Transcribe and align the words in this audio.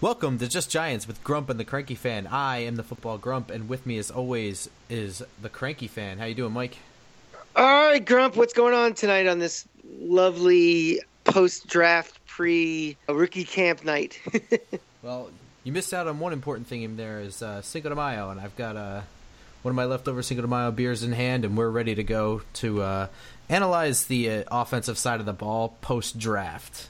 Welcome 0.00 0.38
to 0.38 0.46
Just 0.46 0.70
Giants 0.70 1.08
with 1.08 1.24
Grump 1.24 1.50
and 1.50 1.58
the 1.58 1.64
Cranky 1.64 1.96
Fan. 1.96 2.28
I 2.28 2.58
am 2.58 2.76
the 2.76 2.84
football 2.84 3.18
Grump, 3.18 3.50
and 3.50 3.68
with 3.68 3.84
me, 3.84 3.98
as 3.98 4.12
always, 4.12 4.70
is 4.88 5.24
the 5.42 5.48
Cranky 5.48 5.88
Fan. 5.88 6.18
How 6.18 6.26
you 6.26 6.36
doing, 6.36 6.52
Mike? 6.52 6.76
All 7.56 7.64
right, 7.64 8.06
Grump. 8.06 8.36
What's 8.36 8.52
going 8.52 8.74
on 8.74 8.94
tonight 8.94 9.26
on 9.26 9.40
this 9.40 9.66
lovely 9.98 11.00
post-draft 11.24 12.24
pre-rookie 12.26 13.42
camp 13.42 13.82
night? 13.82 14.20
well, 15.02 15.30
you 15.64 15.72
missed 15.72 15.92
out 15.92 16.06
on 16.06 16.20
one 16.20 16.32
important 16.32 16.68
thing 16.68 16.82
in 16.82 16.96
there 16.96 17.18
is 17.18 17.42
uh, 17.42 17.60
Cinco 17.62 17.88
de 17.88 17.96
Mayo, 17.96 18.30
and 18.30 18.40
I've 18.40 18.54
got 18.54 18.76
uh, 18.76 19.00
one 19.62 19.72
of 19.72 19.76
my 19.76 19.86
leftover 19.86 20.22
Cinco 20.22 20.42
de 20.42 20.48
Mayo 20.48 20.70
beers 20.70 21.02
in 21.02 21.10
hand, 21.10 21.44
and 21.44 21.56
we're 21.56 21.70
ready 21.70 21.96
to 21.96 22.04
go 22.04 22.42
to 22.52 22.82
uh, 22.82 23.06
analyze 23.48 24.06
the 24.06 24.30
uh, 24.30 24.44
offensive 24.52 24.96
side 24.96 25.18
of 25.18 25.26
the 25.26 25.32
ball 25.32 25.76
post-draft. 25.80 26.88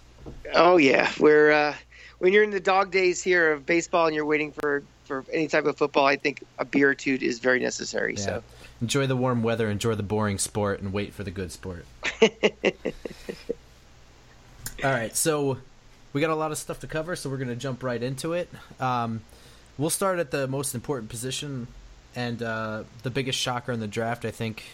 Oh 0.53 0.77
yeah, 0.77 1.11
we're 1.19 1.51
uh, 1.51 1.75
when 2.19 2.33
you're 2.33 2.45
in 2.45 2.51
the 2.51 2.61
dog 2.61 2.91
days 2.91 3.23
here 3.23 3.53
of 3.53 3.67
baseball 3.67 4.07
and 4.07 4.15
you're 4.15 4.25
waiting 4.25 4.53
for 4.53 4.83
for 5.05 5.25
any 5.33 5.49
type 5.49 5.65
of 5.65 5.77
football, 5.77 6.05
I 6.05 6.17
think 6.17 6.45
a 6.59 6.65
beer 6.67 6.91
or 6.91 6.95
two 6.95 7.19
is 7.21 7.39
very 7.39 7.61
necessary. 7.61 8.15
Yeah. 8.17 8.25
So 8.25 8.43
enjoy 8.83 9.07
the 9.07 9.17
warm 9.17 9.43
weather, 9.43 9.71
enjoy 9.71 9.95
the 9.95 10.03
boring 10.03 10.39
sport, 10.39 10.81
and 10.81 10.93
wait 10.93 11.15
for 11.15 11.25
the 11.25 11.31
good 11.31 11.51
sport. 11.51 11.87
All 14.85 14.91
right, 14.91 15.17
so 15.17 15.59
we 16.13 16.21
got 16.21 16.31
a 16.31 16.35
lot 16.35 16.53
of 16.53 16.59
stuff 16.59 16.81
to 16.81 16.87
cover, 16.87 17.17
so 17.17 17.31
we're 17.31 17.39
going 17.39 17.49
to 17.49 17.57
jump 17.57 17.83
right 17.83 18.03
into 18.03 18.35
it. 18.35 18.49
Um, 18.79 19.23
we'll 19.79 19.91
start 19.91 20.19
at 20.19 20.31
the 20.31 20.47
most 20.47 20.75
important 20.75 21.09
position 21.11 21.67
and 22.15 22.43
uh, 22.43 22.85
the 23.03 23.11
biggest 23.11 23.39
shocker 23.39 23.73
in 23.73 23.81
the 23.81 23.89
draft, 23.89 24.25
I 24.25 24.31
think, 24.31 24.65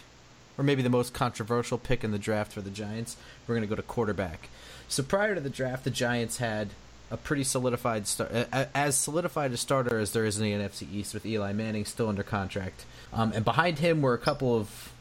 or 0.57 0.63
maybe 0.63 0.81
the 0.81 0.89
most 0.89 1.13
controversial 1.13 1.77
pick 1.77 2.03
in 2.03 2.11
the 2.11 2.19
draft 2.19 2.51
for 2.51 2.61
the 2.61 2.69
Giants. 2.69 3.15
We're 3.47 3.55
going 3.55 3.67
to 3.67 3.69
go 3.69 3.75
to 3.75 3.81
quarterback. 3.81 4.49
So 4.87 5.01
prior 5.01 5.33
to 5.33 5.41
the 5.41 5.49
draft, 5.49 5.85
the 5.85 5.91
Giants 5.91 6.37
had 6.37 6.69
a 7.11 7.17
pretty 7.17 7.43
solidified 7.43 8.07
start, 8.07 8.31
as 8.51 8.95
solidified 8.95 9.51
a 9.53 9.57
starter 9.57 9.99
as 9.99 10.11
there 10.11 10.25
is 10.25 10.39
in 10.39 10.43
the 10.43 10.51
NFC 10.51 10.91
East 10.91 11.13
with 11.13 11.25
Eli 11.25 11.53
Manning 11.53 11.85
still 11.85 12.09
under 12.09 12.23
contract. 12.23 12.85
Um, 13.13 13.31
and 13.33 13.45
behind 13.45 13.79
him 13.79 14.01
were 14.01 14.13
a 14.13 14.19
couple 14.19 14.55
of 14.55 14.91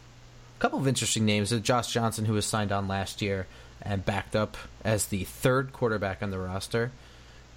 a 0.58 0.61
couple 0.61 0.78
of 0.78 0.86
interesting 0.86 1.24
names. 1.24 1.50
Josh 1.61 1.92
Johnson, 1.92 2.27
who 2.27 2.34
was 2.34 2.46
signed 2.46 2.72
on 2.72 2.88
last 2.88 3.22
year 3.22 3.46
and 3.83 4.05
backed 4.05 4.36
up 4.36 4.56
as 4.84 5.06
the 5.06 5.24
third 5.24 5.72
quarterback 5.72 6.22
on 6.22 6.30
the 6.30 6.38
roster, 6.38 6.92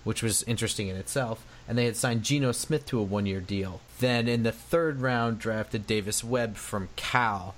which 0.03 0.23
was 0.23 0.43
interesting 0.43 0.87
in 0.87 0.95
itself. 0.95 1.45
And 1.67 1.77
they 1.77 1.85
had 1.85 1.97
signed 1.97 2.23
Geno 2.23 2.53
Smith 2.53 2.85
to 2.87 2.99
a 2.99 3.03
one-year 3.03 3.41
deal. 3.41 3.81
Then 3.99 4.27
in 4.27 4.43
the 4.43 4.51
third 4.51 5.01
round, 5.01 5.39
drafted 5.39 5.85
Davis 5.85 6.23
Webb 6.23 6.55
from 6.55 6.89
Cal. 6.95 7.55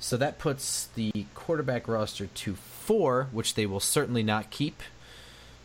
So 0.00 0.16
that 0.16 0.38
puts 0.38 0.88
the 0.94 1.26
quarterback 1.34 1.86
roster 1.86 2.26
to 2.26 2.54
four, 2.54 3.28
which 3.32 3.54
they 3.54 3.66
will 3.66 3.80
certainly 3.80 4.22
not 4.22 4.50
keep 4.50 4.82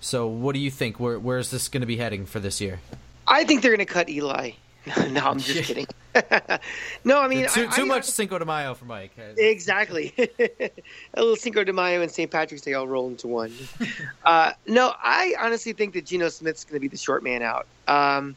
so, 0.01 0.27
what 0.27 0.53
do 0.53 0.59
you 0.59 0.71
think? 0.71 0.99
Where 0.99 1.19
where 1.19 1.37
is 1.37 1.51
this 1.51 1.67
going 1.67 1.81
to 1.81 1.87
be 1.87 1.97
heading 1.97 2.25
for 2.25 2.39
this 2.39 2.61
year? 2.61 2.79
I 3.27 3.43
think 3.43 3.61
they're 3.61 3.75
going 3.75 3.85
to 3.85 3.91
cut 3.91 4.09
Eli. 4.09 4.51
no, 5.11 5.21
I'm 5.21 5.39
just 5.39 5.63
kidding. 5.67 5.87
no, 7.03 7.21
I 7.21 7.27
mean 7.27 7.47
too, 7.47 7.67
too 7.67 7.83
I, 7.83 7.85
much 7.85 8.03
I, 8.03 8.09
Cinco 8.09 8.39
de 8.39 8.45
Mayo 8.45 8.73
for 8.73 8.85
Mike. 8.85 9.11
Exactly, 9.37 10.13
a 10.17 10.71
little 11.17 11.35
Cinco 11.35 11.63
de 11.63 11.73
Mayo 11.73 12.01
and 12.01 12.11
St. 12.11 12.31
Patrick's 12.31 12.63
Day 12.63 12.73
all 12.73 12.87
roll 12.87 13.07
into 13.07 13.27
one. 13.27 13.53
uh, 14.25 14.53
no, 14.65 14.93
I 15.03 15.35
honestly 15.39 15.73
think 15.73 15.93
that 15.93 16.05
Geno 16.05 16.29
Smith's 16.29 16.63
going 16.63 16.75
to 16.75 16.79
be 16.79 16.87
the 16.87 16.97
short 16.97 17.23
man 17.23 17.43
out. 17.43 17.67
Um, 17.87 18.35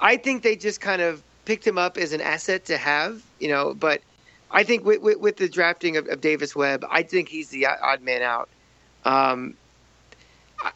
I 0.00 0.16
think 0.16 0.42
they 0.42 0.56
just 0.56 0.80
kind 0.80 1.02
of 1.02 1.22
picked 1.44 1.66
him 1.66 1.78
up 1.78 1.96
as 1.96 2.12
an 2.12 2.20
asset 2.20 2.64
to 2.66 2.76
have, 2.76 3.22
you 3.38 3.48
know. 3.48 3.74
But 3.74 4.00
I 4.50 4.64
think 4.64 4.84
with, 4.84 5.00
with, 5.00 5.18
with 5.18 5.36
the 5.36 5.48
drafting 5.48 5.96
of, 5.96 6.08
of, 6.08 6.20
Davis 6.20 6.54
Webb, 6.54 6.84
I 6.90 7.02
think 7.02 7.28
he's 7.28 7.48
the 7.48 7.66
odd 7.66 8.02
man 8.02 8.22
out. 8.22 8.48
Um, 9.04 9.54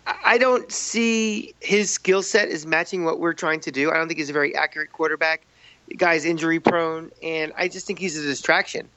I 0.07 0.39
don't 0.39 0.71
see 0.71 1.55
his 1.61 1.91
skill 1.91 2.23
set 2.23 2.49
is 2.49 2.67
matching 2.67 3.05
what 3.05 3.19
we're 3.21 3.33
trying 3.33 3.61
to 3.61 3.71
do. 3.71 3.91
I 3.91 3.95
don't 3.95 4.09
think 4.09 4.19
he's 4.19 4.31
a 4.31 4.33
very 4.33 4.55
accurate 4.55 4.93
quarterback. 4.93 5.43
The 5.89 5.97
guy's 5.97 6.25
injury 6.25 6.61
prone, 6.61 7.11
and 7.23 7.53
I 7.57 7.69
just 7.69 7.87
think 7.87 7.99
he's 7.99 8.17
a 8.17 8.23
distraction. 8.23 8.89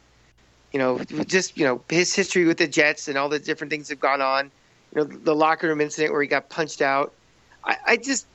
You 0.72 0.80
know, 0.80 1.00
just 1.26 1.58
you 1.58 1.66
know 1.66 1.82
his 1.90 2.14
history 2.14 2.46
with 2.46 2.58
the 2.58 2.68
Jets 2.68 3.08
and 3.08 3.18
all 3.18 3.30
the 3.30 3.40
different 3.40 3.72
things 3.72 3.88
that 3.88 3.96
have 3.96 4.00
gone 4.00 4.22
on. 4.22 4.52
You 4.94 5.02
know, 5.02 5.04
the 5.06 5.36
locker 5.36 5.68
room 5.68 5.82
incident 5.82 6.14
where 6.14 6.22
he 6.22 6.28
got 6.28 6.50
punched 6.50 6.82
out. 6.82 7.14
I, 7.64 7.78
I 7.88 7.98
just, 7.98 8.28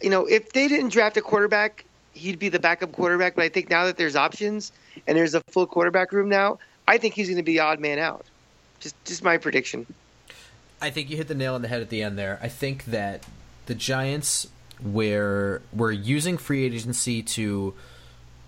you 0.00 0.10
know, 0.10 0.24
if 0.26 0.52
they 0.52 0.68
didn't 0.68 0.90
draft 0.90 1.16
a 1.16 1.22
quarterback, 1.22 1.84
he'd 2.14 2.38
be 2.38 2.48
the 2.48 2.60
backup 2.60 2.92
quarterback. 2.92 3.34
But 3.34 3.44
I 3.44 3.48
think 3.48 3.68
now 3.68 3.84
that 3.86 3.96
there's 3.96 4.16
options 4.16 4.72
and 5.06 5.18
there's 5.18 5.34
a 5.34 5.40
full 5.48 5.66
quarterback 5.66 6.12
room 6.12 6.28
now, 6.28 6.58
I 6.88 6.98
think 6.98 7.14
he's 7.14 7.28
going 7.28 7.36
to 7.36 7.42
be 7.42 7.58
odd 7.58 7.80
man 7.80 7.98
out. 7.98 8.24
Just, 8.80 9.02
just 9.04 9.22
my 9.22 9.36
prediction. 9.36 9.86
I 10.82 10.90
think 10.90 11.10
you 11.10 11.16
hit 11.16 11.28
the 11.28 11.34
nail 11.34 11.54
on 11.54 11.62
the 11.62 11.68
head 11.68 11.80
at 11.80 11.90
the 11.90 12.02
end 12.02 12.18
there. 12.18 12.38
I 12.42 12.48
think 12.48 12.86
that 12.86 13.24
the 13.66 13.74
Giants 13.74 14.48
were 14.82 15.62
were 15.72 15.92
using 15.92 16.36
free 16.36 16.64
agency 16.64 17.22
to 17.22 17.74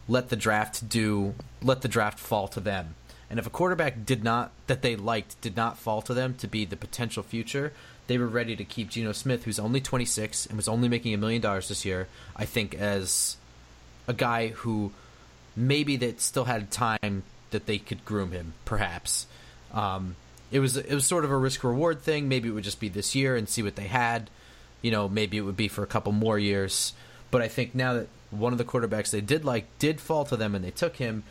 let 0.09 0.29
the 0.31 0.37
draft 0.37 0.89
do 0.89 1.35
let 1.63 1.83
the 1.83 1.89
draft 1.89 2.19
fall 2.19 2.49
to 2.49 2.61
them. 2.61 2.97
And 3.31 3.39
if 3.39 3.47
a 3.47 3.51
quarterback 3.51 4.05
did 4.05 4.25
not 4.25 4.51
that 4.67 4.83
they 4.83 4.97
liked 4.97 5.41
did 5.41 5.57
not 5.57 5.79
fall 5.79 6.03
to 6.03 6.13
them 6.13 6.35
to 6.35 6.49
be 6.49 6.65
the 6.65 6.77
potential 6.77 7.23
future, 7.23 7.73
they 8.09 8.19
were 8.19 8.27
ready 8.27 8.57
to 8.57 8.65
keep 8.65 8.91
Geno 8.91 9.13
Smith, 9.13 9.45
who's 9.45 9.61
only 9.61 9.81
26 9.81 10.47
and 10.47 10.57
was 10.57 10.69
only 10.69 10.89
making 10.89 11.15
a 11.15 11.19
million 11.19 11.41
dollars 11.41 11.69
this 11.69 11.85
year. 11.85 12.09
I 12.35 12.47
think 12.47 12.75
as 12.75 13.37
a 14.09 14.13
guy 14.13 14.49
who 14.49 14.91
maybe 15.57 15.97
that 15.99 16.21
still 16.21 16.45
had 16.45 16.71
time 16.73 17.23
that 17.51 17.67
they 17.67 17.79
could 17.79 18.05
groom 18.05 18.33
him, 18.33 18.55
perhaps. 18.65 19.27
Um, 19.73 20.17
it 20.55 20.61
was 20.61 20.77
it 20.77 20.95
was 20.95 21.05
sort 21.05 21.25
of 21.25 21.33
a 21.33 21.37
risk 21.37 21.65
reward 21.65 22.01
thing. 22.01 22.29
Maybe 22.29 22.49
it 22.49 22.53
would 22.53 22.63
just 22.63 22.79
be 22.79 22.89
this 22.89 23.17
year 23.17 23.35
and 23.35 23.49
see 23.49 23.61
what 23.61 23.75
they 23.75 23.89
had. 23.89 24.31
You 24.83 24.93
know, 24.93 25.09
maybe 25.09 25.37
it 25.37 25.41
would 25.41 25.57
be 25.57 25.67
for 25.67 25.83
a 25.83 25.87
couple 25.87 26.13
more 26.13 26.39
years. 26.39 26.93
But 27.33 27.43
I 27.43 27.49
think 27.49 27.75
now 27.75 27.95
that 27.95 28.09
one 28.31 28.53
of 28.53 28.59
the 28.59 28.65
quarterbacks 28.65 29.11
they 29.11 29.21
did 29.21 29.45
like 29.45 29.67
did 29.81 30.01
fall 30.01 30.25
to 30.27 30.37
them 30.37 30.55
and 30.55 30.65
they 30.65 30.71
took 30.71 30.95
him, 30.95 31.25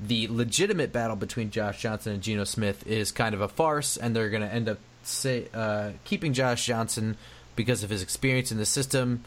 the 0.00 0.26
legitimate 0.26 0.92
battle 0.92 1.14
between 1.14 1.52
Josh 1.52 1.80
Johnson 1.82 2.14
and 2.14 2.22
Geno 2.22 2.42
Smith 2.42 2.84
is 2.84 3.12
kind 3.12 3.32
of 3.32 3.40
a 3.40 3.46
farce, 3.46 3.96
and 3.96 4.14
they're 4.14 4.30
going 4.30 4.42
to 4.42 4.52
end 4.52 4.68
up 4.68 4.78
say 5.04 5.46
uh, 5.54 5.90
keeping 6.04 6.32
Josh 6.32 6.66
Johnson 6.66 7.16
because 7.54 7.84
of 7.84 7.90
his 7.90 8.02
experience 8.02 8.50
in 8.50 8.58
the 8.58 8.66
system. 8.66 9.22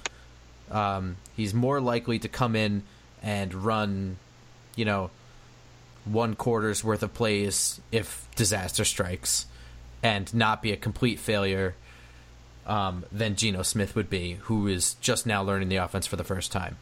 Um, 0.70 1.16
he's 1.38 1.54
more 1.54 1.80
likely 1.80 2.20
to 2.20 2.28
come 2.28 2.58
in 2.58 2.84
and 3.24 3.54
run, 3.54 4.18
you 4.76 4.84
know, 4.84 5.10
one 6.12 6.36
quarter's 6.36 6.84
worth 6.84 7.04
of 7.04 7.14
plays 7.14 7.82
if 7.92 8.28
disaster 8.36 8.86
strikes 8.86 9.46
and 10.04 10.34
not 10.34 10.62
be 10.62 10.72
a 10.72 10.78
complete 10.78 11.20
failure 11.20 11.76
um, 12.66 13.06
than 13.12 13.36
Geno 13.36 13.64
Smith 13.64 13.96
would 13.96 14.10
be, 14.10 14.34
who 14.42 14.68
is 14.68 14.96
just 14.96 15.26
now 15.26 15.42
learning 15.42 15.70
the 15.70 15.78
offense 15.78 16.06
for 16.06 16.16
the 16.16 16.24
first 16.24 16.52
time. 16.52 16.78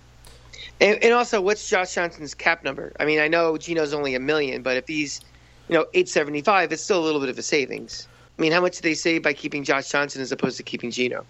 And, 0.81 1.01
and, 1.03 1.13
also, 1.13 1.39
what's 1.41 1.69
Josh 1.69 1.93
Johnson's 1.93 2.33
cap 2.33 2.63
number? 2.63 2.91
I 2.99 3.05
mean, 3.05 3.19
I 3.19 3.27
know 3.27 3.57
Geno's 3.57 3.93
only 3.93 4.15
a 4.15 4.19
million, 4.19 4.61
but 4.61 4.75
if 4.75 4.87
he's, 4.87 5.21
you 5.69 5.75
know, 5.75 5.85
eight 5.93 6.09
seventy 6.09 6.41
five, 6.41 6.71
it's 6.73 6.83
still 6.83 6.99
a 6.99 7.05
little 7.05 7.21
bit 7.21 7.29
of 7.29 7.37
a 7.37 7.41
savings. 7.41 8.07
I 8.37 8.41
mean, 8.41 8.51
how 8.51 8.59
much 8.59 8.75
do 8.75 8.81
they 8.81 8.93
save 8.93 9.23
by 9.23 9.33
keeping 9.33 9.63
Josh 9.63 9.89
Johnson 9.89 10.21
as 10.21 10.31
opposed 10.31 10.57
to 10.57 10.63
keeping 10.63 10.91
Geno? 10.91 11.25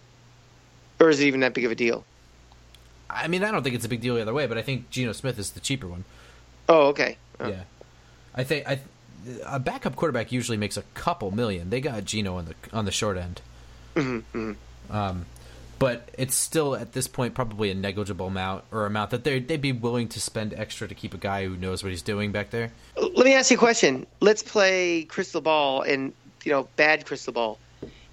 Or 0.99 1.09
is 1.09 1.19
it 1.19 1.25
even 1.25 1.41
that 1.41 1.53
big 1.53 1.65
of 1.65 1.71
a 1.71 1.75
deal? 1.75 2.03
I 3.09 3.27
mean, 3.27 3.43
I 3.43 3.51
don't 3.51 3.61
think 3.61 3.75
it's 3.75 3.85
a 3.85 3.89
big 3.89 4.01
deal 4.01 4.17
either 4.17 4.33
way, 4.33 4.47
but 4.47 4.57
I 4.57 4.63
think 4.63 4.89
Geno 4.89 5.11
Smith 5.11 5.37
is 5.37 5.51
the 5.51 5.59
cheaper 5.59 5.87
one. 5.87 6.05
Oh, 6.67 6.87
okay. 6.87 7.17
Oh. 7.39 7.49
Yeah. 7.49 7.63
I 8.35 8.43
think 8.43 8.67
I, 8.67 8.79
a 9.45 9.59
backup 9.59 9.95
quarterback 9.95 10.31
usually 10.31 10.57
makes 10.57 10.77
a 10.77 10.83
couple 10.93 11.31
million. 11.31 11.69
They 11.69 11.81
got 11.81 12.03
Geno 12.05 12.37
on 12.37 12.45
the 12.45 12.55
on 12.73 12.85
the 12.85 12.91
short 12.91 13.17
end. 13.17 13.41
Mm-hmm, 13.95 14.37
mm-hmm. 14.37 14.95
Um, 14.95 15.25
but 15.79 16.09
it's 16.17 16.35
still 16.35 16.75
at 16.75 16.93
this 16.93 17.07
point 17.07 17.33
probably 17.33 17.71
a 17.71 17.75
negligible 17.75 18.27
amount 18.27 18.63
or 18.71 18.85
amount 18.85 19.11
that 19.11 19.23
they 19.23 19.39
they'd 19.39 19.61
be 19.61 19.71
willing 19.71 20.07
to 20.09 20.21
spend 20.21 20.53
extra 20.53 20.87
to 20.87 20.95
keep 20.95 21.13
a 21.13 21.17
guy 21.17 21.45
who 21.45 21.55
knows 21.55 21.83
what 21.83 21.89
he's 21.89 22.01
doing 22.01 22.31
back 22.31 22.49
there. 22.51 22.71
Let 22.97 23.25
me 23.25 23.33
ask 23.33 23.51
you 23.51 23.57
a 23.57 23.59
question. 23.59 24.05
Let's 24.19 24.43
play 24.43 25.03
crystal 25.05 25.41
ball 25.41 25.81
and 25.81 26.13
you 26.43 26.51
know 26.51 26.67
bad 26.75 27.05
crystal 27.05 27.33
ball. 27.33 27.59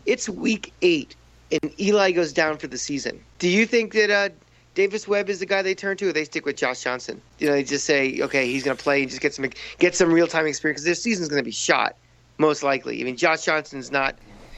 It's 0.06 0.28
week 0.28 0.72
eight 0.82 1.14
and 1.52 1.72
Eli 1.80 2.12
goes 2.12 2.32
down 2.32 2.56
for 2.56 2.66
the 2.66 2.78
season. 2.78 3.22
Do 3.38 3.48
you 3.48 3.66
think 3.66 3.92
that 3.92 4.10
uh, 4.10 4.28
Davis 4.74 5.06
Webb 5.06 5.28
is 5.28 5.40
the 5.40 5.46
guy 5.46 5.62
they 5.62 5.74
turn 5.74 5.96
to, 5.98 6.08
or 6.08 6.12
they 6.12 6.24
stick 6.24 6.46
with 6.46 6.56
Josh 6.56 6.82
Johnson? 6.82 7.20
You 7.38 7.48
know, 7.48 7.52
they 7.52 7.64
just 7.64 7.84
say, 7.84 8.20
okay, 8.22 8.46
he's 8.46 8.64
going 8.64 8.76
to 8.76 8.82
play 8.82 9.02
and 9.02 9.10
just 9.10 9.20
get 9.20 9.34
some 9.34 9.46
get 9.78 9.94
some 9.94 10.12
real 10.12 10.26
time 10.26 10.46
experience 10.46 10.80
because 10.80 10.84
their 10.84 10.94
season's 10.94 11.28
going 11.28 11.40
to 11.40 11.44
be 11.44 11.50
shot 11.50 11.96
most 12.38 12.62
likely. 12.62 13.00
I 13.00 13.04
mean, 13.04 13.16
Josh 13.16 13.44
Johnson's 13.44 13.92
not 13.92 14.16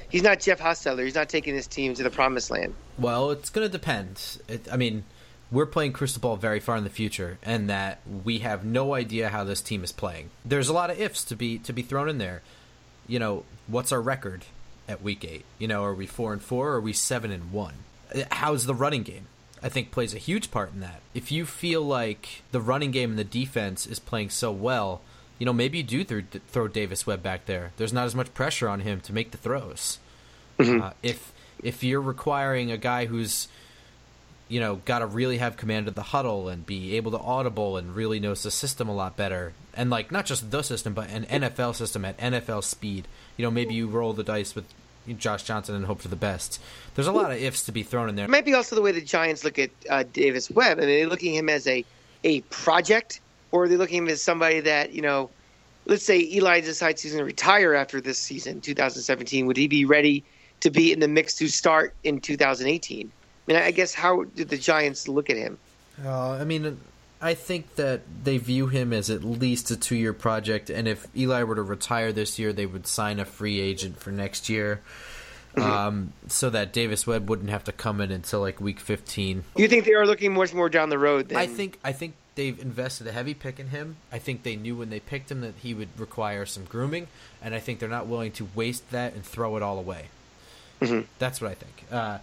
he's 0.09 0.23
not 0.23 0.41
Jeff 0.41 0.61
Hostetler. 0.61 1.05
He's 1.05 1.17
not 1.17 1.29
taking 1.29 1.55
this 1.57 1.67
team 1.67 1.95
to 1.95 2.03
the 2.03 2.11
promised 2.11 2.51
land. 2.51 2.75
Well, 2.99 3.31
it's 3.33 3.51
going 3.51 3.67
to 3.67 3.73
depend. 3.73 4.39
It, 4.49 4.69
I 4.71 4.77
mean, 4.77 5.05
we're 5.51 5.67
playing 5.67 5.93
crystal 5.93 6.21
ball 6.21 6.37
very 6.37 6.61
far 6.61 6.77
in 6.77 6.85
the 6.85 6.91
future, 6.91 7.39
and 7.43 7.69
that 7.69 8.01
we 8.25 8.39
have 8.39 8.65
no 8.65 8.95
idea 8.95 9.29
how 9.29 9.43
this 9.45 9.61
team 9.61 9.83
is 9.83 9.93
playing. 9.93 10.31
There's 10.45 10.69
a 10.69 10.73
lot 10.73 10.91
of 10.91 11.01
ifs 11.01 11.25
to 11.25 11.37
be 11.37 11.59
to 11.59 11.73
be 11.73 11.83
thrown 11.83 12.09
in 12.09 12.19
there. 12.19 12.43
You 13.09 13.19
know, 13.19 13.45
what's 13.67 13.91
our 13.91 14.01
record 14.01 14.45
at 14.89 15.03
week 15.03 15.25
eight? 15.25 15.45
You 15.59 15.67
know, 15.67 15.83
are 15.85 15.95
we 15.95 16.07
four 16.07 16.33
and 16.33 16.41
four? 16.41 16.71
Or 16.71 16.75
are 16.75 16.81
we 16.81 16.93
seven 16.93 17.33
and 17.33 17.51
one? 17.53 17.75
How's 18.31 18.67
the 18.67 18.75
running 18.75 19.03
game? 19.03 19.27
I 19.65 19.71
think 19.71 19.91
plays 19.91 20.13
a 20.13 20.19
huge 20.19 20.51
part 20.51 20.75
in 20.75 20.81
that. 20.81 21.01
If 21.15 21.33
you 21.33 21.47
feel 21.47 21.81
like 21.81 22.43
the 22.53 22.61
running 22.61 22.91
game 22.91 23.11
and 23.11 23.19
the 23.19 23.25
defense 23.25 23.87
is 23.87 23.99
playing 23.99 24.29
so 24.29 24.53
well, 24.53 25.01
you 25.39 25.47
know, 25.47 25.55
maybe 25.55 25.79
you 25.79 25.85
do 25.85 26.05
th- 26.05 26.43
throw 26.49 26.69
Davis 26.69 27.07
Webb 27.07 27.23
back 27.23 27.47
there. 27.47 27.73
There's 27.79 27.93
not 27.93 28.05
as 28.05 28.15
much 28.15 28.35
pressure 28.35 28.69
on 28.69 28.81
him 28.81 29.01
to 29.01 29.15
make 29.15 29.31
the 29.31 29.39
throws. 29.39 29.99
Mm-hmm. 30.59 30.83
Uh, 30.83 30.91
if 31.03 31.33
if 31.63 31.83
you're 31.83 32.03
requiring 32.03 32.71
a 32.71 32.77
guy 32.77 33.07
who's 33.07 33.49
you 34.49 34.61
know 34.61 34.77
got 34.85 34.99
to 34.99 35.07
really 35.07 35.39
have 35.39 35.57
command 35.57 35.89
of 35.89 35.95
the 35.95 36.03
huddle 36.03 36.49
and 36.51 36.67
be 36.67 36.97
able 36.97 37.11
to 37.13 37.19
audible 37.19 37.79
and 37.79 37.97
really 37.97 38.21
knows 38.21 38.43
the 38.43 38.51
system 38.51 38.89
a 38.89 38.95
lot 38.95 39.17
better 39.17 39.55
and 39.73 39.89
like 39.89 40.13
not 40.13 40.27
just 40.27 40.51
the 40.51 40.63
system 40.63 40.93
but 40.93 41.09
an 41.09 41.25
NFL 41.25 41.75
system 41.75 42.05
at 42.05 42.19
NFL 42.19 42.63
speed 42.63 43.09
you 43.37 43.43
know 43.43 43.51
maybe 43.51 43.75
you 43.75 43.89
roll 43.89 44.13
the 44.13 44.23
dice 44.23 44.55
with 44.55 44.67
Josh 45.19 45.43
Johnson 45.43 45.75
and 45.75 45.85
hope 45.85 46.01
for 46.01 46.09
the 46.09 46.17
best 46.17 46.61
there's 46.95 47.07
a 47.07 47.13
lot 47.13 47.31
of 47.31 47.39
ifs 47.39 47.65
to 47.65 47.73
be 47.73 47.83
thrown 47.83 48.09
in 48.09 48.17
there 48.17 48.25
It 48.25 48.31
might 48.31 48.45
be 48.45 48.55
also 48.55 48.75
the 48.75 48.83
way 48.83 48.93
the 48.93 49.01
Giants 49.01 49.45
look 49.45 49.59
at 49.59 49.71
uh, 49.91 50.05
Davis 50.13 50.51
Webb. 50.51 50.79
I 50.79 50.81
mean, 50.83 50.89
they're 50.89 51.09
looking 51.09 51.37
at 51.37 51.41
him 51.41 51.49
as 51.49 51.67
a 51.67 51.85
a 52.25 52.41
project, 52.43 53.21
or 53.53 53.65
are 53.65 53.69
they 53.69 53.77
looking 53.77 53.99
at 53.99 54.03
him 54.05 54.09
as 54.09 54.23
somebody 54.23 54.61
that 54.61 54.93
you 54.93 55.03
know? 55.03 55.31
Let's 55.87 56.05
say 56.05 56.19
Eli 56.19 56.61
decides 56.61 57.03
he's 57.03 57.13
going 57.13 57.21
to 57.21 57.27
retire 57.27 57.75
after 57.75 58.01
this 58.01 58.19
season, 58.19 58.63
2017. 58.63 59.45
Would 59.45 59.59
he 59.59 59.69
be 59.69 59.85
ready 59.85 60.25
to 60.61 60.71
be 60.71 60.93
in 60.95 61.01
the 61.01 61.09
mix 61.09 61.35
to 61.35 61.49
start 61.49 61.93
in 62.05 62.21
2018? 62.23 63.13
I 63.47 63.53
mean, 63.53 63.61
I 63.61 63.71
guess 63.71 63.93
how 63.93 64.25
did 64.25 64.49
the 64.49 64.57
Giants 64.57 65.09
look 65.09 65.29
at 65.29 65.37
him? 65.37 65.59
Uh, 66.03 66.31
I 66.31 66.45
mean, 66.45 66.81
I 67.21 67.35
think 67.35 67.77
that 67.77 68.03
they 68.25 68.39
view 68.39 68.67
him 68.67 68.93
as 68.93 69.09
at 69.09 69.25
least 69.25 69.71
a 69.71 69.77
two 69.77 69.97
year 69.97 70.13
project, 70.13 70.69
and 70.71 70.87
if 70.87 71.07
Eli 71.17 71.43
were 71.45 71.55
to 71.55 71.63
retire 71.63 72.13
this 72.13 72.39
year, 72.39 72.53
they 72.53 72.67
would 72.67 72.87
sign 72.87 73.19
a 73.19 73.25
free 73.25 73.61
agent 73.61 73.99
for 73.99 74.11
next 74.11 74.49
year. 74.49 74.81
Um, 75.57 76.13
so 76.27 76.51
that 76.51 76.73
Davis 76.73 77.07
Webb 77.07 77.31
wouldn't 77.31 77.51
have 77.51 77.63
to 77.65 77.73
come 77.73 78.01
in 78.01 78.11
until 78.11 78.41
like 78.41 78.61
week 78.61 78.81
15. 78.81 79.45
You 79.57 79.69
think 79.69 79.85
they 79.85 79.93
are 79.93 80.05
looking 80.05 80.35
much 80.35 80.53
more 80.53 80.69
down 80.69 80.89
the 80.89 80.99
road? 80.99 81.29
Than, 81.29 81.39
I 81.39 81.47
think 81.47 81.79
I 81.85 81.93
think 81.93 82.15
they've 82.35 82.59
invested 82.61 83.07
a 83.07 83.13
heavy 83.13 83.35
pick 83.35 83.61
in 83.61 83.69
him. 83.69 83.97
I 84.11 84.19
think 84.19 84.43
they 84.43 84.57
knew 84.57 84.75
when 84.77 84.91
they 84.91 84.99
picked 84.99 85.31
him 85.31 85.43
that 85.43 85.55
he 85.63 85.73
would 85.73 85.89
require 85.97 86.45
some 86.45 86.65
grooming, 86.65 87.07
and 87.41 87.55
I 87.55 87.61
think 87.61 87.79
they're 87.79 87.89
not 87.89 88.09
willing 88.09 88.33
to 88.33 88.49
waste 88.57 88.91
that 88.91 89.15
and 89.15 89.25
throw 89.25 89.57
it 89.57 89.63
all 89.63 89.79
away. 89.79 90.07
Mhm. 90.81 91.07
That's 91.21 91.41
what 91.41 91.53
I 91.53 91.55
think. 91.55 91.85
Uh, 91.91 92.19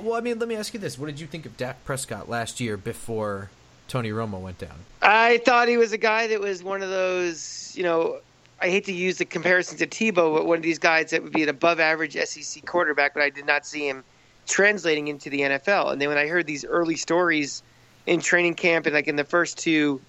well, 0.00 0.14
I 0.14 0.20
mean, 0.20 0.40
let 0.40 0.48
me 0.48 0.56
ask 0.56 0.74
you 0.74 0.80
this: 0.80 0.98
What 0.98 1.06
did 1.06 1.20
you 1.20 1.28
think 1.28 1.46
of 1.46 1.56
Dak 1.56 1.84
Prescott 1.84 2.28
last 2.28 2.58
year 2.58 2.76
before 2.76 3.50
Tony 3.88 4.10
Romo 4.10 4.40
went 4.40 4.58
down? 4.58 4.76
I 5.02 5.38
thought 5.38 5.68
he 5.68 5.76
was 5.76 5.92
a 5.92 5.98
guy 5.98 6.26
that 6.28 6.40
was 6.40 6.62
one 6.62 6.82
of 6.82 6.90
those, 6.90 7.72
you 7.74 7.82
know, 7.82 8.18
I 8.60 8.68
hate 8.68 8.84
to 8.86 8.92
use 8.92 9.18
the 9.18 9.24
comparison 9.24 9.78
to 9.78 9.86
Tebow, 9.86 10.36
but 10.36 10.46
one 10.46 10.56
of 10.56 10.62
these 10.62 10.78
guys 10.78 11.10
that 11.10 11.22
would 11.22 11.32
be 11.32 11.42
an 11.42 11.48
above 11.48 11.80
average 11.80 12.14
SEC 12.14 12.66
quarterback, 12.66 13.14
but 13.14 13.22
I 13.22 13.30
did 13.30 13.46
not 13.46 13.64
see 13.66 13.88
him 13.88 14.04
translating 14.46 15.08
into 15.08 15.30
the 15.30 15.40
NFL. 15.40 15.92
And 15.92 16.00
then 16.00 16.08
when 16.08 16.18
I 16.18 16.26
heard 16.26 16.46
these 16.46 16.64
early 16.64 16.96
stories 16.96 17.62
in 18.06 18.20
training 18.20 18.54
camp 18.54 18.86
and 18.86 18.94
like 18.94 19.06
in 19.06 19.16
the 19.16 19.24
first 19.24 19.58
two 19.58 20.00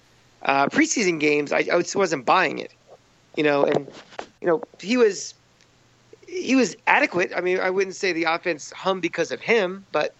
uh, 0.42 0.66
preseason 0.66 1.20
games, 1.20 1.52
I, 1.52 1.64
I 1.72 1.82
wasn't 1.94 2.26
buying 2.26 2.58
it. 2.58 2.72
You 3.36 3.44
know, 3.44 3.64
and 3.64 3.86
you 4.40 4.48
know 4.48 4.62
he 4.80 4.96
was 4.96 5.34
he 6.26 6.56
was 6.56 6.76
adequate. 6.86 7.32
I 7.34 7.40
mean, 7.40 7.60
I 7.60 7.70
wouldn't 7.70 7.96
say 7.96 8.12
the 8.12 8.24
offense 8.24 8.72
hummed 8.72 9.02
because 9.02 9.30
of 9.30 9.40
him, 9.40 9.84
but 9.92 10.14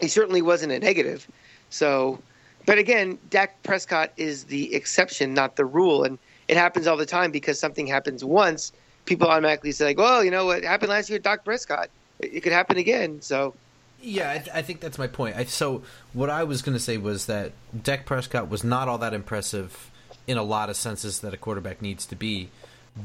he 0.00 0.08
certainly 0.08 0.40
wasn't 0.42 0.72
a 0.72 0.78
negative. 0.78 1.26
So, 1.68 2.18
but 2.66 2.78
again, 2.78 3.18
Dak 3.30 3.62
Prescott 3.62 4.12
is 4.16 4.44
the 4.44 4.74
exception, 4.74 5.32
not 5.32 5.54
the 5.56 5.64
rule, 5.64 6.02
and 6.02 6.18
it 6.48 6.56
happens 6.56 6.88
all 6.88 6.96
the 6.96 7.06
time 7.06 7.30
because 7.30 7.58
something 7.58 7.86
happens 7.86 8.24
once. 8.24 8.72
People 9.04 9.28
automatically 9.28 9.70
say, 9.70 9.86
like, 9.86 9.98
"Well, 9.98 10.24
you 10.24 10.32
know 10.32 10.46
what 10.46 10.64
happened 10.64 10.90
last 10.90 11.08
year, 11.08 11.20
Dak 11.20 11.44
Prescott. 11.44 11.88
It, 12.18 12.40
could 12.40 12.52
happen 12.52 12.76
again." 12.76 13.22
So, 13.22 13.54
Yeah, 14.02 14.30
I, 14.32 14.38
th- 14.38 14.50
I 14.52 14.62
think 14.62 14.80
that's 14.80 14.98
my 14.98 15.06
point. 15.06 15.36
I, 15.36 15.44
so 15.44 15.82
what 16.12 16.28
I 16.28 16.42
was 16.42 16.60
going 16.60 16.76
to 16.76 16.82
say 16.82 16.98
was 16.98 17.26
that 17.26 17.52
Dak 17.82 18.04
Prescott 18.04 18.50
was 18.50 18.64
not 18.64 18.88
all 18.88 18.98
that 18.98 19.14
impressive 19.14 19.90
in 20.26 20.36
a 20.36 20.42
lot 20.42 20.68
of 20.68 20.76
senses 20.76 21.20
that 21.20 21.32
a 21.32 21.36
quarterback 21.36 21.80
needs 21.80 22.04
to 22.06 22.16
be, 22.16 22.50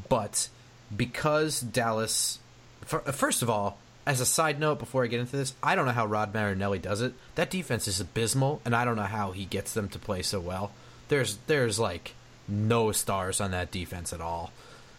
but 0.10 0.50
because 0.96 1.62
Dallas, 1.62 2.40
first 2.88 3.44
of 3.44 3.50
all, 3.50 3.78
as 4.06 4.20
a 4.20 4.26
side 4.26 4.60
note, 4.60 4.80
before 4.80 5.04
I 5.04 5.08
get 5.08 5.20
into 5.20 5.38
this, 5.38 5.54
I 5.62 5.76
don't 5.76 5.86
know 5.86 5.92
how 5.92 6.06
Rod 6.06 6.34
Marinelli 6.34 6.80
does 6.80 7.02
it. 7.02 7.14
That 7.36 7.50
defense 7.52 7.88
is 7.88 8.00
abysmal, 8.00 8.62
and 8.66 8.76
I 8.76 8.84
don't 8.86 8.96
know 8.96 9.04
how 9.04 9.32
he 9.32 9.46
gets 9.46 9.74
them 9.74 9.90
to 9.90 10.00
play 10.00 10.22
so 10.22 10.40
well. 10.40 10.72
There's 11.10 11.38
there's 11.48 11.78
like 11.80 12.16
no 12.48 12.92
stars 12.92 13.40
on 13.40 13.52
that 13.52 13.72
defense 13.72 14.12
at 14.14 14.22
all. 14.22 14.52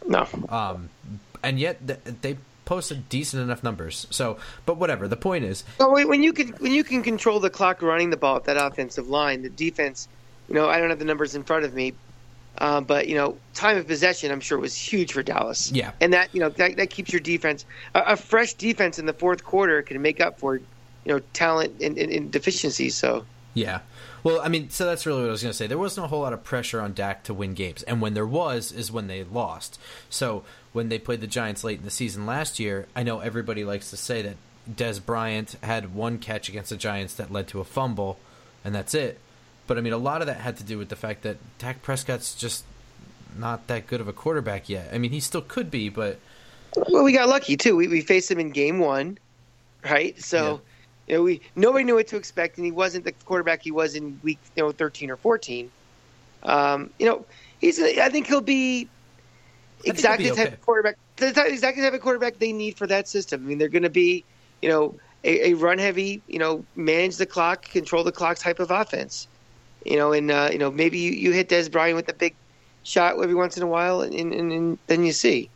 no, 0.06 0.26
Um, 0.48 0.90
and 1.42 1.58
yet 1.58 1.86
th- 1.86 1.98
they 2.22 2.36
posted 2.64 3.08
decent 3.08 3.42
enough 3.42 3.62
numbers. 3.64 4.06
So, 4.10 4.38
but 4.64 4.76
whatever. 4.76 5.08
The 5.08 5.16
point 5.16 5.44
is, 5.44 5.64
Well, 5.78 5.92
when 5.92 6.08
when 6.08 6.22
you 6.22 6.32
can 6.32 6.48
when 6.58 6.72
you 6.72 6.84
can 6.84 7.02
control 7.02 7.40
the 7.40 7.50
clock 7.50 7.82
running 7.82 8.10
the 8.10 8.16
ball 8.16 8.36
at 8.36 8.44
that 8.44 8.56
offensive 8.56 9.08
line, 9.08 9.42
the 9.42 9.50
defense, 9.50 10.08
you 10.48 10.54
know, 10.54 10.68
I 10.68 10.78
don't 10.78 10.90
have 10.90 10.98
the 11.00 11.04
numbers 11.04 11.34
in 11.34 11.42
front 11.42 11.64
of 11.64 11.74
me, 11.74 11.94
uh, 12.58 12.80
but 12.80 13.08
you 13.08 13.14
know, 13.14 13.36
time 13.54 13.76
of 13.76 13.86
possession, 13.86 14.30
I'm 14.30 14.40
sure 14.40 14.58
was 14.58 14.76
huge 14.76 15.12
for 15.12 15.22
Dallas. 15.22 15.70
Yeah. 15.72 15.92
and 16.00 16.12
that 16.12 16.34
you 16.34 16.40
know 16.40 16.50
that, 16.50 16.76
that 16.76 16.90
keeps 16.90 17.12
your 17.12 17.20
defense 17.20 17.64
a, 17.94 18.00
a 18.08 18.16
fresh 18.16 18.54
defense 18.54 18.98
in 18.98 19.06
the 19.06 19.12
fourth 19.12 19.44
quarter 19.44 19.82
can 19.82 20.00
make 20.02 20.20
up 20.20 20.38
for 20.38 20.56
you 20.56 20.62
know 21.06 21.20
talent 21.32 21.80
and, 21.80 21.98
and, 21.98 22.12
and 22.12 22.30
deficiencies. 22.30 22.94
So 22.94 23.24
Yeah. 23.54 23.80
Well, 24.22 24.40
I 24.40 24.48
mean, 24.48 24.70
so 24.70 24.86
that's 24.86 25.04
really 25.04 25.22
what 25.22 25.28
I 25.28 25.32
was 25.32 25.42
going 25.42 25.50
to 25.50 25.56
say. 25.56 25.66
There 25.66 25.78
wasn't 25.78 26.04
a 26.04 26.08
whole 26.08 26.20
lot 26.20 26.32
of 26.32 26.44
pressure 26.44 26.80
on 26.80 26.94
Dak 26.94 27.24
to 27.24 27.34
win 27.34 27.54
games, 27.54 27.82
and 27.82 28.00
when 28.00 28.14
there 28.14 28.26
was, 28.26 28.70
is 28.70 28.92
when 28.92 29.08
they 29.08 29.24
lost. 29.24 29.80
So 30.10 30.44
when 30.72 30.88
they 30.88 30.98
played 30.98 31.20
the 31.20 31.26
Giants 31.26 31.64
late 31.64 31.78
in 31.78 31.84
the 31.84 31.90
season 31.90 32.24
last 32.24 32.60
year, 32.60 32.86
I 32.94 33.02
know 33.02 33.18
everybody 33.18 33.64
likes 33.64 33.90
to 33.90 33.96
say 33.96 34.22
that 34.22 34.36
Dez 34.70 35.04
Bryant 35.04 35.56
had 35.62 35.94
one 35.94 36.18
catch 36.18 36.48
against 36.48 36.70
the 36.70 36.76
Giants 36.76 37.14
that 37.14 37.32
led 37.32 37.48
to 37.48 37.60
a 37.60 37.64
fumble, 37.64 38.18
and 38.64 38.72
that's 38.74 38.94
it. 38.94 39.18
But 39.66 39.78
I 39.78 39.80
mean, 39.80 39.92
a 39.92 39.98
lot 39.98 40.20
of 40.20 40.26
that 40.26 40.38
had 40.38 40.56
to 40.58 40.64
do 40.64 40.78
with 40.78 40.88
the 40.88 40.96
fact 40.96 41.22
that 41.22 41.36
Dak 41.58 41.82
Prescott's 41.82 42.34
just 42.34 42.64
not 43.36 43.66
that 43.68 43.86
good 43.86 44.00
of 44.00 44.08
a 44.08 44.12
quarterback 44.12 44.68
yet. 44.68 44.90
I 44.92 44.98
mean, 44.98 45.12
he 45.12 45.20
still 45.20 45.42
could 45.42 45.70
be, 45.70 45.88
but 45.88 46.18
well, 46.88 47.04
we 47.04 47.12
got 47.12 47.28
lucky 47.28 47.56
too. 47.56 47.76
We 47.76 47.88
we 47.88 48.00
faced 48.00 48.30
him 48.30 48.38
in 48.38 48.50
game 48.50 48.78
one, 48.78 49.18
right? 49.84 50.20
So. 50.20 50.60
You 51.08 51.16
know, 51.16 51.24
we 51.24 51.40
nobody 51.56 51.84
knew 51.84 51.96
what 51.96 52.06
to 52.06 52.16
expect, 52.16 52.58
and 52.58 52.64
he 52.64 52.70
wasn't 52.70 53.04
the 53.04 53.10
quarterback 53.10 53.60
he 53.60 53.72
was 53.72 53.96
in 53.96 54.20
week 54.22 54.38
you 54.54 54.62
know 54.62 54.70
13 54.70 55.10
or 55.10 55.16
14. 55.16 55.68
Um, 56.44 56.90
you 56.98 57.06
know, 57.06 57.26
he's 57.60 57.80
I 57.80 58.08
think 58.08 58.28
he'll 58.28 58.40
be 58.40 58.88
he'll 59.82 59.92
exactly 59.92 60.24
be 60.24 60.30
the 60.30 60.36
type 60.36 60.46
okay. 60.46 60.54
of 60.54 60.60
quarterback. 60.62 60.96
The 61.16 61.32
type, 61.32 61.48
exactly 61.48 61.82
the 61.82 61.88
type 61.88 61.94
of 61.94 62.02
quarterback 62.02 62.38
they 62.38 62.52
need 62.52 62.76
for 62.76 62.86
that 62.86 63.08
system. 63.08 63.44
I 63.44 63.48
mean, 63.48 63.58
they're 63.58 63.68
going 63.68 63.82
to 63.82 63.90
be, 63.90 64.24
you 64.60 64.68
know, 64.68 64.94
a, 65.24 65.50
a 65.50 65.54
run 65.54 65.78
heavy, 65.78 66.22
you 66.26 66.38
know, 66.38 66.64
manage 66.76 67.16
the 67.16 67.26
clock, 67.26 67.62
control 67.62 68.04
the 68.04 68.12
clock 68.12 68.38
type 68.38 68.60
of 68.60 68.70
offense. 68.70 69.28
You 69.84 69.96
know, 69.96 70.12
and 70.12 70.30
uh, 70.30 70.48
you 70.52 70.58
know 70.58 70.70
maybe 70.70 70.98
you, 70.98 71.12
you 71.12 71.32
hit 71.32 71.48
Dez 71.48 71.70
Bryant 71.70 71.96
with 71.96 72.08
a 72.08 72.14
big 72.14 72.34
shot 72.82 73.20
every 73.20 73.34
once 73.34 73.56
in 73.56 73.62
a 73.62 73.66
while, 73.66 74.00
and, 74.00 74.14
and, 74.14 74.52
and 74.52 74.78
then 74.86 75.04
you 75.04 75.12
see. 75.12 75.50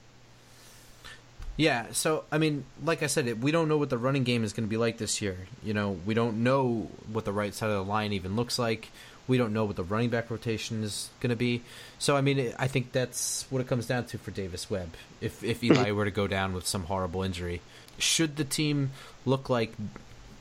Yeah, 1.57 1.87
so 1.93 2.25
I 2.31 2.39
mean, 2.39 2.65
like 2.85 3.03
I 3.03 3.07
said, 3.07 3.43
we 3.43 3.51
don't 3.51 3.69
know 3.69 3.79
what 3.79 3.89
the 3.89 3.99
running 3.99 4.25
game 4.25 4.45
is 4.45 4.53
going 4.53 4.67
to 4.67 4.71
be 4.71 4.77
like 4.77 4.99
this 4.99 5.23
year. 5.23 5.37
You 5.65 5.73
know, 5.73 5.99
we 6.05 6.13
don't 6.13 6.43
know 6.43 6.91
what 7.11 7.25
the 7.25 7.33
right 7.33 7.55
side 7.55 7.71
of 7.71 7.87
the 7.87 7.91
line 7.91 8.13
even 8.13 8.37
looks 8.37 8.59
like. 8.59 8.91
We 9.27 9.39
don't 9.39 9.53
know 9.53 9.65
what 9.65 9.77
the 9.77 9.83
running 9.83 10.11
back 10.11 10.31
rotation 10.31 10.85
is 10.85 11.09
going 11.21 11.31
to 11.31 11.37
be. 11.37 11.63
So 11.99 12.15
I 12.15 12.21
mean, 12.21 12.53
I 12.59 12.69
think 12.69 12.93
that's 12.93 13.47
what 13.49 13.61
it 13.61 13.67
comes 13.67 13.87
down 13.87 14.05
to 14.07 14.19
for 14.19 14.31
Davis 14.31 14.71
Webb. 14.71 14.95
If 15.21 15.43
if 15.43 15.65
Eli 15.65 15.93
were 15.93 16.05
to 16.05 16.11
go 16.11 16.27
down 16.27 16.53
with 16.53 16.67
some 16.67 16.85
horrible 16.85 17.23
injury, 17.23 17.63
should 17.99 18.37
the 18.37 18.45
team 18.45 18.91
look 19.25 19.49
like 19.49 19.73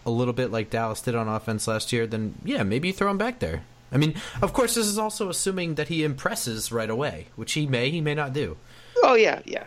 a 0.06 0.12
little 0.12 0.34
bit 0.34 0.52
like 0.52 0.70
Dallas 0.70 1.02
did 1.02 1.16
on 1.16 1.30
offense 1.30 1.68
last 1.68 1.94
year, 1.94 2.06
then 2.06 2.36
yeah, 2.44 2.64
maybe 2.64 2.90
you 2.90 2.94
throw 2.94 3.10
him 3.10 3.18
back 3.18 3.40
there. 3.40 3.64
I 3.92 3.98
mean, 3.98 4.16
of 4.42 4.54
course, 4.54 4.76
this 4.76 4.88
is 4.88 4.98
also 4.98 5.30
assuming 5.30 5.76
that 5.76 5.88
he 5.88 6.04
impresses 6.04 6.72
right 6.72 6.90
away, 6.90 7.28
which 7.36 7.54
he 7.54 7.66
may, 7.66 7.90
he 7.90 8.02
may 8.02 8.14
not 8.14 8.34
do. 8.34 8.58
Oh 9.04 9.16
yeah, 9.16 9.42
yeah. 9.46 9.66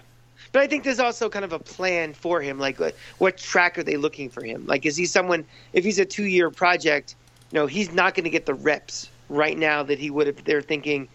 But 0.52 0.62
I 0.62 0.66
think 0.66 0.84
there's 0.84 1.00
also 1.00 1.28
kind 1.28 1.44
of 1.44 1.52
a 1.52 1.58
plan 1.58 2.14
for 2.14 2.40
him. 2.40 2.58
Like, 2.58 2.80
what, 2.80 2.94
what 3.18 3.36
track 3.36 3.78
are 3.78 3.82
they 3.82 3.96
looking 3.96 4.30
for 4.30 4.42
him? 4.42 4.66
Like, 4.66 4.86
is 4.86 4.96
he 4.96 5.06
someone? 5.06 5.44
If 5.72 5.84
he's 5.84 5.98
a 5.98 6.04
two-year 6.04 6.50
project, 6.50 7.16
you 7.52 7.58
know, 7.58 7.66
he's 7.66 7.92
not 7.92 8.14
going 8.14 8.24
to 8.24 8.30
get 8.30 8.46
the 8.46 8.54
reps 8.54 9.10
right 9.28 9.58
now 9.58 9.82
that 9.82 9.98
he 9.98 10.10
would 10.10 10.28
if 10.28 10.44
they're 10.44 10.62
thinking, 10.62 11.08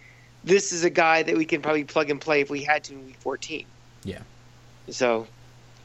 this 0.43 0.71
is 0.71 0.83
a 0.83 0.89
guy 0.89 1.23
that 1.23 1.35
we 1.35 1.45
can 1.45 1.61
probably 1.61 1.83
plug 1.83 2.09
and 2.09 2.21
play 2.21 2.41
if 2.41 2.49
we 2.49 2.61
had 2.61 2.83
to 2.85 2.93
in 2.93 3.05
week 3.05 3.15
14. 3.19 3.65
Yeah. 4.03 4.19
So, 4.89 5.25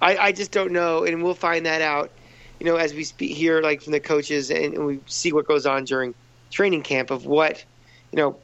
I, 0.03 0.17
I 0.17 0.33
just 0.33 0.51
don't 0.51 0.73
know, 0.73 1.05
and 1.05 1.23
we'll 1.23 1.35
find 1.35 1.65
that 1.67 1.81
out. 1.81 2.11
You 2.61 2.67
know, 2.67 2.77
as 2.77 2.93
we 2.93 3.05
speak 3.05 3.37
here, 3.37 3.63
like 3.63 3.83
from 3.83 3.93
the 3.93 4.01
coaches, 4.01 4.51
and, 4.51 4.75
and 4.75 4.87
we 4.87 5.01
see 5.07 5.33
what 5.33 5.47
goes 5.47 5.65
on 5.65 5.85
during 5.85 6.15
training 6.51 6.83
camp 6.83 7.11
of 7.11 7.27
what, 7.27 7.65
you 8.13 8.17
know, 8.17 8.37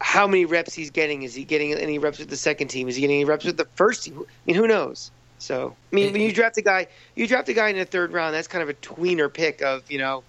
how 0.00 0.26
many 0.26 0.44
reps 0.44 0.74
he's 0.74 0.90
getting. 0.90 1.22
Is 1.22 1.34
he 1.34 1.44
getting 1.44 1.74
any 1.74 1.98
reps 1.98 2.18
with 2.18 2.30
the 2.30 2.36
second 2.36 2.68
team? 2.68 2.88
Is 2.88 2.96
he 2.96 3.02
getting 3.02 3.16
any 3.16 3.24
reps 3.24 3.44
with 3.44 3.56
the 3.56 3.66
first 3.74 4.04
team? 4.04 4.18
I 4.18 4.24
mean, 4.46 4.56
who 4.56 4.66
knows? 4.66 5.10
So, 5.38 5.74
I 5.90 5.94
mean, 5.94 6.12
when 6.12 6.20
you 6.20 6.32
draft 6.32 6.58
a 6.58 6.62
guy, 6.62 6.86
you 7.14 7.26
draft 7.26 7.48
a 7.48 7.54
guy 7.54 7.68
in 7.68 7.76
the 7.76 7.84
third 7.84 8.12
round. 8.12 8.34
That's 8.34 8.48
kind 8.48 8.62
of 8.62 8.68
a 8.68 8.74
tweener 8.74 9.32
pick 9.32 9.62
of 9.62 9.90
you 9.90 9.98
know, 9.98 10.22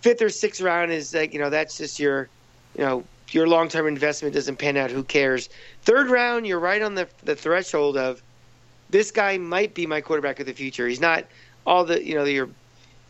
fifth 0.00 0.20
or 0.20 0.28
sixth 0.28 0.60
round 0.60 0.90
is 0.90 1.14
like 1.14 1.32
you 1.32 1.38
know 1.38 1.48
that's 1.50 1.78
just 1.78 2.00
your, 2.00 2.28
you 2.76 2.84
know, 2.84 3.04
your 3.30 3.46
long 3.46 3.68
term 3.68 3.86
investment 3.86 4.34
doesn't 4.34 4.56
pan 4.56 4.76
out. 4.76 4.90
Who 4.90 5.04
cares? 5.04 5.48
Third 5.82 6.10
round, 6.10 6.46
you're 6.46 6.58
right 6.58 6.82
on 6.82 6.94
the 6.94 7.08
the 7.22 7.36
threshold 7.36 7.96
of 7.96 8.20
this 8.90 9.10
guy 9.10 9.38
might 9.38 9.74
be 9.74 9.86
my 9.86 10.00
quarterback 10.00 10.40
of 10.40 10.46
the 10.46 10.54
future. 10.54 10.88
He's 10.88 11.00
not 11.00 11.24
all 11.64 11.84
the 11.84 12.04
you 12.04 12.16
know 12.16 12.24
your 12.24 12.48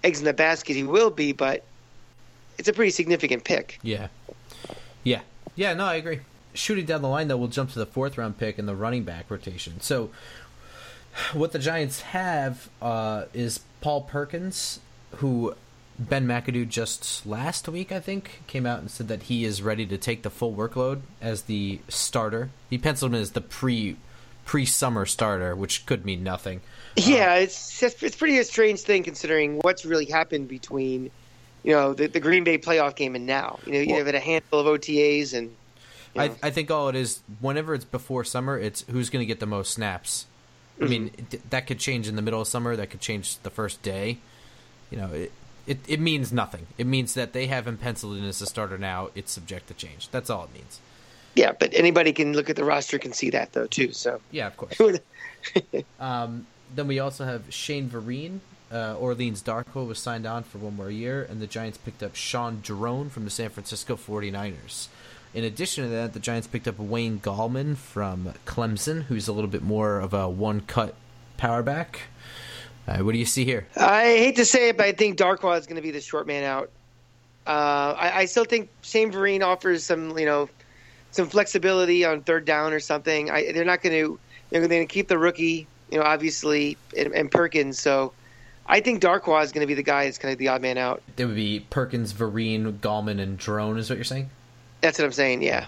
eggs 0.05 0.19
in 0.19 0.27
the 0.27 0.35
basket. 0.35 0.75
He 0.75 0.85
will 0.85 1.11
be, 1.11 1.33
but 1.33 1.65
it's 2.59 2.69
a 2.69 2.73
pretty 2.73 2.91
significant 2.91 3.45
pick. 3.45 3.79
Yeah. 3.83 4.09
Yeah. 5.05 5.21
Yeah, 5.57 5.75
no, 5.75 5.87
I 5.87 5.95
agree. 5.95 6.21
Shooting 6.55 6.87
down 6.87 7.03
the 7.03 7.09
line, 7.09 7.29
though, 7.29 7.37
we'll 7.37 7.49
jump 7.49 7.73
to 7.73 7.79
the 7.79 7.87
fourth 7.87 8.19
round 8.19 8.39
pick 8.39 8.59
in 8.59 8.67
the 8.67 8.75
running 8.75 9.05
back 9.05 9.31
rotation. 9.31 9.81
So, 9.81 10.11
what 11.33 11.53
the 11.53 11.59
Giants 11.59 12.01
have 12.03 12.69
uh, 12.83 13.25
is 13.33 13.61
Paul 13.81 14.03
Perkins, 14.03 14.81
who 15.17 15.55
Ben 15.99 16.27
McAdoo 16.27 16.69
just 16.69 17.27
last 17.27 17.69
week, 17.69 17.91
I 17.91 18.01
think, 18.01 18.43
came 18.47 18.67
out 18.67 18.81
and 18.81 18.91
said 18.91 19.09
that 19.09 19.25
he 19.25 19.45
is 19.45 19.63
ready 19.63 19.87
to 19.87 19.99
take 19.99 20.23
the 20.23 20.31
full 20.31 20.55
workload 20.55 21.01
as 21.21 21.43
the 21.43 21.81
starter. 21.89 22.51
He 22.71 22.79
penciled 22.79 23.15
him 23.15 23.21
as 23.21 23.33
the 23.33 23.41
pre 23.41 23.97
pre 24.45 24.65
summer 24.65 25.07
starter, 25.07 25.55
which 25.57 25.87
could 25.87 26.05
mean 26.05 26.23
nothing. 26.23 26.61
Yeah, 26.97 27.33
uh, 27.33 27.37
it's 27.37 27.83
it's 27.83 28.17
pretty 28.17 28.39
a 28.39 28.45
strange 28.45 28.81
thing 28.81 29.03
considering 29.03 29.59
what's 29.59 29.85
really 29.85 30.07
happened 30.07 30.49
between 30.49 31.11
you 31.69 31.75
know 31.75 31.93
the, 31.93 32.07
the 32.07 32.19
Green 32.19 32.45
Bay 32.45 32.57
playoff 32.57 32.97
game 32.97 33.15
and 33.15 33.27
now. 33.27 33.59
You 33.67 33.73
know, 33.73 33.79
you 33.81 33.89
well, 33.89 34.05
have 34.07 34.15
a 34.15 34.19
handful 34.19 34.61
of 34.61 34.81
OTAs 34.81 35.35
and. 35.35 35.55
You 36.15 36.23
know. 36.23 36.35
I, 36.43 36.47
I 36.49 36.51
think 36.51 36.71
all 36.71 36.89
it 36.89 36.97
is, 36.97 37.21
whenever 37.41 37.75
it's 37.75 37.85
before 37.85 38.25
summer, 38.25 38.59
it's 38.59 38.87
who's 38.91 39.11
going 39.11 39.21
to 39.21 39.27
get 39.27 39.39
the 39.39 39.47
most 39.47 39.75
snaps. 39.75 40.25
Mm-hmm. 40.77 40.85
I 40.85 40.89
mean, 40.89 41.11
it, 41.19 41.51
that 41.51 41.67
could 41.67 41.79
change 41.79 42.09
in 42.09 42.17
the 42.17 42.23
middle 42.23 42.41
of 42.41 42.49
summer. 42.49 42.75
That 42.75 42.89
could 42.89 43.03
change 43.03 43.37
the 43.41 43.51
first 43.51 43.83
day. 43.83 44.17
You 44.91 44.97
know, 44.97 45.09
it, 45.09 45.31
it, 45.67 45.79
it 45.87 46.01
means 46.01 46.33
nothing. 46.33 46.67
It 46.79 46.87
means 46.87 47.13
that 47.13 47.35
they 47.35 47.49
have 47.49 47.69
him 47.69 47.77
penciled 47.77 48.17
in 48.17 48.25
as 48.25 48.41
a 48.41 48.47
starter 48.47 48.79
now. 48.79 49.11
It's 49.15 49.31
subject 49.31 49.69
to 49.69 49.75
change. 49.75 50.09
That's 50.09 50.31
all 50.31 50.45
it 50.45 50.55
means. 50.55 50.81
Yeah, 51.35 51.53
but 51.53 51.75
anybody 51.75 52.15
can 52.15 52.33
look 52.33 52.49
at 52.49 52.57
the 52.57 52.65
roster 52.65 52.99
can 52.99 53.13
see 53.13 53.29
that 53.31 53.53
though 53.53 53.67
too. 53.67 53.93
So 53.93 54.23
yeah, 54.31 54.47
of 54.47 54.57
course. 54.57 54.81
um, 56.01 56.47
then 56.75 56.89
we 56.89 56.99
also 56.99 57.27
have 57.27 57.43
Shane 57.53 57.91
Vereen. 57.91 58.41
Uh, 58.71 58.95
Orleans 58.97 59.43
Darkwa 59.43 59.87
was 59.87 59.99
signed 59.99 60.27
on 60.27 60.43
for 60.43 60.59
one 60.59 60.77
more 60.77 60.91
year, 60.91 61.27
and 61.29 61.41
the 61.41 61.47
Giants 61.47 61.79
picked 61.79 62.03
up 62.03 62.15
Shaun 62.15 62.61
Draughn 62.63 63.09
from 63.09 63.25
the 63.25 63.31
San 63.31 63.49
Francisco 63.49 63.97
49ers. 63.97 64.89
In 65.35 65.45
addition 65.45 65.85
to 65.85 65.91
that, 65.91 66.13
the 66.13 66.21
Giants 66.21 66.47
picked 66.47 66.69
up 66.69 66.79
Wayne 66.79 67.21
Gallman 67.21 67.77
from 67.77 68.35
Clemson, 68.47 69.05
who's 69.05 69.29
a 69.29 69.33
little 69.33 69.51
bit 69.51 69.63
more 69.63 70.01
of 70.01 70.13
a 70.13 70.29
one 70.29 70.61
cut 70.63 70.95
power 71.37 71.63
back. 71.63 72.01
Uh, 72.87 72.99
what 72.99 73.13
do 73.13 73.19
you 73.19 73.27
see 73.27 73.45
here? 73.45 73.67
I 73.77 74.05
hate 74.05 74.37
to 74.37 74.45
say 74.45 74.71
it, 74.71 74.77
but 74.77 74.87
I 74.87 74.93
think 74.93 75.19
Darkwa 75.19 75.59
is 75.59 75.67
going 75.67 75.77
to 75.77 75.83
be 75.83 75.91
the 75.91 76.01
short 76.01 76.27
man 76.27 76.45
out. 76.45 76.71
Uh, 77.47 77.95
I, 77.99 78.21
I, 78.21 78.25
still 78.27 78.45
think 78.45 78.69
Shane 78.83 79.11
Vereen 79.11 79.43
offers 79.43 79.83
some, 79.85 80.19
you 80.19 80.27
know, 80.27 80.51
some 81.13 81.29
flexibility 81.29 82.05
on 82.05 82.23
third 82.23 82.45
down 82.45 82.75
or 82.75 82.81
something. 82.81 83.31
I, 83.31 83.53
they're 83.53 83.65
not 83.65 83.83
going 83.83 83.95
to, 83.95 84.19
they're 84.51 84.67
going 84.67 84.87
to 84.87 84.93
keep 84.93 85.09
the 85.09 85.17
rookie, 85.17 85.67
you 85.91 85.99
know, 85.99 86.05
obviously, 86.05 86.77
and, 86.97 87.15
and 87.15 87.31
Perkins. 87.31 87.79
So 87.79 88.13
I 88.69 88.81
think 88.81 89.03
Darkwa 89.03 89.43
is 89.43 89.51
going 89.51 89.63
to 89.63 89.67
be 89.67 89.75
the 89.75 89.83
guy 89.83 90.05
that's 90.05 90.19
kind 90.19 90.33
of 90.33 90.39
the 90.39 90.49
odd 90.49 90.61
man 90.61 90.77
out. 90.77 91.03
It 91.17 91.25
would 91.25 91.35
be 91.35 91.61
Perkins, 91.71 92.13
Vereen, 92.13 92.79
Gallman, 92.81 93.19
and 93.19 93.39
Draughn, 93.39 93.79
is 93.79 93.89
what 93.89 93.97
you're 93.97 94.05
saying? 94.05 94.29
That's 94.83 94.99
what 94.99 95.07
I'm 95.07 95.13
saying. 95.13 95.43
Yeah. 95.43 95.67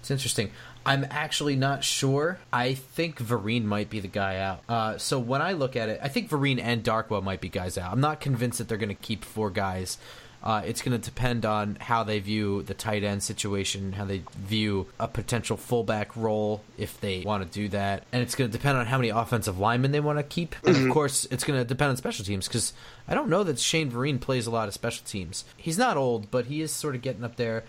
It's 0.00 0.10
interesting. 0.10 0.50
I'm 0.86 1.06
actually 1.10 1.56
not 1.56 1.82
sure. 1.82 2.38
I 2.52 2.74
think 2.74 3.18
Vereen 3.18 3.64
might 3.64 3.88
be 3.88 4.00
the 4.00 4.08
guy 4.08 4.38
out. 4.38 4.60
Uh, 4.68 4.98
so 4.98 5.18
when 5.18 5.40
I 5.40 5.52
look 5.52 5.76
at 5.76 5.88
it, 5.88 5.98
I 6.02 6.08
think 6.08 6.28
Vereen 6.28 6.60
and 6.60 6.84
Darkwa 6.84 7.22
might 7.22 7.40
be 7.40 7.48
guys 7.48 7.78
out. 7.78 7.90
I'm 7.90 8.02
not 8.02 8.20
convinced 8.20 8.58
that 8.58 8.68
they're 8.68 8.76
going 8.76 8.90
to 8.90 8.94
keep 8.94 9.24
four 9.24 9.48
guys. 9.48 9.96
Uh, 10.44 10.60
it's 10.66 10.82
going 10.82 10.92
to 10.92 11.02
depend 11.02 11.46
on 11.46 11.74
how 11.80 12.04
they 12.04 12.18
view 12.18 12.62
the 12.64 12.74
tight 12.74 13.02
end 13.02 13.22
situation, 13.22 13.94
how 13.94 14.04
they 14.04 14.22
view 14.36 14.86
a 15.00 15.08
potential 15.08 15.56
fullback 15.56 16.14
role 16.14 16.62
if 16.76 17.00
they 17.00 17.20
want 17.20 17.42
to 17.42 17.48
do 17.50 17.66
that, 17.70 18.02
and 18.12 18.22
it's 18.22 18.34
going 18.34 18.50
to 18.50 18.56
depend 18.56 18.76
on 18.76 18.84
how 18.84 18.98
many 18.98 19.08
offensive 19.08 19.58
linemen 19.58 19.90
they 19.90 20.00
want 20.00 20.18
to 20.18 20.22
keep. 20.22 20.54
And 20.62 20.76
of 20.76 20.82
mm-hmm. 20.82 20.92
course, 20.92 21.26
it's 21.30 21.44
going 21.44 21.58
to 21.58 21.64
depend 21.64 21.90
on 21.90 21.96
special 21.96 22.26
teams 22.26 22.46
because 22.46 22.74
I 23.08 23.14
don't 23.14 23.30
know 23.30 23.42
that 23.42 23.58
Shane 23.58 23.90
Vereen 23.90 24.20
plays 24.20 24.46
a 24.46 24.50
lot 24.50 24.68
of 24.68 24.74
special 24.74 25.06
teams. 25.06 25.46
He's 25.56 25.78
not 25.78 25.96
old, 25.96 26.30
but 26.30 26.44
he 26.44 26.60
is 26.60 26.70
sort 26.70 26.94
of 26.94 27.00
getting 27.00 27.24
up 27.24 27.36
there. 27.36 27.64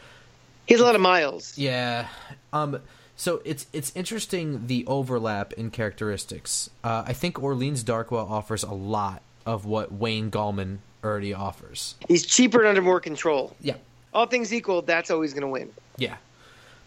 He 0.65 0.73
has 0.73 0.81
a 0.81 0.85
lot 0.85 0.95
of 0.95 1.01
miles. 1.01 1.57
Yeah. 1.57 2.07
Um, 2.51 2.81
so 3.15 3.41
it's 3.45 3.67
it's 3.71 3.93
interesting 3.95 4.67
the 4.67 4.85
overlap 4.85 5.53
in 5.53 5.71
characteristics. 5.71 6.69
Uh, 6.83 7.05
I 7.07 7.13
think 7.13 7.41
Orleans 7.41 7.85
Darkwa 7.85 8.29
offers 8.29 8.63
a 8.63 8.73
lot 8.73 9.21
of 9.45 9.65
what 9.65 9.93
Wayne 9.93 10.29
Gallman 10.29 10.79
already 11.05 11.33
offers. 11.33 11.95
He's 12.07 12.25
cheaper 12.25 12.59
and 12.59 12.67
under 12.67 12.81
more 12.81 12.99
control. 12.99 13.55
Yeah. 13.61 13.75
All 14.13 14.25
things 14.25 14.53
equal, 14.53 14.81
that's 14.81 15.11
always 15.11 15.33
going 15.33 15.41
to 15.41 15.47
win. 15.47 15.71
Yeah. 15.97 16.15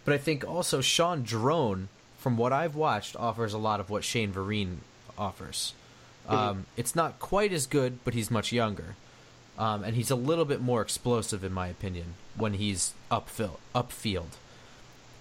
But 0.05 0.15
I 0.15 0.19
think 0.19 0.47
also 0.47 0.81
Sean 0.81 1.23
Draughn, 1.23 1.89
from 2.19 2.37
what 2.37 2.53
I've 2.53 2.75
watched, 2.75 3.17
offers 3.17 3.53
a 3.53 3.59
lot 3.59 3.81
of 3.81 3.91
what 3.91 4.05
Shane 4.05 4.33
Vereen 4.33 4.79
offers. 5.17 5.75
Mm-hmm. 6.27 6.35
Um, 6.35 6.67
it's 6.77 6.97
not 6.97 7.19
quite 7.19 7.53
as 7.53 7.67
good, 7.67 7.99
but 8.05 8.15
he's 8.15 8.31
much 8.31 8.53
younger. 8.53 8.97
Um, 9.59 9.83
and 9.83 9.97
he's 9.97 10.11
a 10.11 10.17
little 10.17 10.45
bit 10.45 10.61
more 10.61 10.81
explosive, 10.83 11.43
in 11.43 11.53
my 11.53 11.67
opinion, 11.69 12.15
when 12.37 12.55
he's 12.55 12.95
upfield. 13.11 13.59
upfield. 13.75 14.37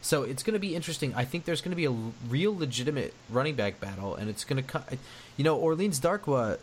So 0.01 0.24
it's 0.24 0.44
going 0.44 0.54
to 0.54 0.60
be 0.60 0.75
interesting. 0.75 1.13
I 1.16 1.25
think 1.25 1.46
there's 1.46 1.60
going 1.60 1.72
to 1.72 1.75
be 1.75 1.86
a 1.86 1.96
real 2.30 2.56
legitimate 2.56 3.13
running 3.30 3.56
back 3.56 3.82
battle, 3.82 4.16
and 4.16 4.30
it's 4.30 4.44
going 4.46 4.63
to, 4.63 4.82
you 5.36 5.44
know, 5.44 5.58
Orleans 5.58 6.00
Darkwa 6.00 6.60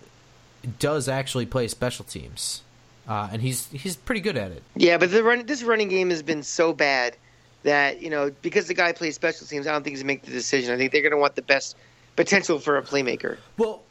does 0.79 1.09
actually 1.09 1.47
play 1.47 1.69
special 1.69 2.05
teams, 2.05 2.63
uh, 3.09 3.29
and 3.33 3.43
he's 3.43 3.67
he's 3.69 3.97
pretty 3.97 4.21
good 4.21 4.37
at 4.37 4.53
it. 4.53 4.63
Yeah, 4.77 4.99
but 4.99 5.11
the 5.11 5.23
run, 5.23 5.47
this 5.47 5.63
running 5.63 5.89
game 5.89 6.11
has 6.11 6.23
been 6.23 6.43
so 6.43 6.73
bad 6.73 7.17
that 7.63 8.03
you 8.03 8.11
know 8.11 8.31
because 8.43 8.69
the 8.69 8.75
guy 8.75 8.93
plays 8.93 9.15
special 9.15 9.47
teams, 9.47 9.67
I 9.67 9.73
don't 9.73 9.83
think 9.83 9.97
he's 9.97 10.05
make 10.05 10.23
the 10.23 10.31
decision. 10.31 10.75
I 10.75 10.79
think 10.79 10.93
they're 10.93 11.03
going 11.03 11.13
to 11.13 11.19
want 11.19 11.35
the 11.35 11.43
best 11.43 11.77
potential 12.17 12.59
for 12.59 12.77
a 12.77 12.83
playmaker. 12.83 13.39
Well, 13.57 13.83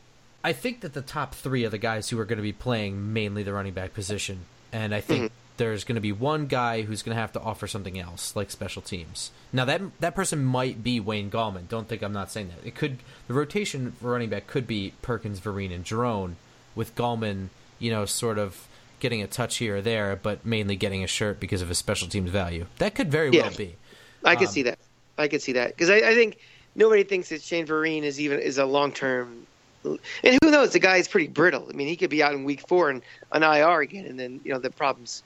I 0.43 0.53
think 0.53 0.81
that 0.81 0.93
the 0.93 1.01
top 1.01 1.35
three 1.35 1.65
are 1.65 1.69
the 1.69 1.77
guys 1.77 2.09
who 2.09 2.19
are 2.19 2.25
going 2.25 2.37
to 2.37 2.43
be 2.43 2.53
playing 2.53 3.13
mainly 3.13 3.43
the 3.43 3.53
running 3.53 3.73
back 3.73 3.93
position, 3.93 4.45
and 4.71 4.93
I 4.93 5.01
think. 5.01 5.25
Mm-hmm 5.25 5.35
there's 5.57 5.83
going 5.83 5.95
to 5.95 6.01
be 6.01 6.11
one 6.11 6.47
guy 6.47 6.81
who's 6.81 7.03
going 7.03 7.15
to 7.15 7.21
have 7.21 7.31
to 7.33 7.41
offer 7.41 7.67
something 7.67 7.99
else, 7.99 8.35
like 8.35 8.49
special 8.49 8.81
teams. 8.81 9.31
Now 9.51 9.65
that 9.65 9.81
that 9.99 10.15
person 10.15 10.43
might 10.43 10.83
be 10.83 10.99
Wayne 10.99 11.29
Gallman. 11.29 11.67
Don't 11.67 11.87
think 11.87 12.01
I'm 12.01 12.13
not 12.13 12.31
saying 12.31 12.49
that. 12.49 12.67
It 12.67 12.75
could 12.75 12.97
the 13.27 13.33
rotation 13.33 13.91
for 13.93 14.11
running 14.11 14.29
back 14.29 14.47
could 14.47 14.67
be 14.67 14.93
Perkins, 15.01 15.39
Vereen, 15.39 15.73
and 15.73 15.83
Draughn, 15.83 16.37
with 16.75 16.95
Gallman, 16.95 17.49
you 17.79 17.91
know, 17.91 18.05
sort 18.05 18.37
of 18.37 18.67
getting 18.99 19.21
a 19.21 19.27
touch 19.27 19.57
here 19.57 19.77
or 19.77 19.81
there, 19.81 20.15
but 20.15 20.45
mainly 20.45 20.75
getting 20.75 21.03
a 21.03 21.07
shirt 21.07 21.39
because 21.39 21.61
of 21.61 21.67
his 21.67 21.77
special 21.77 22.07
teams 22.07 22.29
value. 22.29 22.65
That 22.77 22.95
could 22.95 23.11
very 23.11 23.31
yeah, 23.31 23.43
well 23.43 23.57
be. 23.57 23.75
I 24.23 24.35
could 24.35 24.47
um, 24.47 24.53
see 24.53 24.63
that. 24.63 24.79
I 25.17 25.27
could 25.27 25.41
see 25.41 25.51
that 25.53 25.69
because 25.69 25.89
I, 25.89 25.97
I, 25.97 26.15
think 26.15 26.37
nobody 26.75 27.03
thinks 27.03 27.29
that 27.29 27.41
Shane 27.41 27.67
Vereen 27.67 28.03
is 28.03 28.19
even 28.19 28.39
is 28.39 28.57
a 28.57 28.65
long 28.65 28.91
term. 28.91 29.45
And 29.83 30.39
who 30.41 30.49
knows? 30.49 30.71
The 30.71 30.79
guy 30.79 30.97
is 30.97 31.09
pretty 31.09 31.27
brittle. 31.27 31.67
I 31.69 31.73
mean, 31.73 31.87
he 31.87 31.97
could 31.97 32.09
be 32.09 32.23
out 32.23 32.33
in 32.33 32.45
week 32.45 32.65
four 32.67 32.89
and 32.89 33.01
on 33.31 33.43
IR 33.43 33.81
again, 33.81 34.05
and 34.05 34.17
then 34.17 34.39
you 34.43 34.53
know 34.53 34.59
the 34.59 34.71
problems 34.71 35.21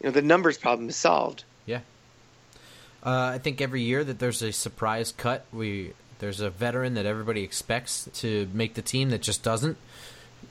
you 0.00 0.08
know 0.08 0.12
the 0.12 0.22
numbers 0.22 0.58
problem 0.58 0.88
is 0.88 0.96
solved. 0.96 1.44
Yeah. 1.64 1.80
Uh, 3.04 3.30
I 3.34 3.38
think 3.38 3.60
every 3.60 3.82
year 3.82 4.02
that 4.02 4.18
there's 4.18 4.42
a 4.42 4.52
surprise 4.52 5.12
cut, 5.12 5.46
we 5.52 5.92
there's 6.18 6.40
a 6.40 6.50
veteran 6.50 6.94
that 6.94 7.06
everybody 7.06 7.42
expects 7.42 8.08
to 8.14 8.48
make 8.52 8.74
the 8.74 8.82
team 8.82 9.10
that 9.10 9.22
just 9.22 9.42
doesn't. 9.42 9.76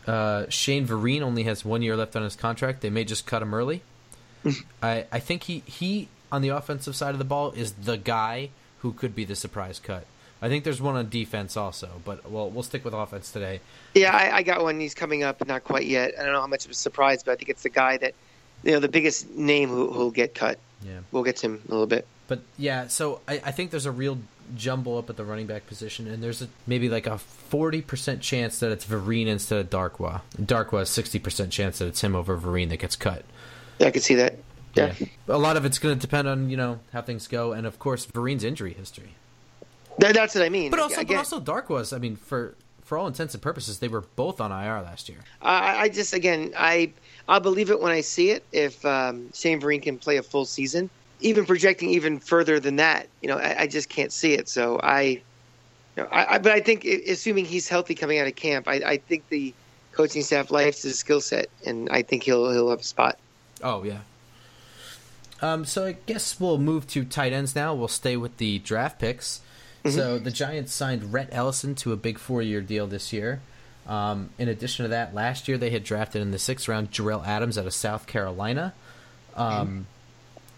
Uh, 0.07 0.45
Shane 0.49 0.87
Vereen 0.87 1.21
only 1.21 1.43
has 1.43 1.63
one 1.63 1.81
year 1.81 1.95
left 1.95 2.15
on 2.15 2.23
his 2.23 2.35
contract. 2.35 2.81
They 2.81 2.89
may 2.89 3.03
just 3.03 3.25
cut 3.25 3.41
him 3.41 3.53
early. 3.53 3.81
I 4.83 5.05
I 5.11 5.19
think 5.19 5.43
he 5.43 5.59
he 5.65 6.07
on 6.31 6.41
the 6.41 6.49
offensive 6.49 6.95
side 6.95 7.13
of 7.13 7.19
the 7.19 7.25
ball 7.25 7.51
is 7.51 7.73
the 7.73 7.97
guy 7.97 8.49
who 8.79 8.93
could 8.93 9.15
be 9.15 9.25
the 9.25 9.35
surprise 9.35 9.79
cut. 9.79 10.05
I 10.41 10.49
think 10.49 10.63
there's 10.63 10.81
one 10.81 10.95
on 10.95 11.09
defense 11.09 11.55
also, 11.55 12.01
but 12.03 12.29
well, 12.29 12.49
we'll 12.49 12.63
stick 12.63 12.83
with 12.83 12.95
offense 12.95 13.31
today. 13.31 13.59
Yeah, 13.93 14.15
I, 14.15 14.37
I 14.37 14.43
got 14.43 14.63
one. 14.63 14.79
He's 14.79 14.95
coming 14.95 15.21
up, 15.21 15.45
not 15.47 15.63
quite 15.63 15.85
yet. 15.85 16.13
I 16.17 16.23
don't 16.23 16.33
know 16.33 16.41
how 16.41 16.47
much 16.47 16.65
of 16.65 16.71
a 16.71 16.73
surprise, 16.73 17.21
but 17.21 17.33
I 17.33 17.35
think 17.35 17.49
it's 17.49 17.61
the 17.61 17.69
guy 17.69 17.97
that 17.97 18.15
you 18.63 18.71
know 18.71 18.79
the 18.79 18.89
biggest 18.89 19.29
name 19.29 19.69
who 19.69 19.85
will 19.85 20.11
get 20.11 20.33
cut. 20.33 20.57
Yeah, 20.83 21.01
we'll 21.11 21.23
get 21.23 21.37
to 21.37 21.47
him 21.47 21.61
a 21.67 21.71
little 21.71 21.85
bit. 21.85 22.07
But 22.27 22.41
yeah, 22.57 22.87
so 22.87 23.21
I, 23.27 23.41
I 23.45 23.51
think 23.51 23.69
there's 23.69 23.85
a 23.85 23.91
real 23.91 24.17
jumble 24.55 24.97
up 24.97 25.09
at 25.09 25.17
the 25.17 25.25
running 25.25 25.47
back 25.47 25.67
position, 25.67 26.07
and 26.07 26.21
there's 26.21 26.41
a, 26.41 26.47
maybe 26.67 26.89
like 26.89 27.07
a 27.07 27.17
forty 27.17 27.81
percent 27.81 28.21
chance 28.21 28.59
that 28.59 28.71
it's 28.71 28.85
Vereen 28.85 29.27
instead 29.27 29.59
of 29.59 29.69
Darkwa. 29.69 30.21
Darkwa 30.39 30.79
has 30.79 30.89
sixty 30.89 31.19
percent 31.19 31.51
chance 31.51 31.79
that 31.79 31.87
it's 31.87 32.01
him 32.01 32.15
over 32.15 32.37
Vereen 32.37 32.69
that 32.69 32.77
gets 32.77 32.95
cut. 32.95 33.25
Yeah, 33.79 33.87
I 33.87 33.91
can 33.91 34.01
see 34.01 34.15
that. 34.15 34.37
Yeah. 34.75 34.93
yeah. 34.99 35.07
A 35.27 35.37
lot 35.37 35.57
of 35.57 35.65
it's 35.65 35.79
going 35.79 35.95
to 35.95 35.99
depend 35.99 36.27
on 36.27 36.49
you 36.49 36.57
know 36.57 36.79
how 36.93 37.01
things 37.01 37.27
go, 37.27 37.53
and 37.53 37.65
of 37.65 37.79
course 37.79 38.05
Vereen's 38.05 38.43
injury 38.43 38.73
history. 38.73 39.15
That, 39.97 40.13
that's 40.13 40.35
what 40.35 40.43
I 40.43 40.49
mean. 40.49 40.71
But 40.71 40.79
also, 40.79 41.01
Again, 41.01 41.17
but 41.17 41.19
also 41.19 41.39
Darkwa's. 41.39 41.93
I 41.93 41.97
mean, 41.97 42.15
for 42.15 42.55
for 42.83 42.97
all 42.97 43.07
intents 43.07 43.33
and 43.33 43.41
purposes, 43.41 43.79
they 43.79 43.87
were 43.87 44.01
both 44.01 44.41
on 44.41 44.51
IR 44.51 44.81
last 44.81 45.09
year. 45.09 45.19
I, 45.41 45.83
I 45.83 45.89
just 45.89 46.13
again, 46.13 46.53
I 46.57 46.91
I'll 47.27 47.39
believe 47.39 47.69
it 47.69 47.79
when 47.79 47.91
I 47.91 48.01
see 48.01 48.31
it. 48.31 48.43
If 48.51 48.85
um, 48.85 49.31
Shane 49.33 49.61
Vereen 49.61 49.81
can 49.81 49.97
play 49.97 50.17
a 50.17 50.23
full 50.23 50.45
season, 50.45 50.89
even 51.21 51.45
projecting 51.45 51.89
even 51.91 52.19
further 52.19 52.59
than 52.59 52.77
that, 52.77 53.07
you 53.21 53.27
know, 53.27 53.37
I, 53.37 53.61
I 53.61 53.67
just 53.67 53.89
can't 53.89 54.11
see 54.11 54.33
it. 54.33 54.49
So 54.49 54.79
I, 54.81 55.01
you 55.03 56.03
know, 56.03 56.07
I, 56.11 56.35
I, 56.35 56.37
but 56.39 56.51
I 56.51 56.59
think 56.59 56.85
assuming 56.85 57.45
he's 57.45 57.67
healthy 57.67 57.95
coming 57.95 58.19
out 58.19 58.27
of 58.27 58.35
camp, 58.35 58.67
I, 58.67 58.75
I 58.75 58.97
think 58.97 59.29
the 59.29 59.53
coaching 59.91 60.23
staff 60.23 60.51
likes 60.51 60.81
his 60.83 60.97
skill 60.97 61.21
set, 61.21 61.47
and 61.65 61.89
I 61.89 62.01
think 62.01 62.23
he'll 62.23 62.51
he'll 62.51 62.69
have 62.69 62.79
a 62.79 62.83
spot. 62.83 63.17
Oh 63.63 63.83
yeah. 63.83 63.99
Um, 65.41 65.65
so 65.65 65.85
I 65.85 65.93
guess 66.05 66.39
we'll 66.39 66.59
move 66.59 66.87
to 66.89 67.03
tight 67.03 67.33
ends 67.33 67.55
now. 67.55 67.73
We'll 67.73 67.87
stay 67.87 68.15
with 68.15 68.37
the 68.37 68.59
draft 68.59 68.99
picks. 68.99 69.41
Mm-hmm. 69.83 69.95
So 69.95 70.19
the 70.19 70.29
Giants 70.29 70.71
signed 70.71 71.11
Rhett 71.11 71.29
Ellison 71.31 71.73
to 71.75 71.91
a 71.93 71.95
big 71.95 72.19
four-year 72.19 72.61
deal 72.61 72.85
this 72.85 73.11
year. 73.11 73.41
Um, 73.87 74.29
in 74.37 74.47
addition 74.47 74.83
to 74.83 74.89
that, 74.89 75.15
last 75.15 75.47
year 75.47 75.57
they 75.57 75.71
had 75.71 75.83
drafted 75.83 76.21
in 76.21 76.29
the 76.29 76.37
sixth 76.37 76.67
round 76.67 76.91
Jerell 76.91 77.25
Adams 77.25 77.57
out 77.57 77.65
of 77.65 77.73
South 77.73 78.05
Carolina. 78.05 78.75
Um, 79.35 79.87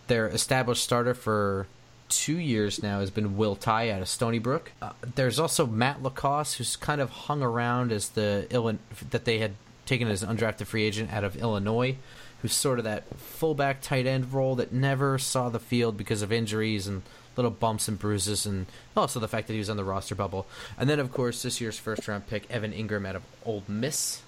their 0.07 0.27
established 0.27 0.83
starter 0.83 1.13
for 1.13 1.67
two 2.09 2.37
years 2.37 2.83
now 2.83 2.99
has 2.99 3.09
been 3.09 3.37
Will 3.37 3.55
Tye 3.55 3.89
out 3.89 4.01
of 4.01 4.07
Stony 4.07 4.39
Brook. 4.39 4.71
Uh, 4.81 4.91
there's 5.15 5.39
also 5.39 5.65
Matt 5.65 6.03
LaCosse, 6.03 6.55
who's 6.55 6.75
kind 6.75 7.01
of 7.01 7.09
hung 7.09 7.41
around 7.41 7.91
as 7.91 8.09
the 8.09 8.47
Illinois 8.49 8.79
that 9.09 9.25
they 9.25 9.39
had 9.39 9.53
taken 9.85 10.07
as 10.07 10.23
an 10.23 10.35
undrafted 10.35 10.65
free 10.65 10.83
agent 10.83 11.11
out 11.11 11.23
of 11.23 11.35
Illinois, 11.35 11.95
who's 12.41 12.53
sort 12.53 12.79
of 12.79 12.85
that 12.85 13.03
fullback 13.17 13.81
tight 13.81 14.05
end 14.05 14.33
role 14.33 14.55
that 14.55 14.71
never 14.71 15.17
saw 15.17 15.49
the 15.49 15.59
field 15.59 15.97
because 15.97 16.21
of 16.21 16.31
injuries 16.31 16.87
and 16.87 17.01
little 17.35 17.51
bumps 17.51 17.87
and 17.87 17.97
bruises, 17.97 18.45
and 18.45 18.67
also 18.95 19.19
the 19.19 19.27
fact 19.27 19.47
that 19.47 19.53
he 19.53 19.59
was 19.59 19.69
on 19.69 19.77
the 19.77 19.83
roster 19.83 20.13
bubble. 20.15 20.45
And 20.77 20.89
then, 20.89 20.99
of 20.99 21.11
course, 21.11 21.41
this 21.41 21.59
year's 21.59 21.79
first 21.79 22.07
round 22.07 22.27
pick, 22.27 22.49
Evan 22.51 22.73
Engram 22.73 23.07
out 23.07 23.15
of 23.15 23.23
Ole 23.45 23.63
Miss. 23.67 24.21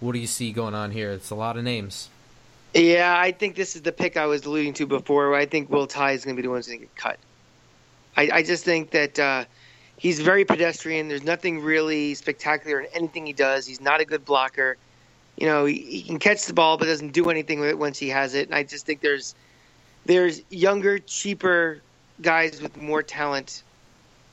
What 0.00 0.12
do 0.12 0.18
you 0.18 0.26
see 0.26 0.52
going 0.52 0.74
on 0.74 0.90
here? 0.90 1.12
It's 1.12 1.30
a 1.30 1.34
lot 1.34 1.56
of 1.56 1.64
names. 1.64 2.10
Yeah, 2.74 3.16
I 3.16 3.30
think 3.30 3.54
this 3.54 3.76
is 3.76 3.82
the 3.82 3.92
pick 3.92 4.16
I 4.16 4.26
was 4.26 4.44
alluding 4.44 4.74
to 4.74 4.86
before. 4.86 5.34
I 5.34 5.46
think 5.46 5.70
Will 5.70 5.86
Tye 5.86 6.12
is 6.12 6.24
going 6.24 6.36
to 6.36 6.42
be 6.42 6.44
the 6.44 6.50
one 6.50 6.58
who's 6.58 6.66
going 6.66 6.80
to 6.80 6.86
get 6.86 6.96
cut. 6.96 7.18
I, 8.16 8.30
I 8.32 8.42
just 8.42 8.64
think 8.64 8.90
that 8.90 9.18
uh, 9.18 9.44
he's 9.96 10.20
very 10.20 10.44
pedestrian. 10.44 11.08
There's 11.08 11.22
nothing 11.22 11.60
really 11.60 12.14
spectacular 12.14 12.80
in 12.80 12.88
anything 12.92 13.26
he 13.26 13.32
does. 13.32 13.66
He's 13.66 13.80
not 13.80 14.00
a 14.00 14.04
good 14.04 14.24
blocker. 14.24 14.76
You 15.36 15.46
know, 15.46 15.64
he, 15.66 15.78
he 15.78 16.02
can 16.02 16.18
catch 16.18 16.46
the 16.46 16.52
ball 16.52 16.76
but 16.76 16.86
doesn't 16.86 17.12
do 17.12 17.30
anything 17.30 17.60
with 17.60 17.70
it 17.70 17.78
once 17.78 17.98
he 17.98 18.08
has 18.08 18.34
it. 18.34 18.48
And 18.48 18.54
I 18.54 18.64
just 18.64 18.86
think 18.86 19.00
there's 19.00 19.34
there's 20.04 20.42
younger, 20.50 20.98
cheaper 20.98 21.80
guys 22.20 22.60
with 22.60 22.76
more 22.76 23.02
talent 23.02 23.62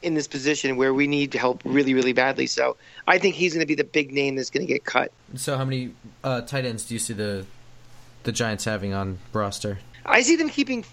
in 0.01 0.15
this 0.15 0.27
position 0.27 0.77
where 0.77 0.93
we 0.93 1.07
need 1.07 1.33
help 1.33 1.62
really, 1.63 1.93
really 1.93 2.13
badly. 2.13 2.48
So 2.48 2.75
I 3.07 3.19
think 3.19 3.36
he's 3.36 3.53
going 3.53 3.62
to 3.62 3.67
be 3.67 3.75
the 3.75 3.83
big 3.83 4.12
name 4.12 4.36
that's 4.36 4.50
going 4.50 4.65
to 4.65 4.71
get 4.71 4.83
cut. 4.83 5.12
So 5.36 5.57
how 5.57 5.63
many 5.63 5.93
uh, 6.24 6.41
tight 6.41 6.65
ends 6.65 6.86
do 6.86 6.95
you 6.95 7.00
see 7.00 7.13
the 7.13 7.45
the 8.23 8.31
Giants 8.31 8.65
having 8.65 8.93
on 8.93 9.19
roster? 9.33 9.79
I 10.05 10.21
see 10.21 10.35
them 10.35 10.49
keeping 10.49 10.83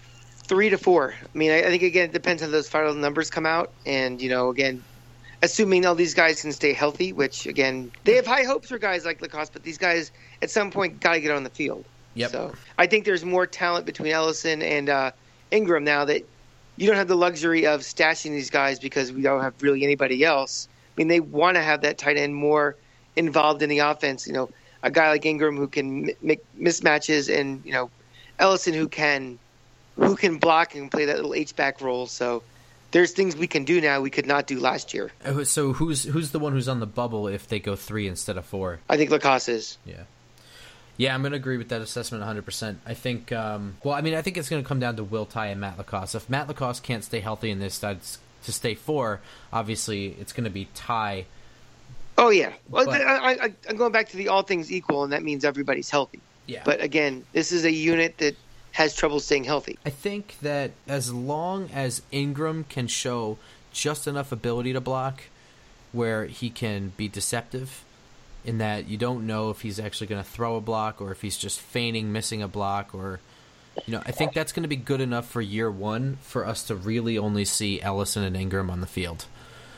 three 0.43 0.69
to 0.69 0.77
four. 0.77 1.13
I 1.13 1.37
mean, 1.37 1.51
I, 1.51 1.59
I 1.59 1.65
think 1.65 1.83
again 1.83 2.09
it 2.09 2.13
depends 2.13 2.43
on 2.43 2.51
those 2.51 2.69
final 2.69 2.93
numbers 2.93 3.29
come 3.29 3.45
out, 3.45 3.71
and 3.85 4.21
you 4.21 4.29
know, 4.29 4.49
again, 4.49 4.83
assuming 5.41 5.85
all 5.85 5.95
these 5.95 6.13
guys 6.13 6.41
can 6.41 6.51
stay 6.51 6.73
healthy, 6.73 7.13
which 7.13 7.45
again 7.45 7.91
they 8.03 8.15
have 8.15 8.27
high 8.27 8.43
hopes 8.43 8.69
for 8.69 8.77
guys 8.77 9.05
like 9.05 9.21
LaCosse, 9.21 9.49
but 9.49 9.63
these 9.63 9.77
guys 9.77 10.11
at 10.41 10.49
some 10.49 10.71
point 10.71 10.99
got 10.99 11.13
to 11.13 11.21
get 11.21 11.31
on 11.31 11.43
the 11.43 11.49
field. 11.49 11.85
Yep. 12.15 12.31
So 12.31 12.53
I 12.77 12.87
think 12.87 13.05
there's 13.05 13.23
more 13.23 13.45
talent 13.47 13.85
between 13.85 14.11
Ellison 14.11 14.61
and 14.61 14.89
uh, 14.89 15.11
Engram 15.51 15.83
now 15.83 16.05
that 16.05 16.25
you 16.77 16.87
don't 16.87 16.95
have 16.95 17.07
the 17.07 17.15
luxury 17.15 17.67
of 17.67 17.81
stashing 17.81 18.31
these 18.31 18.49
guys 18.49 18.79
because 18.79 19.11
we 19.11 19.21
don't 19.21 19.41
have 19.41 19.53
really 19.61 19.83
anybody 19.83 20.23
else. 20.23 20.67
I 20.71 20.93
mean, 20.97 21.07
they 21.07 21.19
want 21.19 21.55
to 21.55 21.61
have 21.61 21.81
that 21.81 21.97
tight 21.97 22.17
end 22.17 22.35
more 22.35 22.75
involved 23.15 23.61
in 23.61 23.69
the 23.69 23.79
offense. 23.79 24.25
You 24.25 24.33
know, 24.33 24.49
a 24.83 24.91
guy 24.91 25.09
like 25.09 25.23
Engram 25.23 25.57
who 25.57 25.67
can 25.67 26.11
make 26.21 26.41
mismatches, 26.59 27.33
and 27.33 27.63
you 27.65 27.71
know, 27.73 27.89
Ellison 28.37 28.73
who 28.73 28.87
can 28.87 29.39
who 29.95 30.15
can 30.15 30.37
block 30.37 30.75
and 30.75 30.89
play 30.89 31.05
that 31.05 31.17
little 31.17 31.33
H 31.33 31.55
back 31.55 31.81
role. 31.81 32.07
So 32.07 32.43
there's 32.91 33.11
things 33.11 33.35
we 33.35 33.47
can 33.47 33.65
do 33.65 33.81
now 33.81 34.01
we 34.01 34.09
could 34.09 34.25
not 34.25 34.47
do 34.47 34.59
last 34.59 34.93
year. 34.93 35.11
Uh, 35.23 35.43
So 35.43 35.73
who's 35.73 36.03
who's 36.03 36.31
the 36.31 36.39
one 36.39 36.53
who's 36.53 36.67
on 36.69 36.79
the 36.79 36.85
bubble 36.87 37.27
if 37.27 37.47
they 37.47 37.59
go 37.59 37.75
three 37.75 38.07
instead 38.07 38.37
of 38.37 38.45
four? 38.45 38.79
I 38.89 38.97
think 38.97 39.11
LaCosse 39.11 39.49
is. 39.49 39.77
Yeah. 39.85 40.03
Yeah, 40.97 41.15
I'm 41.15 41.21
going 41.21 41.31
to 41.31 41.37
agree 41.37 41.55
with 41.55 41.69
that 41.69 41.79
assessment 41.79 42.25
100%. 42.25 42.75
I 42.85 42.93
think, 42.93 43.31
um, 43.31 43.77
well, 43.85 43.93
I 43.93 44.01
mean, 44.01 44.15
I 44.15 44.21
think 44.21 44.35
it's 44.35 44.49
going 44.49 44.61
to 44.61 44.67
come 44.67 44.81
down 44.81 44.97
to 44.97 45.03
Will 45.05 45.25
Tye 45.25 45.47
and 45.47 45.61
Matt 45.61 45.77
LaCosse. 45.77 46.13
If 46.13 46.29
Matt 46.29 46.49
LaCosse 46.49 46.81
can't 46.81 47.05
stay 47.05 47.21
healthy 47.21 47.51
and 47.51 47.61
this 47.61 47.79
to 47.79 47.97
stay 48.51 48.75
four, 48.75 49.21
obviously 49.53 50.07
it's 50.19 50.33
going 50.33 50.43
to 50.43 50.49
be 50.49 50.67
Tye. 50.75 51.25
Oh 52.19 52.29
yeah. 52.29 52.51
Well, 52.67 52.85
But- 52.85 53.01
I, 53.01 53.31
I, 53.45 53.53
I'm 53.69 53.77
going 53.77 53.93
back 53.93 54.09
to 54.09 54.17
the 54.17 54.27
all 54.27 54.43
things 54.43 54.71
equal, 54.71 55.03
and 55.03 55.13
that 55.13 55.23
means 55.23 55.45
everybody's 55.45 55.89
healthy. 55.89 56.19
Yeah. 56.47 56.63
But 56.65 56.81
again, 56.81 57.23
this 57.31 57.51
is 57.51 57.63
a 57.63 57.71
unit 57.71 58.17
that 58.17 58.35
has 58.71 58.93
trouble 58.93 59.19
staying 59.19 59.45
healthy. 59.45 59.79
I 59.85 59.89
think 59.89 60.35
that 60.41 60.71
as 60.87 61.13
long 61.13 61.69
as 61.73 62.01
Engram 62.11 62.67
can 62.67 62.87
show 62.87 63.37
just 63.71 64.05
enough 64.05 64.31
ability 64.31 64.73
to 64.73 64.81
block 64.81 65.23
where 65.91 66.25
he 66.25 66.49
can 66.49 66.91
be 66.97 67.07
deceptive 67.07 67.83
in 68.43 68.57
that 68.57 68.87
you 68.87 68.97
don't 68.97 69.25
know 69.25 69.49
if 69.49 69.61
he's 69.61 69.79
actually 69.79 70.07
going 70.07 70.23
to 70.23 70.29
throw 70.29 70.55
a 70.55 70.61
block 70.61 71.01
or 71.01 71.11
if 71.11 71.21
he's 71.21 71.37
just 71.37 71.59
feigning 71.59 72.11
missing 72.11 72.41
a 72.41 72.47
block 72.47 72.93
or 72.93 73.19
you 73.85 73.93
know, 73.93 74.01
I 74.05 74.11
think 74.11 74.33
that's 74.33 74.51
going 74.51 74.63
to 74.63 74.69
be 74.69 74.75
good 74.75 74.99
enough 74.99 75.29
for 75.29 75.39
year 75.41 75.71
1 75.71 76.17
for 76.21 76.45
us 76.45 76.63
to 76.63 76.75
really 76.75 77.17
only 77.17 77.45
see 77.45 77.81
Ellison 77.81 78.23
and 78.23 78.35
Engram 78.35 78.69
on 78.69 78.81
the 78.81 78.87
field. 78.87 79.25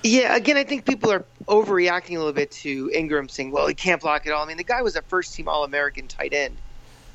Yeah, 0.03 0.35
again, 0.35 0.57
I 0.57 0.63
think 0.63 0.85
people 0.85 1.11
are 1.11 1.23
overreacting 1.47 2.15
a 2.15 2.17
little 2.17 2.33
bit 2.33 2.49
to 2.51 2.89
Engram 2.89 3.29
saying, 3.29 3.51
well, 3.51 3.67
he 3.67 3.75
can't 3.75 4.01
block 4.01 4.25
at 4.25 4.33
all. 4.33 4.43
I 4.43 4.47
mean, 4.47 4.57
the 4.57 4.63
guy 4.63 4.81
was 4.81 4.95
a 4.95 5.01
first 5.03 5.35
team 5.35 5.47
All 5.47 5.63
American 5.63 6.07
tight 6.07 6.33
end. 6.33 6.57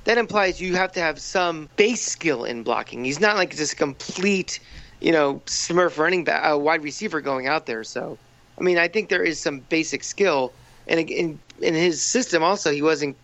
That 0.05 0.19
implies 0.19 0.61
you 0.61 0.77
have 0.77 0.93
to 0.93 1.01
have 1.01 1.19
some 1.19 1.69
base 1.77 2.07
skill 2.07 2.45
in 2.45 2.63
blocking. 2.63 3.05
He's 3.05 3.19
not 3.19 3.35
like 3.35 3.57
just 3.57 3.77
complete, 3.77 4.61
you 5.01 5.11
know, 5.11 5.43
smurf 5.47 5.99
running 5.99 6.23
back, 6.23 6.49
uh, 6.49 6.57
wide 6.57 6.85
receiver 6.85 7.21
going 7.21 7.49
out 7.49 7.67
there. 7.67 7.83
So, 7.83 8.17
I 8.57 8.63
mean, 8.63 8.79
I 8.79 8.87
think 8.87 9.09
there 9.09 9.25
is 9.25 9.41
some 9.41 9.61
basic 9.69 10.05
skill. 10.05 10.53
And 10.87 11.01
in, 11.11 11.41
in 11.61 11.75
his 11.75 12.01
system, 12.01 12.45
also, 12.45 12.71
he 12.71 12.83
wasn't 12.83 13.17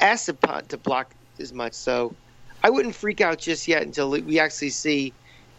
asked 0.00 0.26
to 0.26 0.78
block 0.78 1.14
as 1.38 1.52
much. 1.52 1.74
So, 1.74 2.14
I 2.62 2.70
wouldn't 2.70 2.94
freak 2.94 3.20
out 3.20 3.38
just 3.38 3.68
yet 3.68 3.82
until 3.82 4.10
we 4.10 4.38
actually 4.38 4.70
see, 4.70 5.12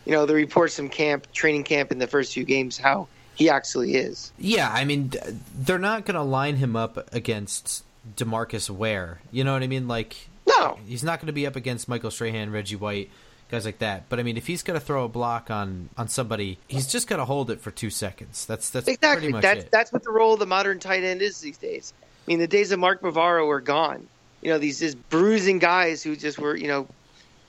you 0.05 0.13
know, 0.13 0.25
the 0.25 0.33
reports 0.33 0.75
from 0.75 0.89
camp, 0.89 1.31
training 1.31 1.63
camp 1.63 1.91
in 1.91 1.99
the 1.99 2.07
first 2.07 2.33
few 2.33 2.43
games, 2.43 2.79
how 2.79 3.07
he 3.35 3.49
actually 3.49 3.95
is. 3.95 4.31
Yeah, 4.37 4.69
I 4.71 4.83
mean, 4.85 5.11
they're 5.55 5.79
not 5.79 6.05
going 6.05 6.15
to 6.15 6.21
line 6.23 6.57
him 6.57 6.75
up 6.75 7.13
against 7.13 7.83
DeMarcus 8.17 8.69
Ware. 8.69 9.19
You 9.31 9.43
know 9.43 9.53
what 9.53 9.63
I 9.63 9.67
mean? 9.67 9.87
Like, 9.87 10.15
No. 10.47 10.77
he's 10.87 11.03
not 11.03 11.19
going 11.19 11.27
to 11.27 11.33
be 11.33 11.47
up 11.47 11.55
against 11.55 11.87
Michael 11.87 12.11
Strahan, 12.11 12.51
Reggie 12.51 12.75
White, 12.75 13.09
guys 13.49 13.65
like 13.65 13.79
that. 13.79 14.09
But 14.09 14.19
I 14.19 14.23
mean, 14.23 14.37
if 14.37 14.47
he's 14.47 14.63
going 14.63 14.79
to 14.79 14.85
throw 14.85 15.05
a 15.05 15.09
block 15.09 15.49
on 15.49 15.89
on 15.97 16.07
somebody, 16.07 16.57
he's 16.67 16.87
just 16.87 17.07
going 17.07 17.19
to 17.19 17.25
hold 17.25 17.49
it 17.51 17.59
for 17.61 17.71
two 17.71 17.89
seconds. 17.89 18.45
That's 18.45 18.69
that's 18.69 18.87
Exactly. 18.87 19.21
pretty 19.21 19.31
much 19.33 19.41
That's 19.43 19.63
it. 19.65 19.71
that's 19.71 19.91
what 19.93 20.03
the 20.03 20.11
role 20.11 20.33
of 20.33 20.39
the 20.39 20.45
modern 20.45 20.79
tight 20.79 21.03
end 21.03 21.21
is 21.21 21.39
these 21.41 21.57
days. 21.57 21.93
I 22.01 22.31
mean, 22.31 22.39
the 22.39 22.47
days 22.47 22.71
of 22.71 22.79
Mark 22.79 23.01
Bavaro 23.01 23.47
are 23.49 23.61
gone. 23.61 24.07
You 24.41 24.49
know, 24.51 24.57
these 24.57 24.79
just 24.79 24.97
bruising 25.09 25.59
guys 25.59 26.01
who 26.03 26.15
just 26.15 26.37
were, 26.39 26.55
you 26.55 26.67
know, 26.67 26.87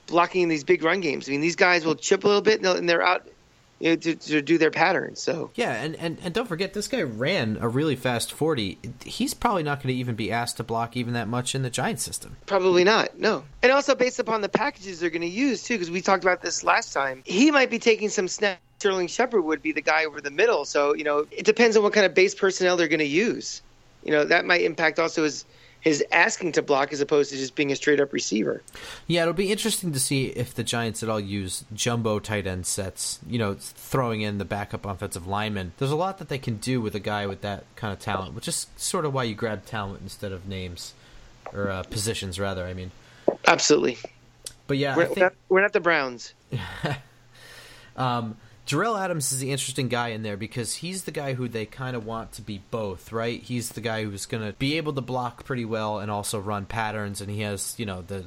blocking 0.07 0.43
in 0.43 0.49
these 0.49 0.63
big 0.63 0.83
run 0.83 0.99
games. 1.01 1.27
I 1.27 1.31
mean, 1.31 1.41
these 1.41 1.55
guys 1.55 1.85
will 1.85 1.95
chip 1.95 2.23
a 2.23 2.27
little 2.27 2.41
bit 2.41 2.59
and 2.61 2.67
and 2.67 2.87
they're 2.89 3.01
out 3.01 3.27
you 3.79 3.89
know, 3.89 3.95
to, 3.95 4.15
to 4.15 4.41
do 4.41 4.57
their 4.57 4.71
patterns. 4.71 5.21
So 5.21 5.51
yeah, 5.55 5.73
and, 5.73 5.95
and 5.95 6.17
and 6.23 6.33
don't 6.33 6.47
forget, 6.47 6.73
this 6.73 6.87
guy 6.87 7.01
ran 7.01 7.57
a 7.59 7.67
really 7.67 7.95
fast 7.95 8.31
forty. 8.31 8.77
He's 9.03 9.33
probably 9.33 9.63
not 9.63 9.79
going 9.79 9.93
to 9.93 9.99
even 9.99 10.15
be 10.15 10.31
asked 10.31 10.57
to 10.57 10.63
block 10.63 10.95
even 10.95 11.13
that 11.13 11.27
much 11.27 11.55
in 11.55 11.61
the 11.63 11.69
Giant 11.69 11.99
system. 11.99 12.37
probably 12.45 12.83
not. 12.83 13.19
No. 13.19 13.43
And 13.61 13.71
also 13.71 13.95
based 13.95 14.19
upon 14.19 14.41
the 14.41 14.49
packages 14.49 14.99
they're 14.99 15.09
going 15.09 15.21
to 15.21 15.27
use 15.27 15.63
too, 15.63 15.75
because 15.75 15.91
we 15.91 16.01
talked 16.01 16.23
about 16.23 16.41
this 16.41 16.63
last 16.63 16.93
time. 16.93 17.23
He 17.25 17.51
might 17.51 17.69
be 17.69 17.79
taking 17.79 18.09
some 18.09 18.27
snaps. 18.27 18.61
Sterling 18.79 19.07
Shepard 19.07 19.45
would 19.45 19.61
be 19.61 19.71
the 19.71 19.81
guy 19.81 20.03
over 20.03 20.19
the 20.19 20.31
middle. 20.31 20.65
So 20.65 20.93
you 20.93 21.03
know, 21.03 21.25
it 21.31 21.45
depends 21.45 21.77
on 21.77 21.83
what 21.83 21.93
kind 21.93 22.05
of 22.05 22.13
base 22.13 22.35
personnel 22.35 22.75
they're 22.77 22.87
going 22.89 22.99
to 22.99 23.05
use. 23.05 23.61
You 24.03 24.11
know, 24.11 24.25
that 24.25 24.45
might 24.45 24.61
impact 24.61 24.99
also 24.99 25.23
his 25.23 25.45
his 25.83 26.01
asking 26.13 26.53
to 26.53 26.61
block 26.61 26.93
as 26.93 27.01
opposed 27.01 27.31
to 27.31 27.37
just 27.37 27.55
being 27.55 27.71
a 27.71 27.75
straight 27.75 27.99
up 27.99 28.13
receiver. 28.13 28.61
Yeah, 29.05 29.23
it'll 29.23 29.33
be 29.33 29.51
interesting 29.51 29.91
to 29.91 29.99
see 29.99 30.27
if 30.27 30.55
the 30.55 30.63
Giants 30.63 31.03
at 31.03 31.09
all 31.09 31.19
use 31.19 31.65
jumbo 31.73 32.19
tight 32.19 32.47
end 32.47 32.65
sets. 32.65 33.19
You 33.27 33.37
know, 33.37 33.55
throwing 33.59 34.21
in 34.21 34.37
the 34.37 34.45
backup 34.45 34.85
offensive 34.85 35.27
lineman. 35.27 35.73
There's 35.77 35.91
a 35.91 35.97
lot 35.97 36.19
that 36.19 36.29
they 36.29 36.37
can 36.37 36.55
do 36.55 36.79
with 36.79 36.95
a 36.95 37.01
guy 37.01 37.27
with 37.27 37.41
that 37.41 37.65
kind 37.75 37.91
of 37.91 37.99
talent, 37.99 38.33
which 38.33 38.47
is 38.47 38.67
sort 38.77 39.03
of 39.03 39.13
why 39.13 39.23
you 39.23 39.35
grab 39.35 39.65
talent 39.65 39.99
instead 40.01 40.31
of 40.31 40.47
names 40.47 40.93
or 41.51 41.69
uh, 41.69 41.83
positions, 41.83 42.39
rather. 42.39 42.65
I 42.65 42.73
mean, 42.73 42.91
Absolutely. 43.45 43.97
but 44.67 44.77
yeah, 44.77 44.95
We're, 44.95 45.05
think 45.05 45.17
we're, 45.17 45.23
not, 45.23 45.33
we're 45.49 45.61
not 45.61 45.73
the 45.73 45.81
Browns. 45.81 46.33
Um, 47.95 48.37
Jerell 48.65 48.99
Adams 48.99 49.31
is 49.33 49.39
the 49.39 49.51
interesting 49.51 49.89
guy 49.89 50.09
in 50.09 50.23
there 50.23 50.37
because 50.37 50.75
he's 50.75 51.03
the 51.03 51.11
guy 51.11 51.33
who 51.33 51.49
they 51.49 51.65
kind 51.65 51.95
of 51.95 52.05
want 52.05 52.31
to 52.33 52.41
be 52.41 52.61
both, 52.71 53.11
right? 53.11 53.41
He's 53.41 53.69
the 53.69 53.81
guy 53.81 54.05
who's 54.05 54.25
going 54.25 54.45
to 54.45 54.53
be 54.53 54.77
able 54.77 54.93
to 54.93 55.01
block 55.01 55.43
pretty 55.43 55.65
well 55.65 55.99
and 55.99 56.09
also 56.09 56.39
run 56.39 56.65
patterns, 56.65 57.19
and 57.19 57.29
he 57.29 57.41
has 57.41 57.75
you 57.77 57.85
know 57.85 58.01
the 58.01 58.25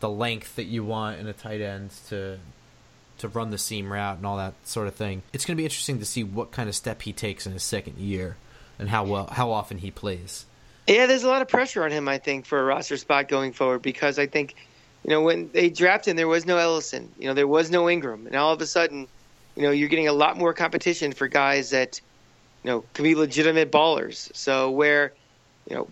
the 0.00 0.08
length 0.08 0.56
that 0.56 0.64
you 0.64 0.84
want 0.84 1.20
in 1.20 1.26
a 1.26 1.32
tight 1.32 1.60
end 1.60 1.90
to 2.08 2.38
to 3.18 3.28
run 3.28 3.50
the 3.50 3.58
seam 3.58 3.92
route 3.92 4.16
and 4.16 4.26
all 4.26 4.36
that 4.36 4.54
sort 4.64 4.88
of 4.88 4.94
thing. 4.94 5.22
It's 5.32 5.44
going 5.44 5.56
to 5.56 5.60
be 5.60 5.64
interesting 5.64 5.98
to 5.98 6.04
see 6.04 6.24
what 6.24 6.50
kind 6.50 6.68
of 6.68 6.74
step 6.74 7.02
he 7.02 7.12
takes 7.12 7.46
in 7.46 7.52
his 7.52 7.62
second 7.62 7.98
year 7.98 8.36
and 8.78 8.88
how 8.88 9.04
well 9.04 9.26
how 9.26 9.52
often 9.52 9.78
he 9.78 9.90
plays. 9.90 10.46
Yeah, 10.88 11.06
there's 11.06 11.24
a 11.24 11.28
lot 11.28 11.42
of 11.42 11.48
pressure 11.48 11.84
on 11.84 11.90
him, 11.90 12.08
I 12.08 12.18
think, 12.18 12.46
for 12.46 12.58
a 12.58 12.64
roster 12.64 12.96
spot 12.96 13.28
going 13.28 13.52
forward 13.52 13.82
because 13.82 14.18
I 14.18 14.26
think, 14.26 14.54
you 15.04 15.10
know, 15.10 15.20
when 15.20 15.50
they 15.52 15.68
drafted 15.68 16.12
him, 16.12 16.16
there 16.16 16.26
was 16.26 16.46
no 16.46 16.56
Ellison, 16.56 17.12
you 17.18 17.28
know, 17.28 17.34
there 17.34 17.46
was 17.46 17.70
no 17.70 17.84
Engram, 17.84 18.26
and 18.26 18.34
all 18.34 18.54
of 18.54 18.60
a 18.62 18.66
sudden, 18.66 19.06
you 19.58 19.64
know, 19.64 19.72
you're 19.72 19.88
getting 19.88 20.06
a 20.06 20.12
lot 20.12 20.38
more 20.38 20.54
competition 20.54 21.10
for 21.10 21.26
guys 21.26 21.70
that, 21.70 22.00
you 22.62 22.70
know, 22.70 22.84
can 22.94 23.02
be 23.02 23.16
legitimate 23.16 23.72
ballers. 23.72 24.34
So 24.34 24.70
where, 24.70 25.12
you 25.68 25.74
know, 25.74 25.88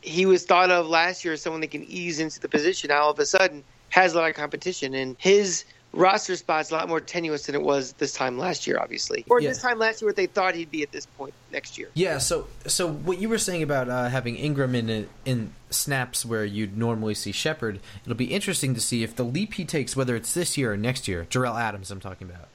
he 0.00 0.26
was 0.26 0.44
thought 0.44 0.70
of 0.70 0.86
last 0.86 1.24
year 1.24 1.34
as 1.34 1.42
someone 1.42 1.60
that 1.62 1.72
can 1.72 1.84
ease 1.84 2.20
into 2.20 2.38
the 2.38 2.48
position, 2.48 2.88
now 2.88 3.02
all 3.02 3.10
of 3.10 3.18
a 3.18 3.26
sudden 3.26 3.64
has 3.88 4.14
a 4.14 4.16
lot 4.18 4.30
of 4.30 4.36
competition, 4.36 4.94
and 4.94 5.16
his 5.18 5.64
roster 5.92 6.36
spot's 6.36 6.70
a 6.70 6.74
lot 6.74 6.88
more 6.88 7.00
tenuous 7.00 7.46
than 7.46 7.56
it 7.56 7.62
was 7.62 7.94
this 7.94 8.12
time 8.12 8.38
last 8.38 8.64
year, 8.64 8.78
obviously, 8.80 9.24
or 9.28 9.40
Yeah. 9.40 9.48
this 9.48 9.60
time 9.60 9.80
last 9.80 10.00
year, 10.00 10.08
what 10.08 10.14
they 10.14 10.26
thought 10.26 10.54
he'd 10.54 10.70
be 10.70 10.84
at 10.84 10.92
this 10.92 11.06
point 11.18 11.34
next 11.50 11.76
year. 11.76 11.88
Yeah, 11.94 12.18
so 12.18 12.46
so 12.68 12.88
what 12.88 13.18
you 13.20 13.28
were 13.28 13.38
saying 13.38 13.64
about 13.64 13.88
uh, 13.88 14.08
having 14.08 14.36
Engram 14.36 14.76
in 14.76 15.08
in 15.24 15.52
snaps 15.68 16.24
where 16.24 16.44
you'd 16.44 16.78
normally 16.78 17.14
see 17.14 17.32
Shepard, 17.32 17.80
it'll 18.04 18.14
be 18.14 18.26
interesting 18.26 18.72
to 18.74 18.80
see 18.80 19.02
if 19.02 19.16
the 19.16 19.24
leap 19.24 19.54
he 19.54 19.64
takes, 19.64 19.96
whether 19.96 20.14
it's 20.14 20.32
this 20.32 20.56
year 20.56 20.74
or 20.74 20.76
next 20.76 21.08
year, 21.08 21.26
Jerell 21.28 21.60
Adams, 21.60 21.90
I'm 21.90 21.98
talking 21.98 22.30
about. 22.30 22.46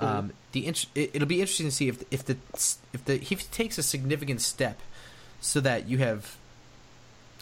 Um, 0.00 0.32
the 0.52 0.66
int- 0.66 0.86
it, 0.94 1.10
it'll 1.14 1.28
be 1.28 1.40
interesting 1.40 1.66
to 1.66 1.72
see 1.72 1.88
if 1.88 2.02
if 2.10 2.24
the 2.24 2.36
if 2.92 3.04
the 3.04 3.16
he 3.16 3.34
takes 3.36 3.78
a 3.78 3.82
significant 3.82 4.40
step, 4.42 4.78
so 5.40 5.60
that 5.60 5.88
you 5.88 5.98
have 5.98 6.36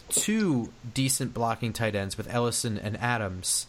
two 0.09 0.71
decent 0.93 1.35
blocking 1.35 1.73
tight 1.73 1.95
ends 1.95 2.17
with 2.17 2.33
Ellison 2.33 2.79
and 2.79 2.97
Adams, 2.99 3.67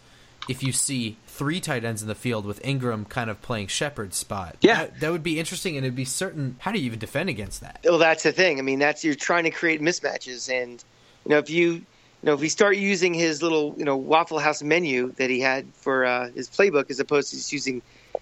if 0.47 0.61
you 0.61 0.71
see 0.71 1.17
three 1.27 1.59
tight 1.59 1.83
ends 1.83 2.01
in 2.01 2.07
the 2.07 2.15
field 2.15 2.45
with 2.45 2.61
Engram 2.63 3.07
kind 3.09 3.29
of 3.29 3.41
playing 3.41 3.67
Shepard's 3.67 4.17
spot, 4.17 4.57
Yeah. 4.61 4.75
that, 4.85 4.99
that 4.99 5.11
would 5.11 5.23
be 5.23 5.39
interesting, 5.39 5.75
and 5.77 5.85
it'd 5.85 5.95
be 5.95 6.05
certain. 6.05 6.57
How 6.59 6.71
do 6.71 6.79
you 6.79 6.85
even 6.85 6.99
defend 6.99 7.29
against 7.29 7.61
that? 7.61 7.79
Well, 7.83 7.97
that's 7.97 8.23
the 8.23 8.31
thing. 8.31 8.59
I 8.59 8.61
mean, 8.61 8.79
that's 8.79 9.03
you're 9.03 9.15
trying 9.15 9.45
to 9.45 9.51
create 9.51 9.81
mismatches, 9.81 10.49
and 10.51 10.83
you 11.25 11.29
know 11.31 11.37
if 11.39 11.49
you 11.49 11.71
you 11.73 11.81
know 12.23 12.33
if 12.33 12.39
we 12.41 12.49
start 12.49 12.77
using 12.77 13.13
his 13.13 13.41
little 13.41 13.73
you 13.77 13.85
know 13.85 13.97
Waffle 13.97 14.39
House 14.39 14.61
menu 14.61 15.11
that 15.13 15.29
he 15.29 15.39
had 15.39 15.65
for 15.73 16.05
uh, 16.05 16.29
his 16.31 16.49
playbook 16.49 16.89
as 16.91 16.99
opposed 16.99 17.31
to 17.31 17.37
just 17.37 17.51
using 17.51 17.81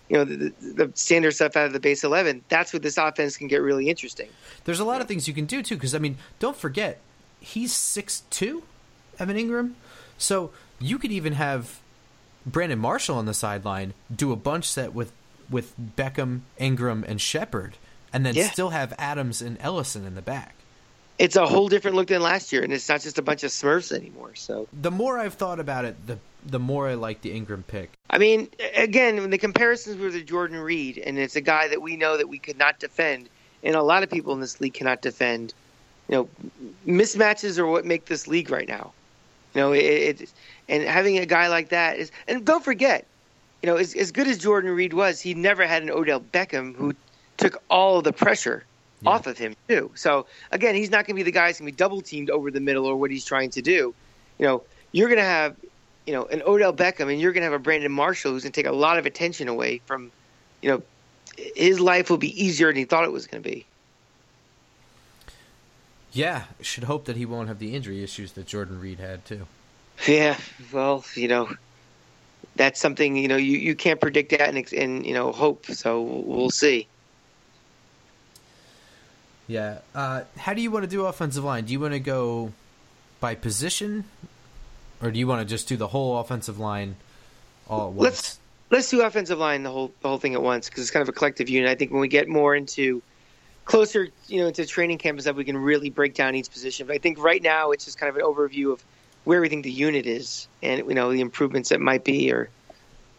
you 0.10 0.18
know 0.18 0.24
the, 0.26 0.54
the, 0.62 0.92
standard 0.96 1.32
stuff 1.32 1.56
out 1.56 1.66
of 1.66 1.74
the 1.74 1.80
base 1.80 2.04
eleven, 2.04 2.44
that's 2.50 2.74
where 2.74 2.80
this 2.80 2.98
offense 2.98 3.38
can 3.38 3.48
get 3.48 3.62
really 3.62 3.90
interesting. 3.90 4.30
There's 4.66 4.80
a 4.80 4.86
lot 4.86 5.02
of 5.02 5.08
things 5.08 5.28
you 5.28 5.34
can 5.34 5.46
do 5.46 5.62
too, 5.64 5.76
because 5.76 5.96
I 5.96 6.00
mean, 6.00 6.18
don't 6.40 6.58
forget, 6.58 7.00
he's 7.40 7.74
six 7.74 8.24
two, 8.30 8.64
Evan 9.20 9.38
Engram, 9.38 9.74
so 10.18 10.52
you 10.80 11.00
could 11.00 11.12
even 11.12 11.34
have 11.34 11.80
Brandon 12.46 12.80
Marshall 12.80 13.18
on 13.18 13.26
the 13.26 13.34
sideline 13.34 13.94
do 14.14 14.32
a 14.32 14.36
bunch 14.36 14.66
set 14.70 14.94
with 14.94 15.12
with 15.50 15.74
Beckham, 15.80 16.42
Engram, 16.60 17.04
and 17.08 17.20
Shepard, 17.22 17.78
and 18.12 18.26
then 18.26 18.36
Yeah. 18.36 18.50
still 18.50 18.70
have 18.70 18.94
Adams 18.98 19.42
and 19.42 19.58
Ellison 19.60 20.06
in 20.06 20.16
the 20.16 20.22
back. 20.22 20.56
It's 21.20 21.36
a 21.36 21.46
whole 21.46 21.70
different 21.70 21.96
look 21.96 22.08
than 22.08 22.22
last 22.22 22.52
year, 22.52 22.64
and 22.64 22.74
it's 22.74 22.90
not 22.90 23.02
just 23.02 23.20
a 23.20 23.22
bunch 23.22 23.44
of 23.44 23.52
Smurfs 23.52 23.92
anymore. 23.96 24.32
So 24.34 24.68
The 24.74 24.90
more 24.90 25.20
I've 25.20 25.36
thought 25.36 25.60
about 25.60 25.86
it, 25.86 26.08
the 26.08 26.18
the 26.46 26.60
more 26.60 26.88
I 26.90 26.94
like 26.96 27.22
the 27.22 27.38
Engram 27.40 27.66
pick. 27.66 27.92
I 28.10 28.18
mean, 28.18 28.50
again, 28.76 29.18
when 29.22 29.30
the 29.30 29.38
comparisons 29.38 29.98
were 29.98 30.12
to 30.12 30.22
Jordan 30.22 30.60
Reed, 30.60 30.98
and 30.98 31.18
it's 31.18 31.36
a 31.36 31.42
guy 31.42 31.68
that 31.70 31.82
we 31.82 31.96
know 31.96 32.18
that 32.18 32.28
we 32.30 32.38
could 32.38 32.58
not 32.58 32.80
defend, 32.80 33.30
and 33.64 33.76
a 33.76 33.82
lot 33.84 34.04
of 34.04 34.10
people 34.10 34.34
in 34.34 34.40
this 34.40 34.60
league 34.62 34.74
cannot 34.74 35.02
defend. 35.02 35.54
You 36.10 36.16
know, 36.16 36.30
mismatches 36.86 37.58
are 37.58 37.66
what 37.66 37.86
make 37.86 38.06
this 38.06 38.28
league 38.28 38.50
right 38.50 38.68
now. 38.68 38.92
You 39.56 39.62
know, 39.62 39.72
it, 39.72 40.22
it 40.22 40.34
and 40.68 40.84
having 40.84 41.18
a 41.18 41.26
guy 41.26 41.48
like 41.48 41.70
that 41.70 41.98
is, 41.98 42.12
and 42.28 42.46
don't 42.46 42.64
forget, 42.64 43.06
you 43.62 43.68
know, 43.68 43.78
as, 43.78 43.96
as 43.96 44.12
good 44.12 44.28
as 44.28 44.38
Jordan 44.38 44.72
Reed 44.72 44.94
was, 44.94 45.22
he 45.22 45.34
never 45.34 45.66
had 45.66 45.84
an 45.84 45.90
Odell 45.90 46.20
Beckham 46.20 46.76
who 46.76 46.94
took 47.38 47.62
all 47.70 48.02
the 48.02 48.14
pressure 48.14 48.64
Yeah. 49.02 49.12
off 49.12 49.28
of 49.28 49.38
him 49.38 49.56
too. 49.68 49.92
So 49.96 50.26
again, 50.52 50.76
he's 50.76 50.92
not 50.92 51.06
going 51.06 51.16
to 51.16 51.20
be 51.20 51.24
the 51.24 51.32
guy 51.32 51.48
who's 51.48 51.60
going 51.60 51.68
to 51.72 51.74
be 51.74 51.78
double 51.78 52.02
teamed 52.02 52.30
over 52.30 52.52
the 52.52 52.60
middle 52.60 52.86
or 52.86 52.96
what 52.96 53.12
he's 53.12 53.26
trying 53.26 53.50
to 53.52 53.62
do. 53.62 53.94
You 54.40 54.46
know, 54.46 54.64
you're 54.92 55.08
going 55.08 55.20
to 55.20 55.24
have, 55.26 55.56
you 56.06 56.14
know, 56.14 56.26
an 56.26 56.42
Odell 56.46 56.74
Beckham, 56.74 57.12
and 57.12 57.20
you're 57.20 57.32
going 57.32 57.42
to 57.42 57.52
have 57.52 57.54
a 57.54 57.60
Brandon 57.60 57.92
Marshall 57.92 58.32
who's 58.32 58.44
going 58.44 58.52
to 58.52 58.62
take 58.62 58.70
a 58.70 58.76
lot 58.76 58.98
of 58.98 59.06
attention 59.06 59.48
away 59.48 59.82
from, 59.86 60.12
you 60.62 60.70
know, 60.70 60.82
his 61.56 61.80
life 61.80 62.10
will 62.10 62.18
be 62.18 62.44
easier 62.44 62.68
than 62.68 62.76
he 62.76 62.86
thought 62.86 63.04
it 63.06 63.12
was 63.12 63.28
going 63.28 63.42
to 63.42 63.50
be. 63.50 63.66
Yeah, 66.12 66.44
should 66.62 66.84
hope 66.84 67.06
that 67.06 67.16
he 67.16 67.26
won't 67.26 67.48
have 67.48 67.60
the 67.60 67.76
injury 67.76 68.04
issues 68.04 68.34
that 68.34 68.46
Jordan 68.46 68.80
Reed 68.80 69.00
had 69.00 69.26
too. 69.26 69.48
Yeah, 70.08 70.38
well, 70.72 71.04
you 71.16 71.28
know, 71.28 71.50
that's 72.56 72.80
something 72.80 73.16
you 73.16 73.28
know 73.28 73.36
you, 73.36 73.58
you 73.58 73.76
can't 73.76 74.00
predict 74.00 74.30
that 74.32 74.42
and, 74.42 74.74
and 74.74 75.06
you 75.06 75.14
know 75.14 75.32
hope. 75.32 75.66
So 75.66 76.02
we'll 76.02 76.52
see. 76.52 76.88
Yeah. 79.48 79.80
Uh, 79.94 80.24
how 80.38 80.54
do 80.54 80.62
you 80.62 80.72
want 80.72 80.84
to 80.84 80.90
do 80.90 81.06
offensive 81.06 81.44
line? 81.44 81.66
Do 81.66 81.74
you 81.74 81.80
want 81.80 81.94
to 81.94 82.00
go 82.00 82.54
by 83.20 83.36
position, 83.36 84.06
or 85.04 85.12
do 85.12 85.20
you 85.20 85.28
want 85.28 85.42
to 85.42 85.46
just 85.46 85.68
do 85.68 85.76
the 85.76 85.88
whole 85.88 86.18
offensive 86.18 86.60
line 86.60 86.96
all 87.70 87.88
at 87.88 87.94
once? 87.94 88.04
Let's 88.04 88.40
let's 88.72 88.90
do 88.90 89.02
offensive 89.02 89.38
line 89.38 89.64
the 89.64 89.70
whole 89.70 89.92
the 90.02 90.08
whole 90.08 90.18
thing 90.18 90.34
at 90.34 90.42
once 90.42 90.70
because 90.70 90.84
it's 90.84 90.92
kind 90.92 91.02
of 91.02 91.10
a 91.10 91.12
collective 91.12 91.50
unit. 91.50 91.70
I 91.70 91.76
think 91.76 91.92
when 91.92 92.02
we 92.02 92.08
get 92.08 92.28
more 92.28 92.56
into 92.56 93.02
closer, 93.66 94.08
you 94.28 94.42
know, 94.42 94.48
into 94.48 94.66
training 94.66 94.98
camp 94.98 95.18
and 95.18 95.22
stuff, 95.22 95.36
we 95.36 95.44
can 95.44 95.58
really 95.58 95.90
break 95.90 96.16
down 96.16 96.36
each 96.36 96.50
position. 96.50 96.88
But 96.88 96.96
I 96.96 97.00
think 97.00 97.22
right 97.22 97.44
now 97.44 97.72
it's 97.72 97.86
just 97.86 98.00
kind 98.00 98.10
of 98.10 98.16
an 98.16 98.24
overview 98.24 98.72
of 98.72 98.84
where 99.26 99.42
we 99.42 99.50
think 99.50 99.64
the 99.64 99.72
unit 99.72 100.06
is 100.06 100.48
and 100.62 100.80
you 100.88 100.96
know 100.96 101.12
the 101.12 101.22
improvements 101.22 101.70
that 101.70 101.82
might 101.82 102.04
be 102.04 102.32
or 102.32 102.50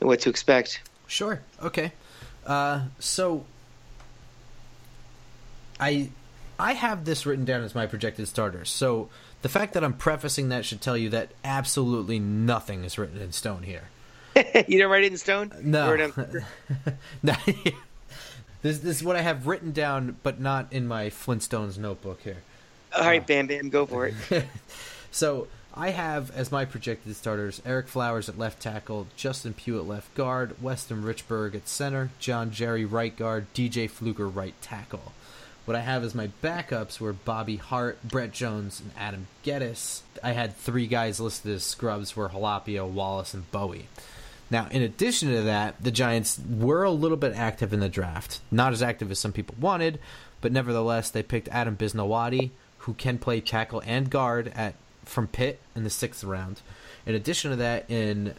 what 0.01 0.21
to 0.21 0.31
expect. 0.31 0.81
Sure. 1.07 1.41
Okay. 1.63 1.93
Uh, 2.47 2.83
so 2.99 3.45
I 5.79 6.11
I 6.59 6.73
have 6.73 7.05
this 7.05 7.27
written 7.27 7.45
down 7.45 7.63
as 7.63 7.75
my 7.75 7.87
projected 7.87 8.29
starters. 8.29 8.71
So 8.71 9.11
the 9.45 9.51
fact 9.51 9.75
that 9.75 9.85
I'm 9.85 9.93
prefacing 9.93 10.49
that 10.49 10.65
should 10.65 10.81
tell 10.81 10.97
you 10.97 11.11
that 11.11 11.29
absolutely 11.45 12.19
nothing 12.19 12.83
is 12.83 12.97
written 12.97 13.21
in 13.21 13.31
stone 13.31 13.63
here. 13.63 13.91
you 14.67 14.79
don't 14.79 14.91
write 14.91 15.05
it 15.05 15.13
in 15.13 15.19
stone. 15.19 15.53
No. 15.61 15.95
No. 17.23 17.35
this 18.63 18.79
this 18.79 18.97
is 18.97 19.05
what 19.05 19.17
I 19.17 19.21
have 19.21 19.47
written 19.47 19.73
down, 19.73 20.17
but 20.23 20.41
not 20.41 20.73
in 20.73 20.89
my 20.89 21.11
Flintstones 21.11 21.77
notebook 21.77 22.23
here. 22.23 22.39
All 22.97 23.05
right, 23.05 23.21
uh, 23.21 23.27
Bam 23.27 23.47
Bam, 23.47 23.69
go 23.69 23.85
for 23.85 24.07
it. 24.07 24.15
So 25.11 25.47
I 25.75 25.91
have 25.91 26.35
as 26.35 26.51
my 26.51 26.65
projected 26.65 27.15
starters 27.15 27.61
Ereck 27.67 27.87
Flowers 27.87 28.31
at 28.31 28.39
left 28.39 28.63
tackle, 28.63 29.09
Justin 29.15 29.53
Pugh 29.53 29.79
at 29.79 29.87
left 29.87 30.15
guard, 30.15 30.61
Weston 30.63 31.03
Richburg 31.03 31.55
at 31.55 31.69
center, 31.69 32.09
John 32.19 32.51
Jerry 32.51 32.87
right 32.87 33.15
guard, 33.15 33.47
DJ 33.55 33.91
Fluker 33.91 34.27
right 34.27 34.55
tackle. 34.63 35.13
What 35.65 35.77
I 35.77 35.81
have 35.81 36.05
as 36.05 36.15
my 36.15 36.29
backups 36.43 37.01
were 37.01 37.13
Bobby 37.13 37.57
Hart, 37.57 37.99
Brett 38.05 38.33
Jones, 38.33 38.81
and 38.81 38.91
Adam 38.99 39.27
Gettis. 39.45 40.03
I 40.23 40.33
had 40.33 40.57
three 40.57 40.87
guys 40.87 41.21
listed 41.21 41.53
as 41.53 41.65
scrubs 41.65 42.15
were 42.15 42.29
Halapio, 42.29 42.87
Wallace, 42.87 43.33
and 43.33 43.51
Bowie. 43.51 43.87
Now, 44.51 44.69
in 44.71 44.83
addition 44.83 45.31
to 45.31 45.43
that, 45.43 45.83
the 45.83 45.91
Giants 45.91 46.39
were 46.39 46.85
a 46.85 46.91
little 46.91 47.17
bit 47.17 47.35
active 47.35 47.73
in 47.73 47.81
the 47.81 47.89
draft. 47.89 48.41
Not 48.51 48.73
as 48.73 48.83
active 48.83 49.11
as 49.11 49.19
some 49.19 49.33
people 49.33 49.55
wanted, 49.59 49.99
but 50.43 50.53
nevertheless, 50.53 51.11
they 51.11 51.23
picked 51.23 51.49
Adam 51.49 51.77
Bisnowaty, 51.77 52.51
who 52.79 52.93
can 52.93 53.19
play 53.19 53.41
tackle 53.41 53.83
and 53.87 54.11
guard 54.11 54.53
at 54.55 54.75
from 55.05 55.27
Pitt 55.27 55.61
in 55.75 55.85
the 55.85 55.91
sixth 55.91 56.25
round. 56.25 56.61
In 57.07 57.15
addition 57.15 57.51
to 57.51 57.57
that, 57.57 57.91
in 57.91 58.35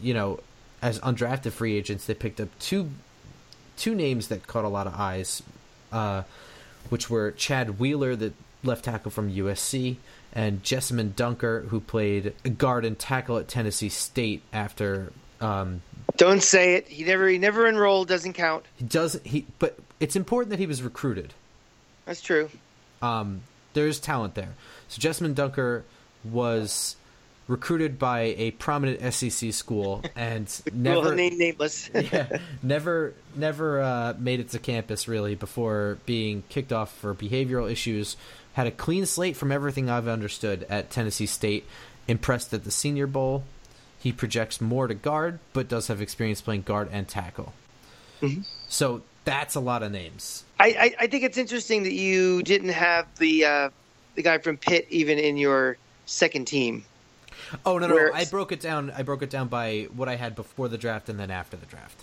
you 0.00 0.14
know, 0.14 0.40
as 0.82 0.98
undrafted 1.00 1.52
free 1.52 1.76
agents, 1.76 2.06
they 2.06 2.14
picked 2.14 2.40
up 2.40 2.48
two 2.58 2.90
two 3.76 3.94
names 3.94 4.28
that 4.28 4.46
caught 4.46 4.64
a 4.64 4.68
lot 4.68 4.86
of 4.86 4.94
eyes, 4.94 5.42
uh, 5.92 6.22
which 6.90 7.08
were 7.10 7.30
Chad 7.32 7.78
Wheeler, 7.78 8.16
the 8.16 8.32
left 8.64 8.84
tackle 8.84 9.10
from 9.10 9.32
USC, 9.32 9.96
and 10.32 10.62
Jessamen 10.62 11.14
Dunker, 11.16 11.60
who 11.68 11.80
played 11.80 12.34
guard 12.58 12.84
and 12.84 12.98
tackle 12.98 13.38
at 13.38 13.48
Tennessee 13.48 13.88
State 13.88 14.42
after 14.52 15.12
um, 15.40 15.82
Don't 16.16 16.42
say 16.42 16.74
it. 16.74 16.88
He 16.88 17.04
never 17.04 17.28
he 17.28 17.38
never 17.38 17.66
enrolled. 17.68 18.08
Doesn't 18.08 18.32
count. 18.34 18.64
he 18.76 18.84
doesn't. 18.84 19.26
he. 19.26 19.46
But 19.58 19.78
it's 20.00 20.16
important 20.16 20.50
that 20.50 20.58
he 20.58 20.66
was 20.66 20.82
recruited. 20.82 21.34
That's 22.04 22.20
true. 22.20 22.50
um, 23.02 23.42
there's 23.74 24.00
talent 24.00 24.34
there. 24.34 24.54
So 24.88 25.00
Jessamen 25.00 25.34
Dunker 25.34 25.84
was 26.24 26.96
recruited 27.48 27.98
by 27.98 28.34
a 28.36 28.52
prominent 28.52 29.12
SEC 29.12 29.52
school 29.52 30.04
and 30.14 30.46
Well, 30.66 31.02
never 31.02 31.14
name 31.14 31.38
nameless. 31.38 31.90
yeah, 31.94 32.38
never 32.62 33.14
never 33.34 33.80
uh, 33.80 34.14
made 34.18 34.38
it 34.38 34.50
to 34.50 34.58
campus 34.58 35.08
really 35.08 35.34
before 35.34 35.98
being 36.06 36.44
kicked 36.48 36.72
off 36.72 36.94
for 36.94 37.14
behavioral 37.14 37.70
issues. 37.70 38.16
Had 38.52 38.66
a 38.66 38.70
clean 38.70 39.06
slate 39.06 39.36
from 39.36 39.50
everything 39.50 39.88
I've 39.90 40.08
understood 40.08 40.66
at 40.68 40.90
Tennessee 40.90 41.26
State. 41.26 41.66
Impressed 42.06 42.54
at 42.54 42.64
the 42.64 42.70
Senior 42.70 43.06
Bowl. 43.06 43.44
He 43.98 44.12
projects 44.12 44.60
more 44.60 44.86
to 44.86 44.94
guard, 44.94 45.40
but 45.52 45.68
does 45.68 45.88
have 45.88 46.00
experience 46.00 46.40
playing 46.40 46.62
guard 46.62 46.88
and 46.92 47.06
tackle. 47.08 47.52
Mhm. 48.22 48.44
So 48.68 49.02
that's 49.24 49.54
a 49.54 49.60
lot 49.60 49.82
of 49.82 49.92
names. 49.92 50.44
I, 50.58 50.68
I, 50.68 51.04
I 51.04 51.06
think 51.08 51.24
it's 51.24 51.36
interesting 51.36 51.82
that 51.82 51.92
you 51.92 52.42
didn't 52.42 52.70
have 52.70 53.06
the 53.18 53.44
uh, 53.44 53.70
the 54.14 54.22
guy 54.22 54.38
from 54.38 54.56
Pitt 54.56 54.86
even 54.90 55.18
in 55.18 55.36
your 55.36 55.76
second 56.06 56.46
team. 56.46 56.84
Oh 57.64 57.78
no 57.78 57.86
no! 57.86 57.94
Where- 57.94 58.14
I 58.14 58.24
broke 58.24 58.52
it 58.52 58.60
down. 58.60 58.90
I 58.90 59.02
broke 59.02 59.22
it 59.22 59.30
down 59.30 59.48
by 59.48 59.88
what 59.94 60.08
I 60.08 60.16
had 60.16 60.34
before 60.34 60.68
the 60.68 60.78
draft 60.78 61.08
and 61.08 61.18
then 61.18 61.30
after 61.30 61.56
the 61.56 61.66
draft. 61.66 62.02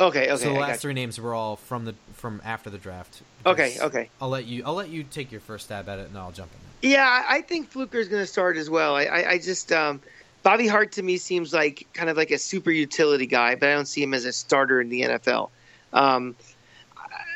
Okay, 0.00 0.30
okay. 0.30 0.42
so 0.42 0.52
the 0.52 0.58
last 0.60 0.80
three 0.80 0.94
names 0.94 1.20
were 1.20 1.34
all 1.34 1.56
from 1.56 1.84
the 1.84 1.94
from 2.12 2.40
after 2.44 2.70
the 2.70 2.78
draft. 2.78 3.22
Okay, 3.44 3.76
okay. 3.80 4.10
I'll 4.20 4.28
let 4.28 4.46
you. 4.46 4.62
I'll 4.64 4.74
let 4.74 4.90
you 4.90 5.02
take 5.02 5.32
your 5.32 5.40
first 5.40 5.66
stab 5.66 5.88
at 5.88 5.98
it, 5.98 6.08
and 6.08 6.16
I'll 6.16 6.30
jump 6.30 6.50
in. 6.52 6.90
Yeah, 6.90 7.24
I 7.28 7.40
think 7.40 7.70
Fluker 7.70 7.98
is 7.98 8.08
going 8.08 8.22
to 8.22 8.26
start 8.26 8.56
as 8.56 8.70
well. 8.70 8.94
I, 8.94 9.04
I, 9.04 9.30
I 9.30 9.38
just 9.38 9.72
um, 9.72 10.00
Bobby 10.44 10.68
Hart 10.68 10.92
to 10.92 11.02
me 11.02 11.16
seems 11.16 11.52
like 11.52 11.88
kind 11.92 12.08
of 12.08 12.16
like 12.16 12.30
a 12.30 12.38
super 12.38 12.70
utility 12.70 13.26
guy, 13.26 13.56
but 13.56 13.68
I 13.68 13.72
don't 13.72 13.88
see 13.88 14.02
him 14.02 14.14
as 14.14 14.24
a 14.24 14.32
starter 14.32 14.80
in 14.80 14.88
the 14.88 15.02
NFL. 15.02 15.50
Um, 15.92 16.36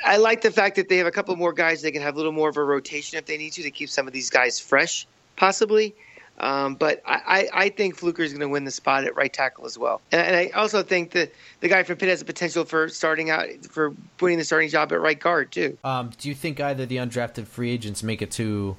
I 0.05 0.19
like 0.19 0.43
the 0.43 0.51
fact 0.51 0.77
that 0.77 0.89
they 0.89 0.99
have 0.99 1.07
a 1.07 1.11
couple 1.11 1.35
more 1.37 1.53
guys 1.53 1.83
they 1.83 1.91
can 1.91 2.03
have 2.03 2.15
a 2.15 2.17
little 2.17 2.33
more 2.33 2.49
of 2.49 2.57
a 2.57 2.65
rotation 2.65 3.19
if 3.19 3.27
they 3.27 3.37
need 3.39 3.53
to 3.55 3.63
to 3.63 3.71
keep 3.71 3.89
some 3.89 4.07
of 4.07 4.13
these 4.13 4.31
guys 4.31 4.61
fresh, 4.61 5.07
possibly. 5.37 5.95
Um, 6.39 6.75
but 6.75 7.03
I, 7.07 7.49
I, 7.53 7.69
think 7.69 7.97
Fluker's 7.97 8.33
going 8.33 8.41
to 8.41 8.49
win 8.49 8.65
the 8.65 8.71
spot 8.71 9.05
at 9.05 9.15
right 9.15 9.33
tackle 9.33 9.67
as 9.67 9.79
well. 9.79 10.01
And, 10.11 10.21
and 10.23 10.37
I 10.37 10.49
also 10.59 10.83
think 10.83 11.13
that 11.13 11.33
the 11.61 11.69
guy 11.69 11.83
from 11.83 11.97
Pitt 11.97 12.09
has 12.09 12.21
the 12.21 12.25
potential 12.25 12.65
for 12.65 12.89
starting 12.89 13.31
out 13.31 13.49
for 13.71 13.95
winning 14.21 14.39
the 14.39 14.45
starting 14.45 14.69
job 14.69 14.93
at 14.93 15.01
right 15.01 15.21
guard 15.21 15.53
too. 15.53 15.77
Um, 15.85 16.11
do 16.19 16.29
you 16.29 16.35
think 16.35 16.59
either 16.59 16.87
the 16.87 16.97
undrafted 16.97 17.47
free 17.47 17.71
agents 17.71 18.03
make 18.03 18.23
it 18.23 18.31
to 18.33 18.77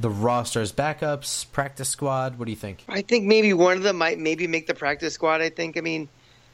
the 0.00 0.10
roster 0.10 0.60
as 0.60 0.72
backups, 0.72 1.50
practice 1.52 1.88
squad? 1.88 2.38
What 2.38 2.46
do 2.46 2.50
you 2.50 2.56
think? 2.56 2.84
I 2.88 3.02
think 3.02 3.26
maybe 3.26 3.52
one 3.52 3.76
of 3.76 3.82
them 3.82 3.98
might 3.98 4.18
maybe 4.18 4.46
make 4.46 4.66
the 4.66 4.74
practice 4.74 5.14
squad. 5.14 5.40
I 5.40 5.50
think. 5.50 5.76
I 5.76 5.82
mean, 5.82 6.08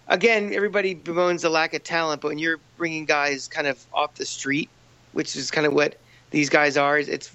again, 0.08 0.52
everybody 0.52 0.94
bemoans 0.94 1.42
the 1.42 1.50
lack 1.50 1.74
of 1.74 1.84
talent, 1.84 2.20
but 2.20 2.28
when 2.28 2.38
you're 2.38 2.60
bringing 2.76 3.04
guys 3.04 3.48
kind 3.48 3.66
of 3.66 3.84
off 3.94 4.14
the 4.16 4.26
street, 4.26 4.68
which 5.12 5.36
is 5.36 5.50
kind 5.50 5.66
of 5.66 5.72
what 5.72 5.96
these 6.30 6.48
guys 6.48 6.76
are, 6.76 6.98
it's 6.98 7.32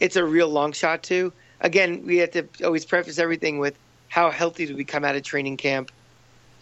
it's 0.00 0.16
a 0.16 0.24
real 0.24 0.48
long 0.48 0.72
shot 0.72 1.02
too. 1.02 1.32
Again, 1.60 2.04
we 2.06 2.18
have 2.18 2.30
to 2.32 2.46
always 2.64 2.84
preface 2.84 3.18
everything 3.18 3.58
with 3.58 3.76
how 4.08 4.30
healthy 4.30 4.66
do 4.66 4.76
we 4.76 4.84
come 4.84 5.04
out 5.04 5.16
of 5.16 5.22
training 5.22 5.56
camp. 5.56 5.90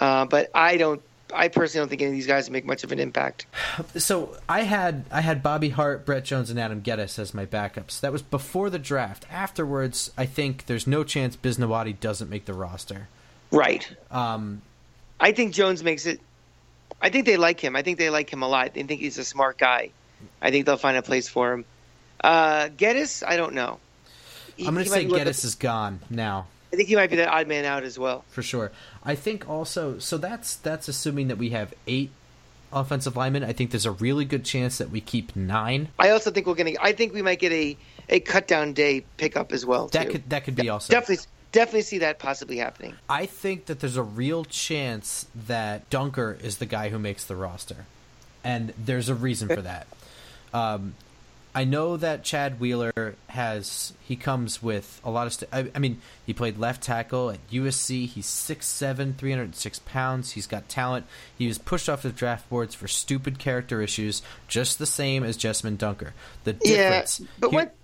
Uh, 0.01 0.25
but 0.27 0.51
I 0.55 0.77
don't. 0.77 1.03
I 1.35 1.49
personally 1.49 1.83
don't 1.83 1.89
think 1.89 2.03
any 2.03 2.11
of 2.11 2.15
these 2.15 2.27
guys 2.29 2.49
make 2.51 2.65
much 2.65 2.85
of 2.85 2.93
an 2.93 3.01
impact. 3.01 3.47
So 3.97 4.37
I 4.49 4.63
had 4.63 5.05
I 5.11 5.21
had 5.21 5.43
Bobby 5.43 5.71
Hart, 5.71 6.07
Brett 6.07 6.25
Jones, 6.25 6.51
and 6.51 6.61
Adam 6.61 6.83
Gettis 6.83 7.19
as 7.19 7.35
my 7.35 7.45
backups. 7.47 8.01
That 8.01 8.13
was 8.13 8.23
before 8.23 8.71
the 8.71 8.79
draft. 8.79 9.27
Afterwards, 9.31 10.11
I 10.17 10.27
think 10.27 10.67
there's 10.67 10.87
no 10.87 11.03
chance 11.03 11.37
Bisnowaty 11.37 11.99
doesn't 11.99 12.31
make 12.31 12.45
the 12.45 12.55
roster. 12.55 13.09
Right. 13.51 13.89
Um, 14.11 14.63
I 15.19 15.33
think 15.33 15.53
Jones 15.53 15.83
makes 15.83 16.07
it. 16.07 16.21
I 17.03 17.11
think 17.11 17.27
they 17.27 17.37
like 17.37 17.61
him. 17.61 17.77
I 17.77 17.83
think 17.83 17.99
they 17.99 18.11
like 18.11 18.31
him 18.33 18.43
a 18.43 18.49
lot. 18.49 18.75
They 18.75 18.83
think 18.85 19.01
he's 19.01 19.19
a 19.19 19.25
smart 19.25 19.59
guy. 19.59 19.91
I 20.41 20.51
think 20.51 20.65
they'll 20.65 20.77
find 20.77 20.97
a 20.97 21.03
place 21.03 21.29
for 21.29 21.53
him. 21.53 21.65
Uh, 22.23 22.69
Gettis, 22.69 23.23
I 23.27 23.37
don't 23.37 23.55
know. 23.55 23.79
He- 24.57 24.67
I'm 24.67 24.75
going 24.75 24.85
to 24.85 24.91
say 24.91 25.05
Gettis 25.07 25.43
the- 25.43 25.47
is 25.49 25.55
gone 25.55 26.01
now. 26.11 26.47
I 26.73 26.77
think 26.77 26.89
he 26.89 26.97
might 26.97 27.11
be 27.11 27.17
the 27.17 27.29
odd 27.29 27.47
man 27.47 27.65
out 27.65 27.85
as 27.85 27.99
well. 27.99 28.25
for 28.29 28.43
sure. 28.43 28.73
I 29.05 29.15
think 29.15 29.49
also 29.49 29.99
so 29.99 30.19
that's 30.19 30.57
that's 30.57 30.89
assuming 30.89 31.29
that 31.29 31.39
we 31.39 31.51
have 31.51 31.73
eight 31.87 32.11
offensive 32.73 33.17
linemen. 33.17 33.45
I 33.45 33.53
think 33.53 33.71
there's 33.71 33.87
a 33.87 33.93
really 33.93 34.25
good 34.25 34.45
chance 34.45 34.79
that 34.79 34.91
we 34.91 35.01
keep 35.01 35.35
nine. 35.37 35.89
I 35.99 36.11
also 36.11 36.31
think 36.31 36.47
we're 36.47 36.55
gonna. 36.55 36.73
I 36.81 36.93
think 36.93 37.15
we 37.15 37.23
might 37.23 37.39
get 37.39 37.53
a 37.53 37.77
a 38.09 38.21
cut 38.21 38.49
down 38.49 38.73
day 38.73 39.05
pickup 39.17 39.53
as 39.53 39.65
well. 39.65 39.89
That 39.89 40.07
too. 40.07 40.13
could 40.13 40.31
that 40.31 40.45
could 40.45 40.57
be 40.57 40.69
also 40.69 40.93
definitely 40.93 41.25
definitely 41.53 41.83
see 41.83 41.99
that 41.99 42.19
possibly 42.19 42.59
happening. 42.59 42.95
I 43.09 43.27
think 43.27 43.67
that 43.67 43.81
there's 43.81 43.97
a 43.97 44.03
real 44.03 44.45
chance 44.45 45.27
that 45.47 45.89
Dunker 45.89 46.37
is 46.43 46.59
the 46.59 46.67
guy 46.67 46.89
who 46.91 46.99
makes 46.99 47.25
the 47.25 47.37
roster, 47.37 47.87
and 48.45 48.75
there's 48.77 49.09
a 49.09 49.15
reason 49.15 49.49
for 49.49 49.63
that. 49.63 49.87
Um, 50.53 50.95
I 51.57 51.65
know 51.65 51.97
that 51.97 52.23
Chad 52.23 52.61
Wheeler 52.61 53.17
has 53.29 53.95
he 54.07 54.15
comes 54.15 54.63
with 54.63 55.01
a 55.03 55.11
lot 55.11 55.27
of. 55.27 55.33
St- 55.33 55.49
I, 55.51 55.71
I 55.75 55.79
mean, 55.79 56.03
he 56.27 56.35
played 56.35 56.59
left 56.59 56.83
tackle 56.83 57.31
at 57.31 57.39
USC. 57.51 58.07
He's 58.07 58.27
6'7", 58.27 59.17
306 59.17 59.79
pounds. 59.87 60.33
He's 60.33 60.47
got 60.47 60.69
talent. 60.69 61.07
He 61.39 61.47
was 61.47 61.57
pushed 61.57 61.89
off 61.89 62.03
the 62.03 62.11
draft 62.11 62.51
boards 62.51 62.75
for 62.75 62.87
stupid 62.87 63.39
character 63.39 63.81
issues, 63.81 64.21
just 64.49 64.79
the 64.79 64.85
same 64.85 65.25
as 65.25 65.39
Jessamen 65.39 65.79
Dunker. 65.79 66.13
The 66.45 66.53
difference, 66.53 67.21
Yeah, 67.21 67.27
but 67.39 67.53
what 67.55 67.75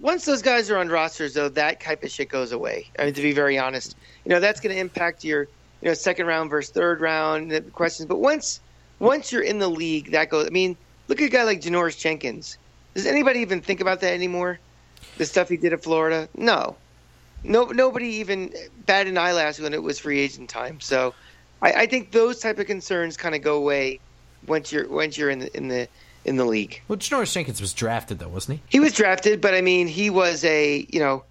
once 0.00 0.24
those 0.24 0.40
guys 0.40 0.70
are 0.70 0.78
on 0.78 0.88
rosters 0.88 1.34
though, 1.34 1.50
that 1.50 1.80
type 1.80 2.02
of 2.04 2.10
shit 2.10 2.30
goes 2.30 2.50
away. 2.50 2.88
I 2.98 3.04
mean, 3.04 3.14
to 3.14 3.22
be 3.22 3.32
very 3.32 3.58
honest, 3.58 3.94
you 4.24 4.30
know 4.30 4.40
that's 4.40 4.60
going 4.60 4.74
to 4.74 4.80
impact 4.80 5.22
your 5.22 5.42
you 5.82 5.88
know 5.88 5.92
second 5.92 6.24
round 6.24 6.48
versus 6.48 6.72
third 6.72 7.02
round 7.02 7.72
questions. 7.74 8.06
But 8.06 8.20
once 8.20 8.60
once 9.00 9.32
you're 9.32 9.42
in 9.42 9.58
the 9.58 9.68
league, 9.68 10.12
that 10.12 10.30
goes. 10.30 10.46
I 10.46 10.50
mean, 10.50 10.78
look 11.08 11.20
at 11.20 11.26
a 11.26 11.28
guy 11.28 11.44
like 11.44 11.60
Janoris 11.60 11.98
Jenkins. 11.98 12.56
Does 12.94 13.06
anybody 13.06 13.40
even 13.40 13.60
think 13.60 13.80
about 13.80 14.00
that 14.00 14.12
anymore? 14.12 14.58
The 15.18 15.26
stuff 15.26 15.48
he 15.48 15.56
did 15.56 15.72
at 15.72 15.82
Florida? 15.82 16.28
No, 16.36 16.76
no, 17.44 17.64
nobody 17.66 18.06
even 18.06 18.52
batted 18.86 19.12
an 19.12 19.18
eyelash 19.18 19.58
when 19.58 19.74
it 19.74 19.82
was 19.82 19.98
free 19.98 20.20
agent 20.20 20.48
time. 20.48 20.80
So, 20.80 21.14
I, 21.60 21.72
I 21.72 21.86
think 21.86 22.12
those 22.12 22.40
type 22.40 22.58
of 22.58 22.66
concerns 22.66 23.16
kind 23.16 23.34
of 23.34 23.42
go 23.42 23.56
away 23.56 24.00
once 24.46 24.72
you're 24.72 24.88
once 24.88 25.16
you're 25.16 25.30
in 25.30 25.40
the 25.40 25.56
in 25.56 25.68
the 25.68 25.88
in 26.24 26.36
the 26.36 26.44
league. 26.44 26.80
well, 26.86 26.98
Janoris 26.98 27.32
Jenkins 27.32 27.60
was 27.60 27.72
drafted 27.72 28.18
though, 28.18 28.28
wasn't 28.28 28.58
he? 28.58 28.76
He 28.76 28.80
was 28.80 28.92
drafted, 28.92 29.40
but 29.40 29.54
I 29.54 29.60
mean, 29.60 29.88
he 29.88 30.10
was 30.10 30.44
a 30.44 30.86
you 30.88 31.00
know, 31.00 31.24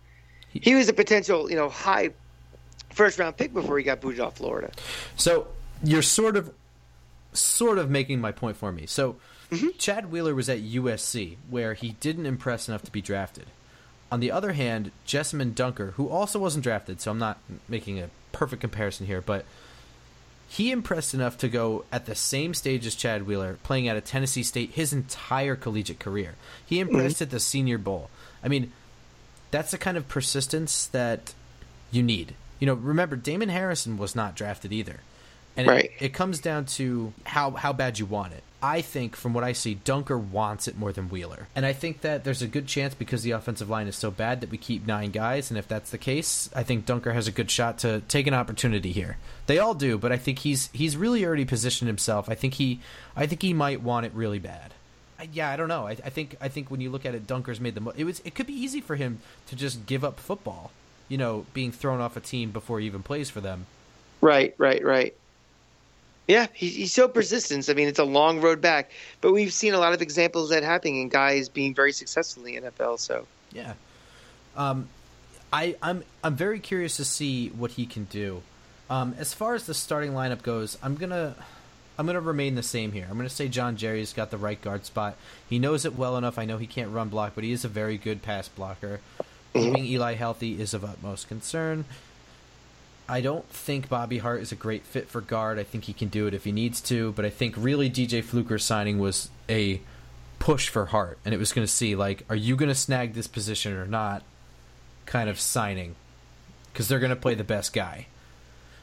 he 0.50 0.76
was 0.76 0.90
a 0.90 0.94
potential 0.94 1.50
you 1.50 1.56
know 1.56 1.70
high 1.70 2.12
first 2.90 3.20
round 3.20 3.38
pick 3.38 3.54
before 3.54 3.78
he 3.78 3.84
got 3.84 4.02
booted 4.02 4.20
off 4.20 4.38
Florida. 4.38 4.72
So 5.16 5.48
you're 5.84 6.02
sort 6.02 6.36
of, 6.36 6.52
sort 7.34 7.78
of 7.78 7.90
making 7.90 8.20
my 8.20 8.32
point 8.32 8.58
for 8.58 8.72
me. 8.72 8.86
So 8.86 9.16
Mm-hmm. 9.52 9.78
Chad 9.78 10.12
Wheeler 10.12 10.34
was 10.34 10.50
at 10.50 10.64
USC, 10.64 11.36
where 11.50 11.74
he 11.74 11.92
didn't 12.00 12.26
impress 12.26 12.68
enough 12.68 12.84
to 12.84 12.92
be 12.92 13.02
drafted. 13.02 13.48
On 14.12 14.20
the 14.20 14.32
other 14.32 14.54
hand, 14.54 14.92
Jessamen 15.06 15.54
Dunker, 15.54 15.92
who 15.92 16.10
also 16.10 16.40
wasn't 16.40 16.64
drafted, 16.64 17.02
so 17.02 17.12
I'm 17.12 17.20
not 17.20 17.40
making 17.68 18.00
a 18.00 18.10
perfect 18.32 18.62
comparison 18.62 19.08
here, 19.08 19.22
but 19.22 19.46
he 20.48 20.72
impressed 20.72 21.14
enough 21.14 21.38
to 21.38 21.48
go 21.48 21.86
at 21.92 22.06
the 22.06 22.16
same 22.16 22.54
stage 22.54 22.86
as 22.86 22.96
Chad 22.96 23.26
Wheeler, 23.26 23.58
playing 23.64 23.88
at 23.88 23.96
a 23.96 24.02
Tennessee 24.02 24.44
State 24.44 24.72
his 24.72 24.92
entire 24.92 25.56
collegiate 25.56 26.00
career. 26.00 26.36
He 26.66 26.78
mm-hmm. 26.78 26.90
impressed 26.90 27.22
at 27.22 27.30
the 27.30 27.40
Senior 27.40 27.78
Bowl. 27.78 28.10
I 28.44 28.48
mean, 28.48 28.72
that's 29.52 29.72
the 29.72 29.78
kind 29.78 29.98
of 29.98 30.08
persistence 30.08 30.88
that 30.88 31.34
you 31.92 32.04
need. 32.04 32.36
You 32.60 32.68
know, 32.68 32.74
remember 32.74 33.16
Damon 33.16 33.50
Harrison 33.50 33.98
was 33.98 34.16
not 34.16 34.36
drafted 34.36 34.72
either, 34.72 35.00
and 35.58 35.68
Right. 35.68 35.86
it, 36.00 36.06
it 36.06 36.14
comes 36.14 36.40
down 36.40 36.66
to 36.66 37.14
how 37.26 37.52
how 37.52 37.74
bad 37.74 38.00
you 38.00 38.06
want 38.06 38.34
it. 38.34 38.44
I 38.64 38.82
think, 38.82 39.16
from 39.16 39.34
what 39.34 39.44
I 39.44 39.54
see, 39.54 39.74
Dunker 39.74 40.20
wants 40.20 40.68
it 40.68 40.78
more 40.78 40.92
than 40.92 41.10
Wheeler, 41.10 41.48
and 41.56 41.66
I 41.66 41.74
think 41.74 42.02
that 42.02 42.24
there's 42.24 42.44
a 42.44 42.48
good 42.48 42.68
chance 42.68 42.94
because 42.94 43.24
the 43.24 43.32
offensive 43.32 43.72
line 43.72 43.88
is 43.88 43.96
so 43.96 44.12
bad 44.12 44.40
that 44.42 44.52
we 44.52 44.58
keep 44.60 44.86
nine 44.86 45.10
guys, 45.10 45.50
and 45.50 45.58
if 45.58 45.68
that's 45.68 45.90
the 45.90 45.98
case, 45.98 46.48
I 46.56 46.62
think 46.62 46.86
Dunker 46.86 47.12
has 47.14 47.28
a 47.28 47.32
good 47.32 47.50
shot 47.50 47.80
to 47.80 48.02
take 48.08 48.28
an 48.28 48.36
opportunity 48.36 48.92
here. 48.92 49.18
They 49.48 49.58
all 49.58 49.74
do, 49.74 49.98
but 49.98 50.12
I 50.12 50.18
think 50.18 50.40
he's 50.40 50.70
he's 50.74 50.96
really 50.96 51.26
already 51.26 51.44
positioned 51.46 51.88
himself. 51.88 52.30
I 52.30 52.36
think 52.36 52.54
he 52.56 52.80
I 53.16 53.26
think 53.26 53.42
he 53.42 53.52
might 53.54 53.82
want 53.82 54.06
it 54.06 54.12
really 54.14 54.38
bad. 54.40 54.76
I, 55.20 55.28
yeah, 55.34 55.50
I 55.50 55.56
don't 55.56 55.68
know. 55.68 55.88
I, 55.88 55.92
I 56.06 56.10
think 56.12 56.36
I 56.40 56.48
think 56.48 56.70
when 56.70 56.82
you 56.82 56.92
look 56.92 57.04
at 57.06 57.16
it, 57.16 57.26
Dunker's 57.26 57.60
made 57.60 57.74
the 57.74 57.82
mo- 57.82 57.94
it 57.98 58.04
was 58.04 58.22
it 58.24 58.36
could 58.36 58.46
be 58.48 58.54
easy 58.54 58.80
for 58.80 58.96
him 58.96 59.22
to 59.48 59.56
just 59.56 59.88
give 59.88 60.04
up 60.04 60.20
football. 60.20 60.70
You 61.10 61.18
know, 61.18 61.48
being 61.56 61.72
thrown 61.72 62.00
off 62.00 62.16
a 62.16 62.20
team 62.22 62.52
before 62.52 62.80
he 62.80 62.86
even 62.86 63.02
plays 63.02 63.32
for 63.32 63.42
them. 63.42 63.66
Right, 64.22 64.54
right, 64.60 64.86
right. 64.86 65.16
Yeah, 66.32 66.48
he, 66.54 66.70
he's 66.70 66.94
so 66.94 67.10
persistent. 67.10 67.70
I 67.70 67.74
mean, 67.74 67.90
it's 67.90 68.00
a 68.00 68.06
long 68.06 68.40
road 68.40 68.62
back, 68.62 68.92
but 69.20 69.34
we've 69.34 69.52
seen 69.52 69.74
a 69.74 69.80
lot 69.80 69.92
of 69.92 70.02
examples 70.02 70.50
of 70.50 70.56
that 70.56 70.64
happening 70.64 71.02
and 71.02 71.12
guys 71.12 71.50
being 71.50 71.76
very 71.76 71.92
successful 71.92 72.46
in 72.46 72.64
the 72.64 72.70
NFL. 72.70 73.00
So 73.00 73.28
Yeah. 73.52 73.74
Um, 74.56 74.88
I 75.52 75.76
I'm 75.82 76.06
I'm 76.24 76.38
very 76.38 76.62
curious 76.62 76.96
to 76.96 77.04
see 77.04 77.50
what 77.50 77.72
he 77.72 77.86
can 77.86 78.06
do. 78.06 78.44
Um, 78.90 79.14
as 79.18 79.34
far 79.34 79.56
as 79.56 79.66
the 79.66 79.74
starting 79.74 80.14
lineup 80.14 80.42
goes, 80.42 80.78
I'm 80.82 80.96
gonna 80.96 81.36
I'm 82.00 82.06
gonna 82.06 82.22
remain 82.22 82.56
the 82.56 82.64
same 82.64 82.94
here. 82.94 83.08
I'm 83.12 83.18
gonna 83.18 83.28
say 83.28 83.50
John 83.50 83.76
Jerry's 83.76 84.14
got 84.14 84.32
the 84.32 84.38
right 84.38 84.62
guard 84.62 84.86
spot. 84.86 85.18
He 85.50 85.60
knows 85.60 85.84
it 85.84 85.98
well 85.98 86.16
enough. 86.16 86.38
I 86.38 86.46
know 86.46 86.60
he 86.60 86.68
can't 86.68 86.92
run 86.92 87.10
block, 87.10 87.34
but 87.36 87.44
he 87.44 87.52
is 87.52 87.66
a 87.66 87.68
very 87.68 87.98
good 87.98 88.22
pass 88.22 88.48
blocker. 88.48 89.02
Keeping 89.54 89.86
Eli 89.86 90.14
healthy 90.14 90.62
is 90.62 90.74
of 90.74 90.86
utmost 90.86 91.28
concern. 91.28 91.84
I 93.12 93.20
don't 93.20 93.46
think 93.50 93.90
Bobby 93.90 94.20
Hart 94.20 94.42
is 94.42 94.54
a 94.54 94.56
great 94.56 94.86
fit 94.86 95.10
for 95.10 95.20
guard. 95.20 95.60
I 95.60 95.64
think 95.64 95.84
he 95.84 95.92
can 95.92 96.08
do 96.08 96.28
it 96.28 96.34
if 96.34 96.46
he 96.46 96.54
needs 96.54 96.80
to, 96.84 97.12
but 97.12 97.26
I 97.26 97.30
think 97.30 97.56
really 97.58 97.90
DJ 97.90 98.24
Fluker's 98.24 98.64
signing 98.64 99.00
was 99.00 99.30
a 99.50 99.82
push 100.40 100.70
for 100.70 100.86
Hart, 100.86 101.18
and 101.26 101.34
it 101.34 101.38
was 101.38 101.52
going 101.52 101.68
to 101.68 101.72
see 101.72 101.94
like, 101.94 102.24
are 102.30 102.38
you 102.38 102.56
going 102.56 102.70
to 102.70 102.76
snag 102.76 103.14
this 103.14 103.28
position 103.28 103.74
or 103.74 103.86
not? 103.86 104.24
Kind 105.06 105.30
of 105.30 105.42
signing 105.42 105.96
because 106.72 106.88
they're 106.88 107.00
going 107.00 107.10
to 107.10 107.18
play 107.18 107.36
the 107.36 107.44
best 107.44 107.74
guy. 107.74 108.08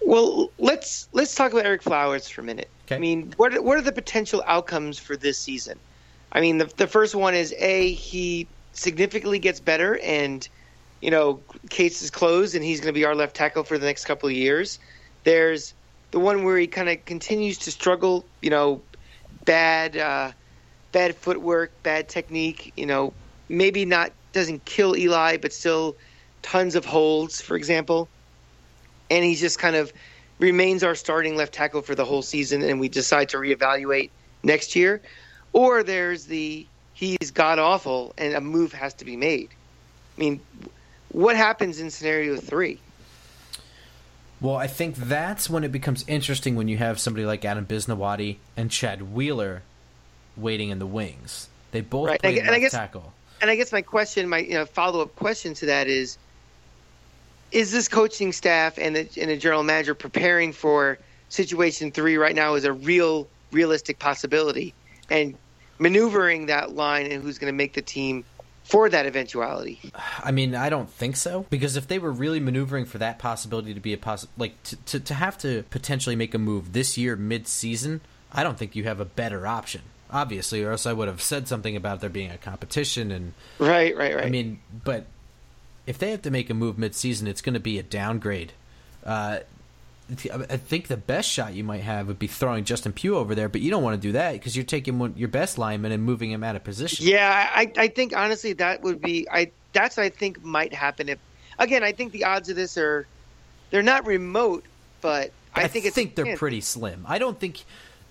Well, 0.04 0.50
let's 0.58 1.08
let's 1.12 1.34
talk 1.34 1.52
about 1.52 1.64
Ereck 1.64 1.80
Flowers 1.80 2.28
for 2.28 2.42
a 2.42 2.44
minute. 2.44 2.68
Okay. 2.84 2.96
I 2.96 2.98
mean, 2.98 3.32
what 3.38 3.54
are, 3.54 3.62
what 3.62 3.78
are 3.78 3.82
the 3.82 3.92
potential 3.92 4.44
outcomes 4.46 4.98
for 4.98 5.16
this 5.16 5.38
season? 5.38 5.78
I 6.32 6.42
mean, 6.42 6.58
the 6.58 6.66
the 6.76 6.86
first 6.86 7.14
one 7.14 7.34
is 7.34 7.54
a 7.56 7.92
he 7.92 8.46
significantly 8.74 9.38
gets 9.38 9.58
better, 9.58 9.98
and 10.00 10.46
you 11.00 11.10
know, 11.10 11.40
case 11.70 12.02
is 12.02 12.10
closed, 12.10 12.54
and 12.54 12.64
he's 12.64 12.80
going 12.80 12.92
to 12.92 12.98
be 12.98 13.04
our 13.04 13.14
left 13.14 13.36
tackle 13.36 13.64
for 13.64 13.78
the 13.78 13.86
next 13.86 14.04
couple 14.04 14.28
of 14.28 14.34
years. 14.34 14.78
There's 15.24 15.74
the 16.10 16.18
one 16.18 16.44
where 16.44 16.56
he 16.58 16.66
kind 16.66 16.88
of 16.88 17.04
continues 17.04 17.58
to 17.58 17.70
struggle. 17.70 18.24
You 18.40 18.50
know, 18.50 18.82
bad 19.44 19.96
uh, 19.96 20.32
bad 20.92 21.14
footwork, 21.16 21.72
bad 21.82 22.08
technique. 22.08 22.72
You 22.76 22.86
know, 22.86 23.12
maybe 23.48 23.84
not 23.84 24.12
doesn't 24.32 24.64
kill 24.64 24.96
Eli, 24.96 25.36
but 25.36 25.52
still 25.52 25.96
tons 26.42 26.74
of 26.74 26.84
holds, 26.84 27.40
for 27.40 27.56
example 27.56 28.08
and 29.10 29.24
he 29.24 29.34
just 29.34 29.58
kind 29.58 29.76
of 29.76 29.92
remains 30.38 30.82
our 30.82 30.94
starting 30.94 31.36
left 31.36 31.52
tackle 31.52 31.82
for 31.82 31.94
the 31.94 32.04
whole 32.04 32.22
season, 32.22 32.62
and 32.62 32.78
we 32.78 32.88
decide 32.88 33.28
to 33.30 33.38
reevaluate 33.38 34.10
next 34.42 34.76
year, 34.76 35.00
or 35.52 35.82
there's 35.82 36.26
the 36.26 36.66
he's 36.94 37.30
god 37.32 37.58
awful 37.58 38.12
and 38.18 38.34
a 38.34 38.40
move 38.40 38.72
has 38.72 38.94
to 38.94 39.04
be 39.04 39.16
made. 39.16 39.48
I 40.16 40.20
mean, 40.20 40.40
what 41.10 41.36
happens 41.36 41.80
in 41.80 41.90
scenario 41.90 42.36
three? 42.36 42.80
Well, 44.40 44.56
I 44.56 44.68
think 44.68 44.94
that's 44.96 45.50
when 45.50 45.64
it 45.64 45.72
becomes 45.72 46.04
interesting 46.06 46.54
when 46.54 46.68
you 46.68 46.76
have 46.76 47.00
somebody 47.00 47.26
like 47.26 47.44
Adam 47.44 47.66
Bisnowaty 47.66 48.36
and 48.56 48.70
Chad 48.70 49.12
Wheeler 49.12 49.62
waiting 50.36 50.68
in 50.70 50.78
the 50.78 50.86
wings. 50.86 51.48
They 51.72 51.80
both 51.80 52.06
Right, 52.08 52.20
play 52.20 52.38
and 52.38 52.40
I- 52.40 52.46
and 52.46 52.54
I 52.54 52.58
guess- 52.60 52.70
tackle. 52.72 53.12
And 53.40 53.50
I 53.50 53.56
guess 53.56 53.72
my 53.72 53.82
question, 53.82 54.28
my 54.28 54.38
you 54.38 54.54
know, 54.54 54.66
follow 54.66 55.00
up 55.00 55.14
question 55.16 55.54
to 55.54 55.66
that 55.66 55.86
is: 55.88 56.18
Is 57.52 57.70
this 57.72 57.88
coaching 57.88 58.32
staff 58.32 58.78
and 58.78 58.94
the, 58.96 59.08
and 59.20 59.30
the 59.30 59.36
general 59.36 59.62
manager 59.62 59.94
preparing 59.94 60.52
for 60.52 60.98
situation 61.28 61.90
three 61.92 62.16
right 62.16 62.34
now 62.34 62.54
is 62.54 62.64
a 62.64 62.72
real, 62.72 63.28
realistic 63.52 63.98
possibility, 63.98 64.74
and 65.10 65.34
maneuvering 65.78 66.46
that 66.46 66.74
line 66.74 67.06
and 67.10 67.22
who's 67.22 67.38
going 67.38 67.52
to 67.52 67.56
make 67.56 67.74
the 67.74 67.82
team 67.82 68.24
for 68.68 68.88
that 68.90 69.06
eventuality? 69.06 69.80
I 70.22 70.30
mean, 70.30 70.54
I 70.54 70.68
don't 70.68 70.90
think 70.90 71.16
so 71.16 71.46
because 71.48 71.76
if 71.76 71.88
they 71.88 71.98
were 71.98 72.12
really 72.12 72.38
maneuvering 72.38 72.84
for 72.84 72.98
that 72.98 73.18
possibility 73.18 73.72
to 73.72 73.80
be 73.80 73.94
a 73.94 73.98
poss 73.98 74.26
like 74.36 74.62
to, 74.64 74.76
to 74.76 75.00
to 75.00 75.14
have 75.14 75.38
to 75.38 75.62
potentially 75.70 76.16
make 76.16 76.34
a 76.34 76.38
move 76.38 76.74
this 76.74 76.98
year 76.98 77.16
mid-season, 77.16 78.02
I 78.30 78.42
don't 78.42 78.58
think 78.58 78.76
you 78.76 78.84
have 78.84 79.00
a 79.00 79.06
better 79.06 79.46
option. 79.46 79.80
Obviously, 80.10 80.62
or 80.62 80.72
else 80.72 80.86
I 80.86 80.92
would 80.92 81.08
have 81.08 81.20
said 81.22 81.48
something 81.48 81.76
about 81.76 82.00
there 82.00 82.10
being 82.10 82.30
a 82.30 82.38
competition 82.38 83.10
and 83.10 83.32
Right, 83.58 83.96
right, 83.96 84.14
right. 84.14 84.26
I 84.26 84.30
mean, 84.30 84.60
but 84.84 85.06
if 85.86 85.98
they 85.98 86.10
have 86.10 86.22
to 86.22 86.30
make 86.30 86.50
a 86.50 86.54
move 86.54 86.76
midseason, 86.76 87.26
it's 87.26 87.40
going 87.40 87.54
to 87.54 87.60
be 87.60 87.78
a 87.78 87.82
downgrade. 87.82 88.52
Uh, 89.04 89.40
I 90.10 90.56
think 90.56 90.88
the 90.88 90.96
best 90.96 91.28
shot 91.28 91.52
you 91.52 91.64
might 91.64 91.82
have 91.82 92.06
would 92.08 92.18
be 92.18 92.28
throwing 92.28 92.64
Justin 92.64 92.92
Pugh 92.92 93.16
over 93.16 93.34
there, 93.34 93.48
but 93.48 93.60
you 93.60 93.70
don't 93.70 93.82
want 93.82 94.00
to 94.00 94.08
do 94.08 94.12
that 94.12 94.32
because 94.32 94.56
you're 94.56 94.64
taking 94.64 94.98
one, 94.98 95.14
your 95.16 95.28
best 95.28 95.58
lineman 95.58 95.92
and 95.92 96.02
moving 96.02 96.30
him 96.30 96.42
out 96.42 96.56
of 96.56 96.64
position. 96.64 97.06
Yeah, 97.06 97.50
I, 97.54 97.70
I 97.76 97.88
think 97.88 98.16
honestly 98.16 98.54
that 98.54 98.82
would 98.82 99.02
be 99.02 99.28
I 99.30 99.50
that's 99.74 99.98
what 99.98 100.04
I 100.04 100.08
think 100.08 100.42
might 100.42 100.72
happen 100.72 101.10
if 101.10 101.18
again 101.58 101.82
I 101.82 101.92
think 101.92 102.12
the 102.12 102.24
odds 102.24 102.48
of 102.48 102.56
this 102.56 102.78
are 102.78 103.06
they're 103.70 103.82
not 103.82 104.06
remote, 104.06 104.64
but 105.02 105.30
I, 105.54 105.68
think 105.68 105.84
it's 105.84 105.94
I 105.94 106.00
think 106.00 106.14
think, 106.14 106.26
they're 106.26 106.36
pretty 106.36 106.60
slim. 106.60 107.04
I 107.06 107.18
don't 107.18 107.38
think. 107.38 107.64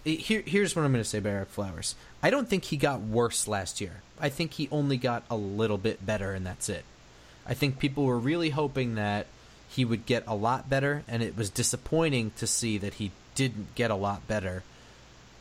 Eh, 0.05 0.15
here, 0.15 0.43
here's 0.45 0.75
what 0.75 0.85
I'm 0.85 0.91
going 0.91 1.03
to 1.03 1.09
say 1.09 1.17
about 1.17 1.33
Ereck 1.33 1.47
Flowers. 1.47 1.95
I 2.21 2.29
don't 2.29 2.47
think 2.47 2.65
he 2.65 2.77
got 2.77 3.01
worse 3.01 3.47
last 3.47 3.81
year. 3.81 4.01
I 4.19 4.29
think 4.29 4.53
he 4.53 4.67
only 4.71 4.97
got 4.97 5.23
a 5.29 5.35
little 5.35 5.77
bit 5.77 6.05
better, 6.05 6.33
and 6.33 6.45
that's 6.45 6.69
it. 6.69 6.83
I 7.45 7.53
think 7.53 7.79
people 7.79 8.05
were 8.05 8.19
really 8.19 8.49
hoping 8.49 8.95
that 8.95 9.27
he 9.69 9.85
would 9.85 10.05
get 10.05 10.23
a 10.27 10.35
lot 10.35 10.69
better, 10.69 11.03
and 11.07 11.21
it 11.21 11.37
was 11.37 11.49
disappointing 11.49 12.31
to 12.37 12.47
see 12.47 12.77
that 12.77 12.95
he 12.95 13.11
didn't 13.35 13.75
get 13.75 13.91
a 13.91 13.95
lot 13.95 14.27
better. 14.27 14.63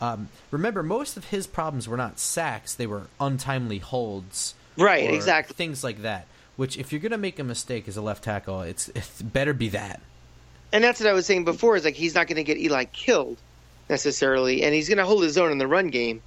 Um, 0.01 0.29
remember, 0.51 0.83
most 0.83 1.17
of 1.17 1.27
his 1.27 1.47
problems 1.47 1.89
were 1.89 1.97
not 1.97 2.19
sacks; 2.19 2.75
they 2.75 2.87
were 2.87 3.07
untimely 3.21 3.79
holds, 3.79 4.55
Right, 4.77 5.13
exactly. 5.13 5.55
things 5.55 5.83
like 5.83 6.03
that. 6.03 6.27
Which, 6.57 6.77
if 6.79 6.93
you're 6.93 7.01
going 7.01 7.13
to 7.13 7.19
make 7.19 7.39
a 7.39 7.45
mistake 7.45 7.87
as 7.89 7.97
a 7.97 8.03
left 8.03 8.25
tackle, 8.25 8.63
it's 8.63 8.89
it 8.89 9.09
better 9.23 9.53
be 9.55 9.71
that. 9.71 10.01
And 10.73 10.83
that's 10.83 11.01
what 11.01 11.09
I 11.09 11.13
was 11.13 11.27
saying 11.27 11.45
before. 11.45 11.77
Is 11.77 11.85
like 11.85 11.95
he's 11.95 12.15
not 12.15 12.27
going 12.27 12.37
to 12.37 12.45
get 12.45 12.59
Eli 12.59 12.85
killed 12.85 13.39
necessarily, 13.89 14.63
and 14.65 14.75
he's 14.75 14.89
going 14.89 14.99
to 14.99 15.07
hold 15.07 15.23
his 15.23 15.39
own 15.39 15.53
in 15.53 15.59
the 15.59 15.67
run 15.67 15.89
game. 15.89 16.23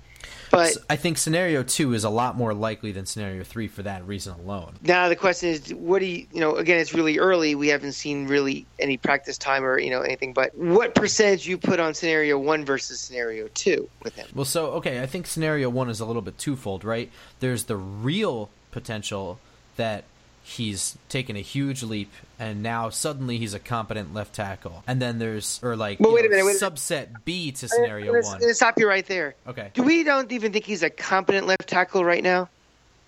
But 0.52 0.78
I 0.90 0.96
think 0.96 1.18
scenario 1.18 1.64
two 1.64 1.94
is 1.94 2.04
a 2.04 2.10
lot 2.10 2.36
more 2.36 2.54
likely 2.54 2.92
than 2.92 3.06
scenario 3.06 3.44
three 3.44 3.68
for 3.68 3.84
that 3.84 4.06
reason 4.08 4.34
alone. 4.40 4.76
now 4.82 5.10
the 5.10 5.16
question 5.16 5.50
is, 5.50 5.74
what 5.74 6.00
do 6.00 6.06
you, 6.06 6.26
you 6.32 6.40
know? 6.40 6.56
Again, 6.56 6.80
it's 6.80 6.94
really 6.94 7.20
early. 7.20 7.56
We 7.56 7.68
haven't 7.68 7.94
seen 7.94 8.28
really 8.28 8.66
any 8.80 8.98
practice 8.98 9.38
time 9.38 9.64
or 9.64 9.80
you 9.80 9.90
know 9.90 10.02
anything. 10.02 10.34
But 10.34 10.56
what 10.58 10.96
percentage 10.96 11.48
you 11.48 11.58
put 11.58 11.80
on 11.80 11.94
scenario 11.94 12.38
one 12.38 12.66
versus 12.66 13.00
scenario 13.00 13.48
two 13.54 13.90
with 14.04 14.16
him? 14.16 14.28
Well, 14.34 14.46
so 14.46 14.72
okay, 14.74 15.02
I 15.02 15.06
think 15.06 15.28
scenario 15.28 15.70
one 15.70 15.90
is 15.90 16.00
a 16.00 16.06
little 16.06 16.22
bit 16.22 16.38
twofold, 16.38 16.84
right? 16.84 17.12
There's 17.40 17.66
the 17.66 17.78
real 17.78 18.50
potential 18.72 19.40
that 19.76 20.04
he's 20.50 20.98
taken 21.10 21.36
a 21.36 21.42
huge 21.42 21.84
leap 21.84 22.12
and 22.40 22.64
now 22.64 22.90
suddenly 22.90 23.38
he's 23.38 23.54
a 23.54 23.60
competent 23.60 24.14
left 24.14 24.34
tackle, 24.34 24.84
and 24.88 25.02
then 25.02 25.20
there's 25.20 25.60
or 25.64 25.76
like 25.76 26.00
Well, 26.00 26.14
wait 26.14 26.26
a 26.26 26.30
know, 26.30 26.38
minute, 26.38 26.46
wait 26.46 26.62
a- 26.62 26.66
subset 26.72 27.08
B 27.26 27.52
to 27.54 27.68
scenario 27.68 28.12
Let's, 28.14 28.28
one. 28.28 28.40
let's 28.42 28.58
stop 28.58 28.80
you 28.80 28.88
right 28.88 29.06
there. 29.06 29.36
Okay, 29.48 29.70
Do 29.74 29.84
we 29.84 30.04
don't 30.04 30.32
even 30.32 30.52
think 30.54 30.66
he's 30.66 30.84
a 30.84 30.90
competent 30.90 31.48
left 31.48 31.68
tackle 31.68 32.04
right 32.04 32.24
now? 32.24 32.50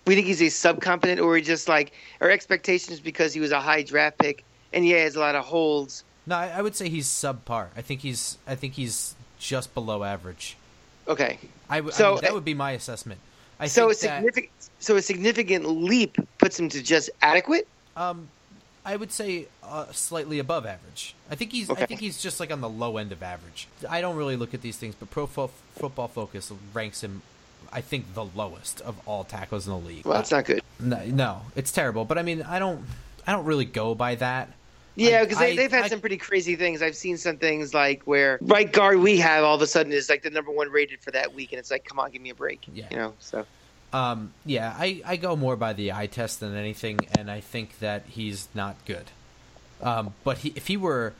We 0.05 0.15
think 0.15 0.27
he's 0.27 0.41
a 0.41 0.45
subcompetent, 0.45 1.19
or 1.21 1.31
we 1.31 1.41
just 1.41 1.67
like 1.69 1.93
our 2.21 2.29
expectations 2.29 2.99
because 2.99 3.33
he 3.33 3.39
was 3.39 3.51
a 3.51 3.59
high 3.59 3.83
draft 3.83 4.17
pick, 4.17 4.43
and 4.73 4.85
yeah, 4.85 4.97
he 4.97 5.01
has 5.03 5.15
a 5.15 5.19
lot 5.19 5.35
of 5.35 5.45
holds. 5.45 6.03
no, 6.25 6.35
I, 6.35 6.47
I 6.49 6.61
would 6.61 6.75
say 6.75 6.89
he's 6.89 7.07
subpar. 7.07 7.67
I 7.77 7.81
think 7.81 8.01
he's 8.01 8.37
I 8.47 8.55
think 8.55 8.73
he's 8.73 9.15
just 9.39 9.73
below 9.73 10.03
average. 10.03 10.57
Okay, 11.07 11.39
I, 11.69 11.77
w- 11.77 11.93
I 11.93 11.97
So, 11.97 12.11
mean, 12.13 12.21
that 12.21 12.31
uh, 12.31 12.33
would 12.35 12.45
be 12.45 12.53
my 12.53 12.71
assessment. 12.71 13.19
I 13.59 13.67
so 13.67 13.89
think 13.89 13.99
that, 14.01 14.17
significant, 14.17 14.51
so 14.81 14.97
a 14.97 15.01
significant 15.01 15.65
leap 15.65 16.17
puts 16.37 16.59
him 16.59 16.67
to 16.69 16.81
just 16.83 17.09
adequate. 17.21 17.67
Um, 17.95 18.27
I 18.83 18.95
would 18.95 19.11
say 19.11 19.45
uh, 19.63 19.85
slightly 19.91 20.39
above 20.39 20.65
average. 20.65 21.13
I 21.29 21.35
think 21.35 21.51
he's. 21.51 21.69
I 21.69 21.85
think 21.85 21.99
he's 21.99 22.21
just 22.21 22.39
like 22.39 22.51
on 22.51 22.61
the 22.61 22.69
low 22.69 22.97
end 22.97 23.11
of 23.11 23.21
average. 23.23 23.67
I 23.89 24.01
don't 24.01 24.15
really 24.17 24.35
look 24.35 24.53
at 24.53 24.61
these 24.61 24.75
things, 24.75 24.95
but 24.95 25.11
Pro 25.11 25.27
Fo- 25.27 25.51
Football 25.77 26.07
Focus 26.07 26.51
ranks 26.73 27.03
him. 27.03 27.21
I 27.71 27.79
think 27.81 28.15
the 28.15 28.25
lowest 28.25 28.81
of 28.81 28.99
all 29.07 29.23
tackles 29.23 29.65
in 29.67 29.71
the 29.71 29.79
league. 29.79 30.05
Well, 30.05 30.15
that's 30.15 30.31
not 30.31 30.45
good. 30.45 30.61
no, 30.79 31.01
no, 31.05 31.41
it's 31.55 31.71
terrible. 31.71 32.03
But 32.05 32.17
I 32.17 32.23
mean, 32.23 32.41
I 32.41 32.59
don't. 32.59 32.83
I 33.27 33.31
don't 33.33 33.45
really 33.45 33.65
go 33.65 33.93
by 33.93 34.15
that. 34.15 34.49
Yeah, 34.95 35.23
because 35.23 35.37
they, 35.37 35.55
they've 35.55 35.71
had 35.71 35.85
I- 35.85 35.87
some 35.87 36.01
pretty 36.01 36.17
crazy 36.17 36.55
things. 36.55 36.81
I've 36.81 36.95
seen 36.95 37.17
some 37.17 37.37
things 37.37 37.73
like 37.73 38.01
where 38.03 38.39
right 38.41 38.69
guard 38.71 38.97
we 38.97 39.17
have 39.19 39.43
all 39.43 39.55
of 39.55 39.61
a 39.61 39.67
sudden 39.67 39.93
is 39.93 40.09
like 40.09 40.23
the 40.23 40.31
number 40.31 40.51
one 40.51 40.69
rated 40.69 40.99
for 41.01 41.11
that 41.11 41.33
week, 41.35 41.51
and 41.53 41.59
it's 41.59 41.69
like, 41.71 41.85
come 41.85 41.99
on, 41.99 42.09
give 42.11 42.21
me 42.21 42.31
a 42.31 42.35
break. 42.35 42.65
Yeah. 42.73 42.87
you 42.89 42.97
know. 42.97 43.13
So 43.19 43.45
Um, 43.93 44.33
yeah, 44.45 44.73
I, 44.77 45.01
I 45.05 45.17
go 45.17 45.35
more 45.35 45.55
by 45.55 45.73
the 45.73 45.91
eye 45.91 46.07
test 46.07 46.39
than 46.39 46.55
anything, 46.55 46.99
and 47.17 47.29
I 47.29 47.41
think 47.41 47.79
that 47.79 48.05
he's 48.07 48.47
not 48.53 48.75
good. 48.85 49.05
Um, 49.81 50.13
but 50.23 50.39
he, 50.39 50.53
if 50.55 50.67
he 50.67 50.77
were 50.77 51.13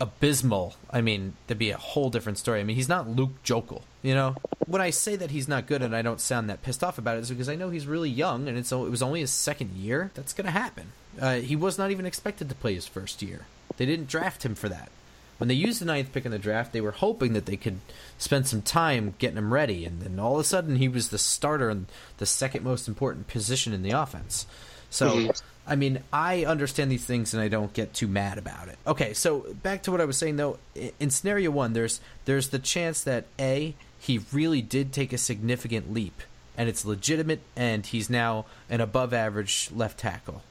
abysmal, 0.00 0.74
I 0.90 1.00
mean, 1.00 1.34
there'd 1.46 1.58
be 1.58 1.70
a 1.70 1.76
whole 1.76 2.10
different 2.10 2.38
story. 2.38 2.60
I 2.60 2.64
mean, 2.64 2.76
he's 2.76 2.88
not 2.88 3.08
Luke 3.08 3.42
Joeckel, 3.44 3.82
you 4.02 4.14
know. 4.14 4.34
When 4.66 4.80
I 4.80 4.90
say 4.90 5.14
that 5.16 5.30
he's 5.30 5.46
not 5.46 5.66
good, 5.66 5.82
and 5.82 5.94
I 5.94 6.02
don't 6.02 6.20
sound 6.20 6.50
that 6.50 6.62
pissed 6.62 6.82
off 6.82 6.98
about 6.98 7.16
it, 7.16 7.20
is 7.20 7.30
because 7.30 7.48
I 7.48 7.54
know 7.54 7.70
he's 7.70 7.86
really 7.86 8.10
young, 8.10 8.48
and 8.48 8.58
it's 8.58 8.72
it 8.72 8.76
was 8.76 9.02
only 9.02 9.20
his 9.20 9.30
second 9.30 9.72
year. 9.76 10.10
That's 10.14 10.32
going 10.32 10.46
to 10.46 10.50
happen. 10.50 10.92
Uh, 11.20 11.36
he 11.36 11.54
was 11.54 11.78
not 11.78 11.90
even 11.90 12.06
expected 12.06 12.48
to 12.48 12.54
play 12.54 12.74
his 12.74 12.88
first 12.88 13.22
year. 13.22 13.46
They 13.76 13.86
didn't 13.86 14.08
draft 14.08 14.44
him 14.44 14.54
for 14.54 14.68
that. 14.68 14.90
When 15.38 15.48
they 15.48 15.54
used 15.54 15.80
the 15.80 15.84
ninth 15.84 16.12
pick 16.12 16.24
in 16.24 16.30
the 16.30 16.38
draft, 16.38 16.72
they 16.72 16.80
were 16.80 16.92
hoping 16.92 17.32
that 17.32 17.46
they 17.46 17.56
could 17.56 17.78
spend 18.18 18.46
some 18.46 18.62
time 18.62 19.14
getting 19.18 19.36
him 19.38 19.52
ready, 19.52 19.84
and 19.84 20.00
then 20.00 20.18
all 20.20 20.34
of 20.34 20.40
a 20.40 20.44
sudden 20.44 20.76
he 20.76 20.88
was 20.88 21.08
the 21.08 21.18
starter 21.18 21.70
and 21.70 21.86
the 22.18 22.26
second 22.26 22.62
most 22.64 22.86
important 22.86 23.26
position 23.26 23.72
in 23.72 23.82
the 23.82 23.90
offense. 23.90 24.46
So, 24.90 25.10
Mhm. 25.16 25.42
I 25.66 25.76
mean, 25.76 26.00
I 26.12 26.44
understand 26.44 26.90
these 26.90 27.04
things 27.04 27.34
and 27.34 27.42
I 27.42 27.48
don't 27.48 27.72
get 27.72 27.94
too 27.94 28.06
mad 28.06 28.38
about 28.38 28.68
it. 28.68 28.78
Okay, 28.86 29.12
so 29.14 29.40
back 29.62 29.82
to 29.84 29.90
what 29.90 30.00
I 30.00 30.04
was 30.04 30.16
saying 30.16 30.36
though. 30.36 30.58
In 31.00 31.10
scenario 31.10 31.50
one, 31.50 31.72
there's 31.72 32.00
there's 32.26 32.48
the 32.48 32.58
chance 32.58 33.02
that 33.02 33.24
a 33.38 33.74
he 33.98 34.20
really 34.30 34.62
did 34.62 34.92
take 34.92 35.12
a 35.12 35.18
significant 35.18 35.92
leap, 35.92 36.20
and 36.56 36.68
it's 36.68 36.84
legitimate, 36.84 37.40
and 37.56 37.84
he's 37.86 38.08
now 38.10 38.44
an 38.68 38.80
above 38.80 39.12
average 39.14 39.70
left 39.74 39.98
tackle 39.98 40.42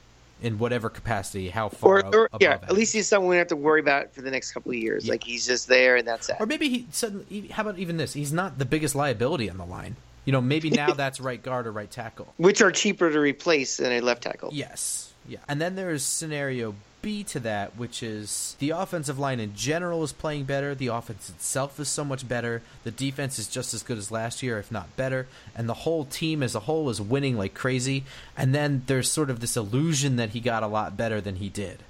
in 0.43 0.59
whatever 0.59 0.89
capacity. 0.89 1.49
How 1.49 1.69
far? 1.69 2.05
or, 2.05 2.15
or 2.15 2.29
yeah, 2.39 2.59
at 2.61 2.73
least 2.73 2.93
he's 2.93 3.07
someone 3.07 3.29
we 3.29 3.37
have 3.37 3.47
to 3.47 3.55
worry 3.55 3.79
about 3.79 4.13
for 4.13 4.21
the 4.21 4.29
next 4.29 4.51
couple 4.51 4.71
of 4.71 4.77
years. 4.77 5.05
Yeah. 5.05 5.13
Like 5.13 5.23
he's 5.23 5.47
just 5.47 5.67
there, 5.67 5.95
and 5.95 6.07
that's 6.07 6.29
it. 6.29 6.35
Or 6.39 6.45
maybe 6.45 6.69
he 6.69 6.87
suddenly. 6.91 7.47
How 7.47 7.63
about 7.63 7.79
even 7.79 7.97
this? 7.97 8.13
He's 8.13 8.33
not 8.33 8.59
the 8.59 8.65
biggest 8.65 8.93
liability 8.93 9.49
on 9.49 9.57
the 9.57 9.65
line. 9.65 9.95
You 10.25 10.33
know, 10.33 10.41
maybe 10.41 10.69
now 10.69 10.91
that's 10.93 11.19
right 11.19 11.41
guard 11.41 11.65
or 11.65 11.71
right 11.71 11.89
tackle. 11.89 12.33
Which 12.37 12.61
are 12.61 12.71
cheaper 12.71 13.11
to 13.11 13.19
replace 13.19 13.77
than 13.77 13.91
a 13.91 14.01
left 14.01 14.23
tackle. 14.23 14.49
Yes. 14.53 15.11
Yeah. 15.27 15.39
And 15.47 15.61
then 15.61 15.75
there's 15.75 16.03
scenario 16.03 16.75
B 17.03 17.23
to 17.25 17.39
that, 17.41 17.77
which 17.77 18.01
is 18.01 18.55
the 18.57 18.71
offensive 18.71 19.19
line 19.19 19.39
in 19.39 19.53
general 19.53 20.03
is 20.03 20.11
playing 20.11 20.45
better. 20.45 20.73
The 20.73 20.87
offense 20.87 21.29
itself 21.29 21.79
is 21.79 21.87
so 21.89 22.03
much 22.03 22.27
better. 22.27 22.63
The 22.83 22.89
defense 22.89 23.37
is 23.37 23.47
just 23.47 23.75
as 23.75 23.83
good 23.83 23.99
as 23.99 24.09
last 24.09 24.41
year, 24.41 24.57
if 24.57 24.71
not 24.71 24.95
better. 24.97 25.27
And 25.55 25.69
the 25.69 25.75
whole 25.75 26.05
team 26.05 26.41
as 26.41 26.55
a 26.55 26.61
whole 26.61 26.89
is 26.89 26.99
winning 26.99 27.37
like 27.37 27.53
crazy. 27.53 28.05
And 28.35 28.55
then 28.55 28.81
there's 28.87 29.11
sort 29.11 29.29
of 29.29 29.41
this 29.41 29.55
illusion 29.55 30.15
that 30.15 30.31
he 30.31 30.39
got 30.39 30.63
a 30.63 30.67
lot 30.67 30.97
better 30.97 31.21
than 31.21 31.35
he 31.35 31.49
did. 31.49 31.83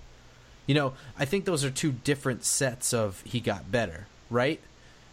You 0.65 0.75
know, 0.75 0.93
I 1.17 1.25
think 1.25 1.45
those 1.45 1.63
are 1.63 1.69
two 1.69 1.91
different 1.91 2.43
sets 2.43 2.93
of 2.93 3.21
he 3.25 3.39
got 3.39 3.71
better, 3.71 4.07
right? 4.29 4.59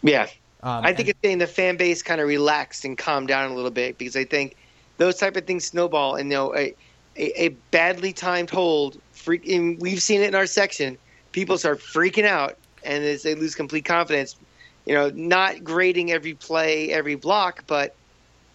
Yeah. 0.03 0.29
Um, 0.63 0.85
I 0.85 0.89
think 0.89 1.01
and- 1.01 1.09
it's 1.11 1.19
saying 1.23 1.39
the 1.39 1.47
fan 1.47 1.77
base 1.77 2.03
kind 2.03 2.21
of 2.21 2.27
relaxed 2.27 2.85
and 2.85 2.99
calmed 2.99 3.29
down 3.29 3.51
a 3.51 3.55
little 3.55 3.71
bit 3.71 3.99
because 3.99 4.17
I 4.17 4.25
think 4.25 4.57
those 4.97 5.17
type 5.17 5.37
of 5.37 5.47
things 5.47 5.65
snowball 5.67 6.17
and 6.17 6.31
you 6.31 6.37
know 6.37 6.55
a, 6.55 6.75
a, 7.17 7.45
a 7.45 7.49
badly 7.71 8.13
timed 8.13 8.51
hold 8.51 9.01
freak 9.21 9.47
and 9.49 9.81
we've 9.81 10.03
seen 10.03 10.21
it 10.23 10.29
in 10.29 10.35
our 10.35 10.47
section 10.47 10.97
people 11.33 11.57
start 11.59 11.79
freaking 11.79 12.25
out 12.25 12.57
and 12.85 13.05
they 13.05 13.35
lose 13.35 13.55
complete 13.55 13.85
confidence 13.85 14.37
you 14.87 14.95
know 14.95 15.11
not 15.11 15.63
grading 15.63 16.11
every 16.11 16.35
play 16.35 16.91
every 16.93 17.15
block 17.15 17.65
but 17.67 17.95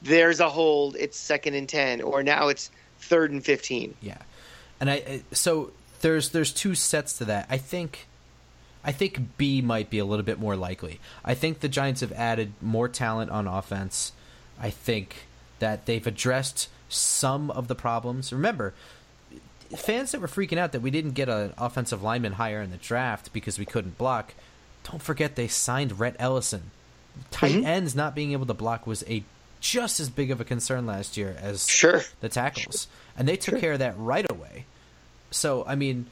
there's 0.01 0.39
a 0.39 0.49
hold 0.49 0.95
it's 0.95 1.17
second 1.17 1.53
and 1.53 1.69
10 1.69 2.01
or 2.01 2.23
now 2.23 2.47
it's 2.47 2.69
third 2.99 3.31
and 3.31 3.43
15 3.45 3.93
Yeah, 4.01 4.17
and 4.79 4.89
I- 4.89 5.21
so 5.31 5.71
there's 6.01 6.29
there's 6.29 6.51
two 6.53 6.75
sets 6.75 7.17
to 7.19 7.25
that. 7.25 7.47
I 7.49 7.57
think 7.57 8.05
I 8.83 8.91
think 8.91 9.37
B 9.37 9.61
might 9.61 9.89
be 9.89 9.97
a 9.97 10.05
little 10.05 10.25
bit 10.25 10.37
more 10.39 10.55
likely. 10.55 10.99
I 11.23 11.33
think 11.33 11.61
the 11.61 11.69
Giants 11.69 12.01
have 12.01 12.11
added 12.11 12.53
more 12.61 12.87
talent 12.87 13.31
on 13.31 13.47
offense. 13.47 14.11
I 14.59 14.69
think 14.69 15.25
that 15.57 15.87
they've 15.87 16.05
addressed 16.05 16.69
some 16.89 17.49
of 17.49 17.67
the 17.67 17.73
problems. 17.73 18.31
Remember, 18.31 18.75
fans 19.75 20.11
that 20.11 20.21
were 20.21 20.27
freaking 20.27 20.57
out 20.57 20.71
that 20.73 20.81
we 20.81 20.91
didn't 20.91 21.11
get 21.11 21.29
an 21.29 21.53
offensive 21.57 22.03
lineman 22.03 22.33
higher 22.33 22.61
in 22.61 22.71
the 22.71 22.77
draft 22.77 23.31
because 23.33 23.57
we 23.59 23.65
couldn't 23.65 23.97
block. 23.97 24.33
Don't 24.89 25.01
forget 25.01 25.35
they 25.35 25.47
signed 25.47 25.99
Rhett 25.99 26.15
Ellison. 26.19 26.71
Tight 27.31 27.53
Mhm. 27.55 27.65
ends 27.65 27.95
not 27.95 28.13
being 28.15 28.33
able 28.33 28.45
to 28.45 28.53
block 28.53 28.85
was 28.85 29.03
a 29.07 29.23
just 29.61 29.99
as 29.99 30.09
big 30.09 30.29
of 30.31 30.39
a 30.39 30.43
concern 30.45 30.85
last 30.85 31.17
year 31.17 31.35
as 31.41 31.67
sure 31.67 32.03
the 32.21 32.29
tackles, 32.29 32.87
and 33.17 33.27
they 33.27 33.35
took 33.37 33.53
Sure. 33.53 33.59
care 33.59 33.73
of 33.73 33.79
that 33.79 33.95
right 33.97 34.29
away. 34.29 34.65
So 35.31 35.63
I 35.65 35.75
mean, 35.75 36.05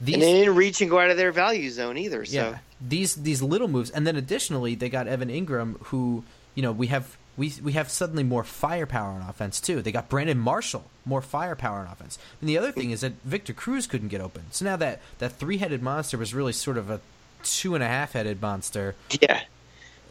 these 0.00 0.14
and 0.14 0.22
they 0.22 0.32
didn't 0.34 0.54
reach 0.54 0.80
and 0.80 0.90
go 0.90 1.00
out 1.00 1.10
of 1.10 1.16
their 1.16 1.32
value 1.32 1.70
zone 1.70 1.96
either 1.98 2.24
so 2.24 2.34
yeah 2.34 2.58
these 2.80 3.14
these 3.16 3.40
little 3.42 3.68
moves, 3.68 3.90
and 3.90 4.06
then 4.06 4.16
additionally 4.16 4.74
they 4.74 4.88
got 4.90 5.08
Evan 5.08 5.28
Engram, 5.30 5.80
who 5.84 6.22
you 6.54 6.62
know 6.62 6.70
we 6.72 6.88
have 6.88 7.16
we 7.36 7.52
we 7.62 7.72
have 7.72 7.90
suddenly 7.90 8.22
more 8.22 8.44
firepower 8.44 9.10
on 9.10 9.22
offense 9.28 9.60
too. 9.60 9.82
They 9.82 9.92
got 9.92 10.08
Brandon 10.08 10.38
Marshall, 10.38 10.84
more 11.04 11.22
firepower 11.22 11.80
on 11.80 11.86
offense. 11.86 12.18
And 12.40 12.48
the 12.48 12.56
other 12.58 12.72
thing 12.72 12.90
is 12.90 13.00
that 13.02 13.12
Victor 13.24 13.52
Cruz 13.52 13.86
couldn't 13.86 14.08
get 14.08 14.20
open. 14.20 14.44
So 14.50 14.64
now 14.64 14.76
that 14.76 15.00
that 15.18 15.32
three 15.32 15.58
headed 15.58 15.82
monster 15.82 16.16
was 16.18 16.32
really 16.34 16.52
sort 16.52 16.78
of 16.78 16.88
a 16.90 17.00
two 17.42 17.74
and 17.74 17.84
a 17.84 17.88
half 17.88 18.12
headed 18.12 18.40
monster. 18.42 18.94
yeah 19.20 19.42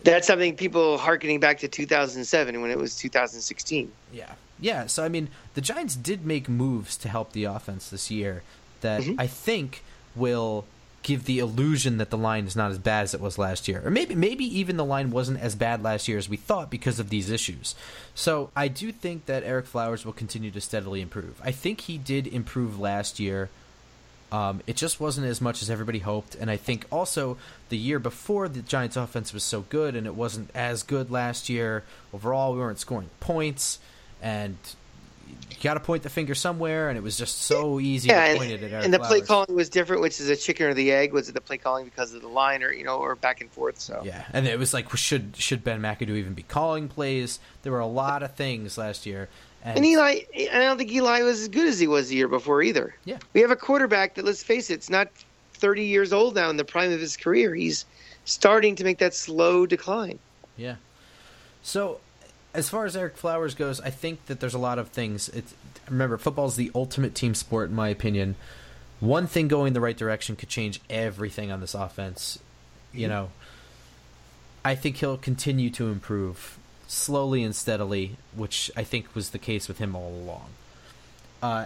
that's 0.04 0.28
something 0.28 0.56
people 0.56 1.00
harkening 1.00 1.40
back 1.40 1.58
to 1.58 1.68
2007 1.68 2.62
when 2.62 2.70
it 2.70 2.78
was 2.78 2.96
2016 2.96 3.92
Yeah. 4.14 4.34
Yeah, 4.60 4.86
so 4.86 5.04
I 5.04 5.10
mean, 5.10 5.30
the 5.56 5.62
Giants 5.62 5.96
did 5.96 6.26
make 6.26 6.48
moves 6.48 6.96
to 6.98 7.10
help 7.10 7.34
the 7.34 7.44
offense 7.46 7.90
this 7.90 8.12
year 8.12 8.44
that 8.82 9.02
Mhm. 9.02 9.16
I 9.18 9.26
think 9.28 9.84
will 10.16 10.66
give 11.06 11.26
the 11.26 11.38
illusion 11.38 11.98
that 11.98 12.10
the 12.10 12.18
line 12.18 12.48
is 12.48 12.56
not 12.56 12.72
as 12.72 12.80
bad 12.80 13.04
as 13.04 13.14
it 13.14 13.22
was 13.22 13.38
last 13.38 13.68
year. 13.68 13.80
Or 13.86 13.92
maybe 13.92 14.16
maybe 14.16 14.44
even 14.44 14.76
the 14.76 14.84
line 14.84 15.12
wasn't 15.12 15.40
as 15.40 15.56
bad 15.56 15.84
last 15.84 16.08
year 16.08 16.18
as 16.18 16.28
we 16.28 16.36
thought 16.36 16.72
because 16.72 17.00
of 17.00 17.10
these 17.10 17.30
issues. 17.30 17.76
So, 18.16 18.50
I 18.56 18.68
do 18.68 18.92
think 18.92 19.28
that 19.28 19.46
Ereck 19.46 19.66
Flowers 19.66 20.04
will 20.04 20.14
continue 20.14 20.50
to 20.50 20.60
steadily 20.60 21.02
improve. 21.02 21.40
I 21.44 21.52
think 21.52 21.82
he 21.82 22.00
did 22.00 22.26
improve 22.26 22.80
last 22.80 23.20
year. 23.20 23.50
Um, 24.32 24.62
it 24.66 24.76
just 24.76 25.00
wasn't 25.00 25.28
as 25.28 25.40
much 25.40 25.62
as 25.62 25.70
everybody 25.70 26.00
hoped, 26.00 26.34
and 26.34 26.50
I 26.50 26.58
think 26.58 26.88
also 26.92 27.38
the 27.70 27.78
year 27.78 28.00
before 28.00 28.50
the 28.50 28.62
Giants' 28.62 28.98
offense 28.98 29.32
was 29.32 29.44
so 29.44 29.62
good, 29.62 29.96
and 29.96 30.08
it 30.08 30.16
wasn't 30.16 30.50
as 30.56 30.82
good 30.82 31.12
last 31.12 31.50
year. 31.50 31.84
Overall, 32.12 32.54
we 32.54 32.60
weren't 32.60 32.80
scoring 32.80 33.12
points, 33.20 33.78
and 34.24 34.58
you 35.28 35.36
got 35.62 35.76
to 35.76 35.80
point 35.80 36.04
the 36.04 36.10
finger 36.10 36.36
somewhere, 36.36 36.90
and 36.90 36.98
it 36.98 37.02
was 37.02 37.18
just 37.18 37.44
so 37.44 37.80
easy 37.80 38.10
Yeah, 38.10 38.24
to 38.24 38.30
and, 38.32 38.38
point 38.38 38.52
it 38.52 38.64
at 38.64 38.72
Ereck 38.72 38.84
and 38.84 38.94
the 38.94 39.00
play 39.00 39.22
calling 39.22 39.56
was 39.56 39.70
different, 39.70 40.02
which 40.02 40.20
is 40.20 40.30
a 40.30 40.36
chicken 40.36 40.68
or 40.68 40.74
the 40.74 40.92
egg. 40.92 41.14
Was 41.14 41.30
it 41.30 41.34
the 41.34 41.42
play 41.42 41.58
calling 41.58 41.86
because 41.86 42.14
of 42.14 42.22
the 42.22 42.28
line, 42.28 42.64
or 42.64 42.72
you 42.72 42.84
know, 42.84 42.98
or 42.98 43.16
back 43.16 43.42
and 43.42 43.50
forth? 43.52 43.80
So 43.80 44.02
Yeah, 44.04 44.26
and 44.34 44.48
it 44.48 44.60
was 44.60 44.74
like, 44.74 44.96
should 44.96 45.36
should 45.38 45.64
Ben 45.64 45.82
McAdoo 45.82 46.10
even 46.10 46.34
be 46.34 46.44
calling 46.44 46.88
plays? 46.88 47.40
There 47.64 47.72
were 47.72 47.80
a 47.80 47.88
lot 47.88 48.22
of 48.24 48.36
things 48.36 48.78
last 48.78 49.06
year, 49.06 49.30
and, 49.66 49.78
And 49.78 49.86
Eli, 49.86 50.20
I 50.54 50.60
don't 50.60 50.78
think 50.78 50.92
Eli 50.92 51.24
was 51.24 51.42
as 51.42 51.48
good 51.48 51.68
as 51.68 51.80
he 51.80 51.88
was 51.88 52.10
the 52.10 52.16
year 52.16 52.28
before 52.28 52.62
either. 52.62 52.96
Yeah. 53.04 53.18
We 53.34 53.42
have 53.42 53.50
a 53.50 53.56
quarterback 53.56 54.14
that, 54.14 54.24
let's 54.24 54.44
face 54.44 54.70
it, 54.70 54.76
it's 54.76 54.92
not 54.92 55.08
30 55.54 55.84
years 55.84 56.14
old 56.14 56.36
now 56.36 56.52
in 56.52 56.58
the 56.58 56.64
prime 56.64 56.92
of 56.92 57.00
his 57.00 57.18
career. 57.18 57.56
He's 57.56 57.86
starting 58.26 58.76
to 58.76 58.84
make 58.84 59.00
that 59.00 59.16
slow 59.16 59.66
decline. 59.66 60.20
Yeah. 60.56 60.76
So, 61.64 62.00
as 62.56 62.70
far 62.70 62.86
as 62.86 62.96
Ereck 62.96 63.14
Flowers 63.14 63.54
goes, 63.54 63.82
I 63.82 63.90
think 63.90 64.26
that 64.28 64.40
there's 64.40 64.54
a 64.54 64.60
lot 64.60 64.80
of 64.80 64.90
things. 64.90 65.30
It's 65.30 65.54
remember, 65.90 66.18
football 66.18 66.48
is 66.48 66.56
the 66.56 66.72
ultimate 66.74 67.14
team 67.14 67.36
sport, 67.36 67.70
in 67.70 67.76
my 67.76 67.90
opinion. 67.90 68.36
One 69.00 69.28
thing 69.28 69.48
going 69.48 69.74
the 69.74 69.82
right 69.82 69.98
direction 69.98 70.36
could 70.36 70.50
change 70.50 70.80
everything 70.90 71.52
on 71.52 71.62
this 71.62 71.74
offense. 71.74 72.40
You 72.94 73.08
know, 73.08 73.30
I 74.64 74.76
think 74.76 74.98
he'll 74.98 75.18
continue 75.18 75.70
to 75.72 75.90
improve 75.90 76.58
slowly 76.88 77.44
and 77.44 77.56
steadily, 77.56 78.16
which 78.36 78.72
I 78.76 78.84
think 78.84 79.14
was 79.14 79.32
the 79.32 79.38
case 79.38 79.68
with 79.68 79.80
him 79.80 79.96
all 79.96 80.10
along. 80.10 80.50
Uh, 81.44 81.66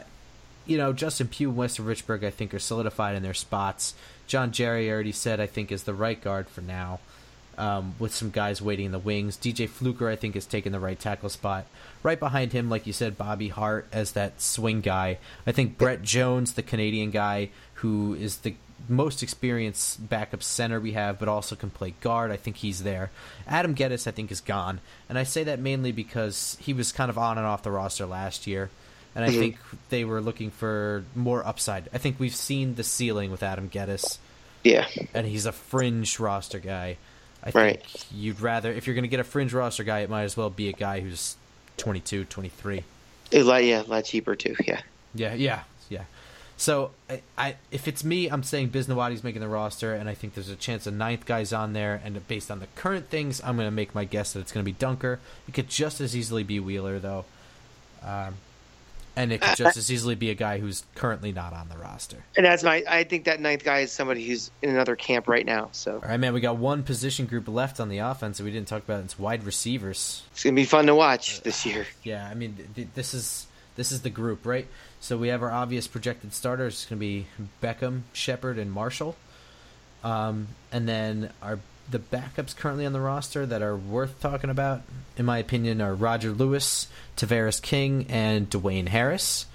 you 0.66 0.78
know, 0.78 0.92
Justin 0.92 1.28
Pugh 1.28 1.50
and 1.50 1.58
Weston 1.58 1.86
Richburg, 1.86 2.24
I 2.24 2.30
think, 2.30 2.54
are 2.54 2.60
solidified 2.60 3.16
in 3.16 3.24
their 3.24 3.34
spots. 3.34 3.94
John 4.28 4.52
Jerry, 4.52 4.90
I 4.90 4.94
already 4.94 5.12
said, 5.12 5.40
I 5.40 5.46
think, 5.46 5.72
is 5.72 5.84
the 5.84 5.94
right 5.94 6.20
guard 6.20 6.48
for 6.48 6.62
now, 6.62 7.00
um, 7.60 7.94
with 8.00 8.14
some 8.16 8.30
guys 8.30 8.62
waiting 8.62 8.88
in 8.88 8.92
the 8.92 9.00
wings. 9.00 9.38
DJ 9.38 9.68
Fluker, 9.70 10.10
I 10.10 10.16
think, 10.16 10.36
is 10.36 10.46
taking 10.46 10.72
the 10.72 10.80
right 10.80 11.00
tackle 11.00 11.30
spot. 11.30 11.66
Right 12.02 12.20
behind 12.20 12.54
him, 12.54 12.70
like 12.70 12.88
you 12.88 12.94
said, 12.94 13.18
Bobby 13.18 13.50
Hart 13.50 13.88
as 13.92 14.14
that 14.14 14.42
swing 14.42 14.82
guy. 14.82 15.18
I 15.46 15.52
think 15.52 15.78
Brett 15.78 16.02
Jones, 16.02 16.54
the 16.54 16.64
Canadian 16.64 17.12
guy, 17.12 17.50
who 17.76 18.14
is 18.16 18.38
the 18.38 18.56
most 18.88 19.22
experienced 19.22 20.10
backup 20.10 20.42
center 20.42 20.80
we 20.80 20.94
have, 20.94 21.20
but 21.20 21.28
also 21.28 21.56
can 21.56 21.70
play 21.70 21.94
guard. 22.02 22.32
I 22.32 22.38
think 22.38 22.56
he's 22.58 22.84
there. 22.84 23.12
Adam 23.48 23.76
Gettis, 23.76 24.08
I 24.08 24.12
think, 24.12 24.32
is 24.32 24.40
gone, 24.42 24.80
and 25.10 25.18
I 25.18 25.24
say 25.24 25.44
that 25.44 25.60
mainly 25.60 25.92
because 25.92 26.58
he 26.62 26.74
was 26.74 26.92
kind 26.94 27.10
of 27.10 27.18
on 27.18 27.38
and 27.38 27.46
off 27.46 27.62
the 27.64 27.72
roster 27.72 28.06
last 28.06 28.48
year, 28.48 28.70
and 29.16 29.26
I 29.26 29.30
Mhm. 29.30 29.40
think 29.40 29.58
they 29.90 30.06
were 30.06 30.22
looking 30.22 30.50
for 30.50 31.04
more 31.14 31.46
upside. 31.46 31.90
I 31.94 31.98
think 31.98 32.20
we've 32.20 32.34
seen 32.36 32.76
the 32.76 32.84
ceiling 32.84 33.32
with 33.32 33.44
Adam 33.44 33.70
Gettis, 33.70 34.18
Yeah. 34.64 34.88
and 35.14 35.28
he's 35.28 35.46
a 35.46 35.52
fringe 35.52 36.18
roster 36.18 36.60
guy. 36.60 36.98
I 37.44 37.52
Right. 37.54 37.82
think 37.84 38.06
you'd 38.14 38.42
rather, 38.42 38.72
if 38.72 38.86
you're 38.88 38.94
going 38.96 39.04
to 39.04 39.10
get 39.10 39.20
a 39.20 39.24
fringe 39.24 39.54
roster 39.54 39.84
guy, 39.84 40.00
it 40.00 40.10
might 40.10 40.24
as 40.24 40.36
well 40.36 40.50
be 40.50 40.68
a 40.70 40.74
guy 40.74 41.00
who's 41.00 41.36
22, 41.78 42.26
23. 42.26 42.84
A 43.32 43.44
lot, 43.44 43.64
yeah, 43.64 43.82
a 43.82 43.84
lot 43.84 44.06
cheaper 44.06 44.36
too. 44.36 44.56
Yeah. 44.66 44.82
Yeah, 45.16 45.34
yeah, 45.34 45.62
yeah. 45.90 46.04
So 46.58 46.92
I, 47.10 47.22
I 47.38 47.56
if 47.72 47.88
it's 47.88 48.04
me, 48.04 48.28
I'm 48.28 48.44
saying 48.44 48.70
Bisnowaty's 48.72 49.24
making 49.24 49.40
the 49.42 49.48
roster, 49.48 49.94
and 49.94 50.10
I 50.10 50.14
think 50.14 50.34
there's 50.34 50.50
a 50.50 50.56
chance 50.58 50.86
a 50.86 50.92
ninth 50.92 51.26
guy's 51.26 51.54
on 51.54 51.72
there. 51.74 52.02
And 52.04 52.28
based 52.28 52.52
on 52.52 52.60
the 52.60 52.68
current 52.76 53.10
things, 53.10 53.42
I'm 53.44 53.56
going 53.56 53.68
to 53.68 53.72
make 53.72 53.96
my 53.96 54.04
guess 54.04 54.34
that 54.34 54.42
it's 54.42 54.52
going 54.52 54.66
to 54.66 54.70
be 54.70 54.78
Dunker. 54.78 55.20
It 55.48 55.54
could 55.54 55.70
just 55.70 56.02
as 56.02 56.16
easily 56.16 56.44
be 56.44 56.60
Wheeler, 56.60 57.00
though, 57.00 57.24
um, 58.04 58.36
and 59.16 59.32
it 59.32 59.42
could 59.42 59.58
just 59.58 59.78
as 59.78 59.92
easily 59.92 60.16
be 60.16 60.30
a 60.30 60.36
guy 60.36 60.60
who's 60.60 60.84
currently 60.96 61.32
not 61.32 61.54
on 61.54 61.70
the 61.70 61.78
roster. 61.78 62.24
And 62.38 62.46
that's 62.46 62.64
my. 62.64 62.84
I 62.88 63.04
think 63.04 63.26
that 63.26 63.40
ninth 63.40 63.64
guy 63.64 63.80
is 63.80 63.92
somebody 63.92 64.26
who's 64.26 64.52
in 64.62 64.70
another 64.70 64.96
camp 64.96 65.28
right 65.28 65.46
now. 65.46 65.70
So 65.72 65.96
All 65.96 66.00
right, 66.10 66.20
man. 66.20 66.34
We 66.34 66.42
got 66.42 66.58
one 66.58 66.84
position 66.84 67.26
group 67.26 67.48
left 67.48 67.80
on 67.80 67.90
the 67.90 68.00
offense 68.00 68.38
that 68.38 68.44
we 68.44 68.52
didn't 68.52 68.68
talk 68.68 68.84
about. 68.84 69.04
It's 69.04 69.20
wide 69.20 69.44
receivers. 69.44 70.24
it's 70.32 70.44
gonna 70.44 70.56
be 70.56 70.66
fun 70.66 70.86
to 70.88 70.96
watch 70.96 71.42
this 71.42 71.66
year. 71.66 71.86
Yeah, 72.04 72.28
I 72.28 72.34
mean, 72.34 72.56
th- 72.56 72.70
th- 72.76 72.88
this 72.96 73.14
is 73.14 73.48
this 73.76 73.92
is 73.92 74.02
the 74.02 74.10
group, 74.10 74.46
right? 74.46 74.68
So 75.00 75.18
we 75.18 75.30
have 75.30 75.42
our 75.42 75.52
obvious 75.52 75.88
projected 75.88 76.34
starters. 76.34 76.74
It's 76.74 76.86
going 76.86 76.98
to 76.98 77.00
be 77.00 77.28
Beckham, 77.64 78.02
Shepard, 78.14 78.58
and 78.58 78.72
Marshall. 78.72 79.16
Um, 80.04 80.50
and 80.72 80.88
then 80.88 81.32
our 81.42 81.60
the 81.90 82.00
backups 82.00 82.56
currently 82.56 82.86
on 82.86 82.94
the 82.94 83.00
roster 83.00 83.46
that 83.46 83.62
are 83.62 83.76
worth 83.76 84.20
talking 84.20 84.50
about, 84.50 84.82
in 85.18 85.26
my 85.26 85.38
opinion, 85.38 85.82
are 85.82 85.94
Roger 85.94 86.32
Lewis, 86.32 86.88
Tavarres 87.18 87.62
King, 87.62 88.06
and 88.10 88.50
Dwayne 88.50 88.90
Harris. 88.90 89.46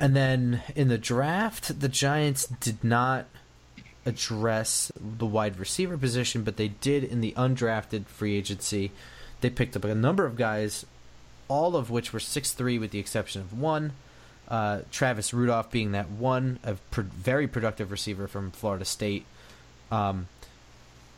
And 0.00 0.16
then 0.16 0.62
in 0.74 0.88
the 0.88 0.98
draft, 0.98 1.80
the 1.80 1.88
Giants 1.88 2.46
did 2.46 2.82
not 2.82 3.26
address 4.06 4.90
the 4.98 5.26
wide 5.26 5.58
receiver 5.58 5.98
position, 5.98 6.42
but 6.42 6.56
they 6.56 6.68
did 6.68 7.04
in 7.04 7.20
the 7.20 7.32
undrafted 7.36 8.06
free 8.06 8.36
agency. 8.36 8.90
They 9.40 9.50
picked 9.50 9.76
up 9.76 9.84
a 9.84 9.94
number 9.94 10.24
of 10.24 10.36
guys, 10.36 10.86
all 11.48 11.76
of 11.76 11.90
which 11.90 12.12
were 12.12 12.20
six 12.20 12.52
three, 12.52 12.78
with 12.78 12.90
the 12.90 12.98
exception 12.98 13.42
of 13.42 13.58
one. 13.58 13.92
Uh, 14.48 14.80
Travis 14.90 15.32
Rudolph 15.32 15.70
being 15.70 15.92
that 15.92 16.10
one, 16.10 16.58
a 16.64 16.74
pr- 16.90 17.02
very 17.02 17.46
productive 17.46 17.92
receiver 17.92 18.26
from 18.26 18.50
Florida 18.50 18.84
State. 18.84 19.24
Um, 19.92 20.26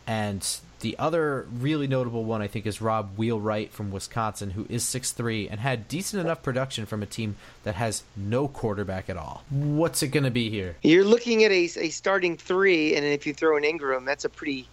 and 0.07 0.47
the 0.83 0.99
other 0.99 1.47
really 1.53 1.87
notable 1.87 2.25
one, 2.25 2.43
I 2.43 2.49
think, 2.49 2.67
is 2.67 2.81
Rob 2.81 3.17
Wheelwright 3.17 3.73
from 3.73 3.91
Wisconsin, 3.93 4.51
who 4.51 4.67
is 4.69 4.85
6'3 4.85 5.49
and 5.51 5.61
had 5.61 5.89
decent 5.89 6.21
enough 6.21 6.43
production 6.43 6.87
from 6.87 7.03
a 7.03 7.07
team 7.07 7.37
that 7.63 7.77
has 7.77 8.03
no 8.17 8.49
quarterback 8.49 9.09
at 9.09 9.17
all. 9.17 9.45
What's 9.49 10.03
it 10.03 10.09
going 10.09 10.25
to 10.25 10.31
be 10.31 10.51
here? 10.51 10.77
You're 10.83 11.05
looking 11.05 11.45
at 11.45 11.53
a, 11.53 11.71
a 11.77 11.89
starting 11.89 12.37
three, 12.37 12.97
and 12.97 13.07
if 13.07 13.27
you 13.27 13.33
throw 13.33 13.57
in 13.57 13.63
Engram, 13.63 14.05
that's 14.05 14.25
a 14.25 14.29
pretty. 14.29 14.69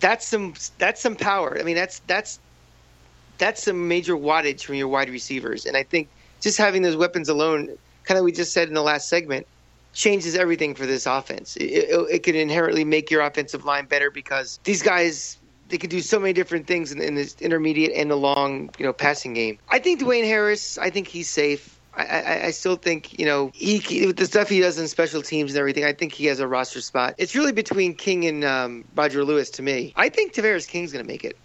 That's 0.00 0.26
some. 0.26 0.54
That's 0.78 1.00
some 1.00 1.16
power. 1.16 1.58
I 1.58 1.62
mean, 1.62 1.76
that's 1.76 2.00
that's 2.00 2.38
that's 3.38 3.62
some 3.62 3.88
major 3.88 4.16
wattage 4.16 4.64
from 4.64 4.76
your 4.76 4.88
wide 4.88 5.10
receivers, 5.10 5.66
and 5.66 5.76
I 5.76 5.82
think 5.82 6.08
just 6.40 6.58
having 6.58 6.82
those 6.82 6.96
weapons 6.96 7.28
alone, 7.28 7.76
kind 8.04 8.16
of 8.16 8.24
we 8.24 8.32
just 8.32 8.52
said 8.52 8.68
in 8.68 8.74
the 8.74 8.82
last 8.82 9.08
segment, 9.08 9.46
changes 9.92 10.36
everything 10.36 10.74
for 10.74 10.86
this 10.86 11.06
offense. 11.06 11.56
It, 11.56 11.64
it, 11.64 12.06
it 12.10 12.22
could 12.22 12.36
inherently 12.36 12.84
make 12.84 13.10
your 13.10 13.22
offensive 13.22 13.64
line 13.64 13.86
better 13.86 14.10
because 14.10 14.60
these 14.64 14.82
guys 14.82 15.38
they 15.68 15.78
can 15.78 15.88
do 15.88 16.00
so 16.00 16.18
many 16.18 16.32
different 16.32 16.66
things 16.66 16.92
in, 16.92 17.00
in 17.00 17.14
this 17.14 17.36
intermediate 17.40 17.92
and 17.94 18.10
the 18.10 18.16
long, 18.16 18.70
you 18.78 18.84
know, 18.84 18.92
passing 18.92 19.34
game. 19.34 19.58
I 19.68 19.78
think 19.78 20.00
Dwayne 20.00 20.24
Harris. 20.24 20.78
I 20.78 20.90
think 20.90 21.08
he's 21.08 21.28
safe. 21.28 21.78
I, 21.94 22.04
I, 22.04 22.44
I 22.46 22.50
still 22.50 22.76
think 22.76 23.18
you 23.18 23.26
know 23.26 23.50
he 23.54 24.06
with 24.06 24.16
the 24.16 24.26
stuff 24.26 24.48
he 24.48 24.60
does 24.60 24.78
in 24.78 24.86
special 24.88 25.22
teams 25.22 25.52
and 25.52 25.58
everything. 25.58 25.84
I 25.84 25.92
think 25.92 26.12
he 26.12 26.26
has 26.26 26.40
a 26.40 26.46
roster 26.46 26.80
spot. 26.80 27.14
It's 27.18 27.34
really 27.34 27.52
between 27.52 27.94
King 27.94 28.26
and 28.26 28.44
um, 28.44 28.84
Roger 28.94 29.24
Lewis 29.24 29.50
to 29.50 29.62
me. 29.62 29.92
I 29.96 30.08
think 30.08 30.34
Tavarres 30.34 30.68
King's 30.68 30.92
going 30.92 31.04
to 31.04 31.10
make 31.10 31.24
it. 31.24 31.36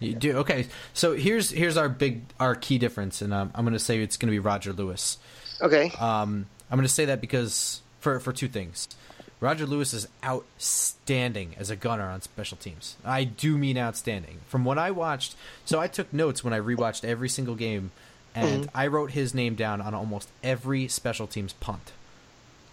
You 0.00 0.14
do 0.14 0.38
okay. 0.38 0.66
So 0.94 1.14
here's 1.14 1.50
here's 1.50 1.76
our 1.76 1.88
big 1.88 2.22
our 2.40 2.56
key 2.56 2.78
difference, 2.78 3.22
and 3.22 3.32
um, 3.32 3.52
I'm 3.54 3.64
going 3.64 3.74
to 3.74 3.78
say 3.78 4.00
it's 4.00 4.16
going 4.16 4.28
to 4.28 4.32
be 4.32 4.40
Roger 4.40 4.72
Lewis. 4.72 5.18
Okay. 5.60 5.90
Um, 6.00 6.46
I'm 6.70 6.78
going 6.78 6.88
to 6.88 6.92
say 6.92 7.04
that 7.04 7.20
because 7.20 7.81
for 8.02 8.20
for 8.20 8.32
two 8.32 8.48
things. 8.48 8.88
Roger 9.40 9.66
Lewis 9.66 9.92
is 9.92 10.06
outstanding 10.24 11.54
as 11.58 11.68
a 11.68 11.74
gunner 11.76 12.04
on 12.04 12.20
special 12.22 12.56
teams. 12.56 12.96
I 13.04 13.24
do 13.24 13.58
mean 13.58 13.76
outstanding. 13.76 14.38
From 14.46 14.64
what 14.64 14.78
I 14.78 14.92
watched, 14.92 15.34
so 15.64 15.80
I 15.80 15.88
took 15.88 16.12
notes 16.12 16.44
when 16.44 16.52
I 16.52 16.60
rewatched 16.60 17.04
every 17.04 17.28
single 17.28 17.56
game, 17.56 17.90
and 18.36 18.66
mm-hmm. 18.66 18.76
I 18.76 18.86
wrote 18.86 19.12
his 19.12 19.34
name 19.34 19.56
down 19.56 19.80
on 19.80 19.94
almost 19.94 20.28
every 20.44 20.86
special 20.86 21.26
teams 21.26 21.54
punt. 21.54 21.92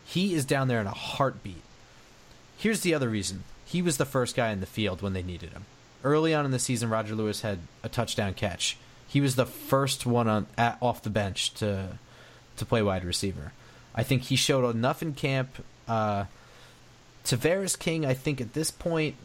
He 0.05 0.35
is 0.35 0.45
down 0.45 0.67
there 0.67 0.81
in 0.81 0.87
a 0.87 0.91
heartbeat. 0.91 1.61
Here's 2.57 2.81
the 2.81 2.93
other 2.93 3.09
reason. 3.09 3.45
He 3.65 3.81
was 3.81 3.97
the 3.97 4.05
first 4.05 4.35
guy 4.35 4.51
in 4.51 4.59
the 4.59 4.65
field 4.65 5.01
when 5.01 5.13
they 5.13 5.23
needed 5.23 5.53
him. 5.53 5.65
Early 6.03 6.33
on 6.33 6.45
in 6.45 6.51
the 6.51 6.59
season, 6.59 6.89
Roger 6.89 7.15
Lewis 7.15 7.41
had 7.41 7.59
a 7.83 7.89
touchdown 7.89 8.33
catch. 8.33 8.77
He 9.07 9.21
was 9.21 9.35
the 9.35 9.45
first 9.45 10.05
one 10.05 10.27
on 10.27 10.47
at, 10.57 10.77
off 10.81 11.01
the 11.01 11.09
bench 11.09 11.53
to 11.55 11.97
to 12.57 12.65
play 12.65 12.83
wide 12.83 13.05
receiver. 13.05 13.53
I 13.95 14.03
think 14.03 14.23
he 14.23 14.35
showed 14.35 14.69
enough 14.69 15.01
in 15.01 15.13
camp. 15.13 15.63
Uh, 15.87 16.25
Tavarres 17.23 17.77
King, 17.77 18.05
I 18.05 18.13
think 18.13 18.39
at 18.39 18.53
this 18.53 18.71
point, 18.71 19.15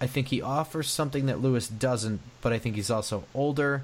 I 0.00 0.06
think 0.06 0.28
he 0.28 0.40
offers 0.40 0.88
something 0.88 1.26
that 1.26 1.40
Lewis 1.40 1.68
doesn't, 1.68 2.20
but 2.40 2.52
I 2.52 2.58
think 2.58 2.76
he's 2.76 2.90
also 2.90 3.24
older, 3.34 3.82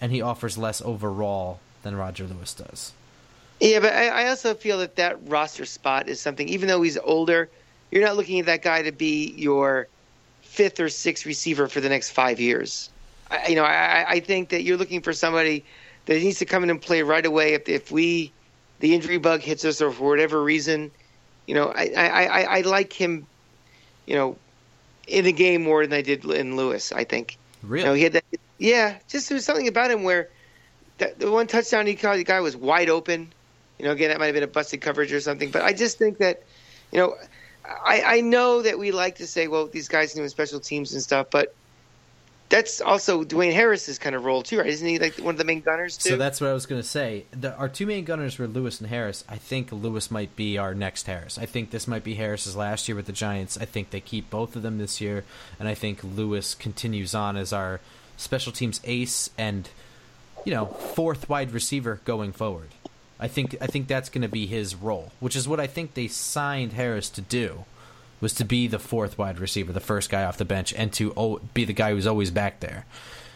and 0.00 0.10
he 0.10 0.22
offers 0.22 0.56
less 0.56 0.80
overall 0.80 1.60
than 1.82 1.96
Roger 1.96 2.24
Lewis 2.24 2.54
does. 2.54 2.92
Yeah, 3.60 3.80
but 3.80 3.92
I, 3.92 4.08
I 4.08 4.28
also 4.28 4.54
feel 4.54 4.78
that 4.78 4.96
that 4.96 5.18
roster 5.28 5.64
spot 5.64 6.08
is 6.08 6.20
something. 6.20 6.48
Even 6.48 6.68
though 6.68 6.82
he's 6.82 6.98
older, 6.98 7.48
you're 7.90 8.02
not 8.02 8.16
looking 8.16 8.40
at 8.40 8.46
that 8.46 8.62
guy 8.62 8.82
to 8.82 8.92
be 8.92 9.34
your 9.36 9.86
fifth 10.40 10.80
or 10.80 10.88
sixth 10.88 11.26
receiver 11.26 11.68
for 11.68 11.80
the 11.80 11.88
next 11.88 12.10
five 12.10 12.40
years. 12.40 12.90
I, 13.30 13.48
you 13.48 13.54
know, 13.54 13.64
I, 13.64 14.04
I 14.08 14.20
think 14.20 14.48
that 14.48 14.62
you're 14.62 14.76
looking 14.76 15.00
for 15.00 15.12
somebody 15.12 15.64
that 16.06 16.14
needs 16.14 16.38
to 16.38 16.44
come 16.44 16.64
in 16.64 16.70
and 16.70 16.80
play 16.80 17.02
right 17.02 17.24
away. 17.24 17.54
If 17.54 17.68
if 17.68 17.92
we 17.92 18.32
the 18.82 18.94
injury 18.94 19.18
bug 19.18 19.40
hits 19.40 19.64
us 19.64 19.80
or 19.80 19.92
for 19.92 20.10
whatever 20.10 20.42
reason, 20.42 20.90
you 21.46 21.54
know, 21.54 21.72
I 21.74 21.92
I, 21.96 22.24
I, 22.24 22.42
I 22.42 22.60
like 22.62 22.92
him, 22.92 23.26
you 24.06 24.16
know, 24.16 24.36
in 25.06 25.24
the 25.24 25.32
game 25.32 25.62
more 25.62 25.86
than 25.86 25.96
I 25.96 26.02
did 26.02 26.24
in 26.24 26.56
Lewis. 26.56 26.92
I 26.92 27.04
think. 27.04 27.38
Really? 27.62 27.82
You 27.82 27.86
know, 27.86 27.94
he 27.94 28.02
had 28.02 28.12
that. 28.14 28.24
Yeah, 28.58 28.98
just 29.08 29.28
there 29.28 29.36
was 29.36 29.44
something 29.44 29.68
about 29.68 29.90
him 29.92 30.02
where 30.02 30.28
that, 30.98 31.18
the 31.18 31.30
one 31.30 31.46
touchdown 31.46 31.86
he 31.86 31.94
caught, 31.94 32.16
the 32.16 32.24
guy 32.24 32.40
was 32.40 32.56
wide 32.56 32.90
open. 32.90 33.32
You 33.78 33.86
know, 33.86 33.92
again, 33.92 34.10
that 34.10 34.18
might 34.18 34.26
have 34.26 34.34
been 34.34 34.42
a 34.42 34.48
busted 34.48 34.80
coverage 34.80 35.12
or 35.12 35.20
something. 35.20 35.50
But 35.50 35.62
I 35.62 35.72
just 35.72 35.96
think 35.96 36.18
that, 36.18 36.42
you 36.90 36.98
know, 36.98 37.14
I, 37.64 38.02
I 38.02 38.20
know 38.20 38.62
that 38.62 38.78
we 38.78 38.90
like 38.90 39.16
to 39.16 39.26
say, 39.26 39.46
well, 39.48 39.66
these 39.66 39.88
guys 39.88 40.12
can 40.12 40.22
do 40.22 40.28
special 40.28 40.60
teams 40.60 40.92
and 40.92 41.02
stuff, 41.02 41.28
but 41.30 41.54
that's 42.52 42.82
also 42.82 43.24
Dwayne 43.24 43.54
Harris's 43.54 43.98
kind 43.98 44.14
of 44.14 44.26
role 44.26 44.42
too, 44.42 44.58
right? 44.58 44.66
Isn't 44.66 44.86
he 44.86 44.98
like 44.98 45.14
one 45.14 45.34
of 45.34 45.38
the 45.38 45.44
main 45.44 45.62
gunners 45.62 45.96
too? 45.96 46.10
So 46.10 46.16
that's 46.18 46.38
what 46.38 46.50
I 46.50 46.52
was 46.52 46.66
going 46.66 46.82
to 46.82 46.86
say. 46.86 47.24
The, 47.30 47.56
our 47.56 47.68
two 47.70 47.86
main 47.86 48.04
gunners 48.04 48.38
were 48.38 48.46
Lewis 48.46 48.78
and 48.78 48.90
Harris. 48.90 49.24
I 49.26 49.36
think 49.36 49.72
Lewis 49.72 50.10
might 50.10 50.36
be 50.36 50.58
our 50.58 50.74
next 50.74 51.06
Harris. 51.06 51.38
I 51.38 51.46
think 51.46 51.70
this 51.70 51.88
might 51.88 52.04
be 52.04 52.16
Harris's 52.16 52.54
last 52.54 52.88
year 52.88 52.96
with 52.96 53.06
the 53.06 53.12
Giants. 53.12 53.56
I 53.56 53.64
think 53.64 53.88
they 53.88 54.02
keep 54.02 54.28
both 54.28 54.54
of 54.54 54.60
them 54.60 54.76
this 54.76 55.00
year, 55.00 55.24
and 55.58 55.66
I 55.66 55.72
think 55.72 56.04
Lewis 56.04 56.54
continues 56.54 57.14
on 57.14 57.38
as 57.38 57.54
our 57.54 57.80
special 58.18 58.52
teams 58.52 58.82
ace 58.84 59.30
and 59.38 59.70
you 60.44 60.52
know 60.52 60.66
fourth 60.66 61.30
wide 61.30 61.52
receiver 61.52 62.02
going 62.04 62.32
forward. 62.32 62.68
I 63.18 63.28
think 63.28 63.56
I 63.62 63.66
think 63.66 63.88
that's 63.88 64.10
going 64.10 64.22
to 64.22 64.28
be 64.28 64.46
his 64.46 64.74
role, 64.74 65.12
which 65.20 65.36
is 65.36 65.48
what 65.48 65.58
I 65.58 65.66
think 65.66 65.94
they 65.94 66.06
signed 66.06 66.74
Harris 66.74 67.08
to 67.10 67.22
do 67.22 67.64
was 68.22 68.32
to 68.34 68.44
be 68.44 68.66
the 68.68 68.78
fourth 68.78 69.18
wide 69.18 69.38
receiver, 69.38 69.72
the 69.72 69.80
first 69.80 70.08
guy 70.08 70.24
off 70.24 70.38
the 70.38 70.44
bench, 70.46 70.72
and 70.72 70.92
to 70.94 71.40
be 71.52 71.64
the 71.66 71.72
guy 71.74 71.90
who's 71.90 72.06
always 72.06 72.30
back 72.30 72.60
there. 72.60 72.86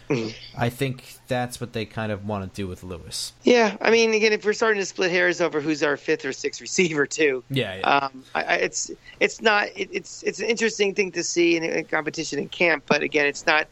Mm-hmm. 0.08 0.30
I 0.56 0.70
think 0.70 1.16
that's 1.26 1.60
what 1.60 1.72
they 1.72 1.84
kind 1.84 2.12
of 2.12 2.26
want 2.26 2.48
to 2.48 2.56
do 2.56 2.68
with 2.68 2.84
Lewis. 2.84 3.32
Yeah, 3.42 3.76
I 3.80 3.90
mean, 3.90 4.14
again, 4.14 4.32
if 4.32 4.44
we're 4.44 4.52
starting 4.52 4.80
to 4.80 4.86
split 4.86 5.10
hairs 5.10 5.40
over 5.40 5.60
who's 5.60 5.82
our 5.82 5.96
fifth 5.96 6.24
or 6.24 6.32
sixth 6.32 6.60
receiver, 6.60 7.06
too, 7.06 7.42
yeah, 7.50 7.78
yeah. 7.78 7.88
Um, 7.88 8.22
I, 8.32 8.42
I, 8.44 8.54
it's 8.54 8.90
it's 9.18 9.42
not 9.42 9.66
it, 9.74 9.88
it's 9.92 10.22
it's 10.22 10.38
an 10.38 10.46
interesting 10.46 10.94
thing 10.94 11.10
to 11.12 11.24
see 11.24 11.56
in, 11.56 11.64
in 11.64 11.84
competition 11.86 12.38
in 12.38 12.48
camp, 12.48 12.84
but 12.86 13.02
again, 13.02 13.26
it's 13.26 13.46
not 13.46 13.66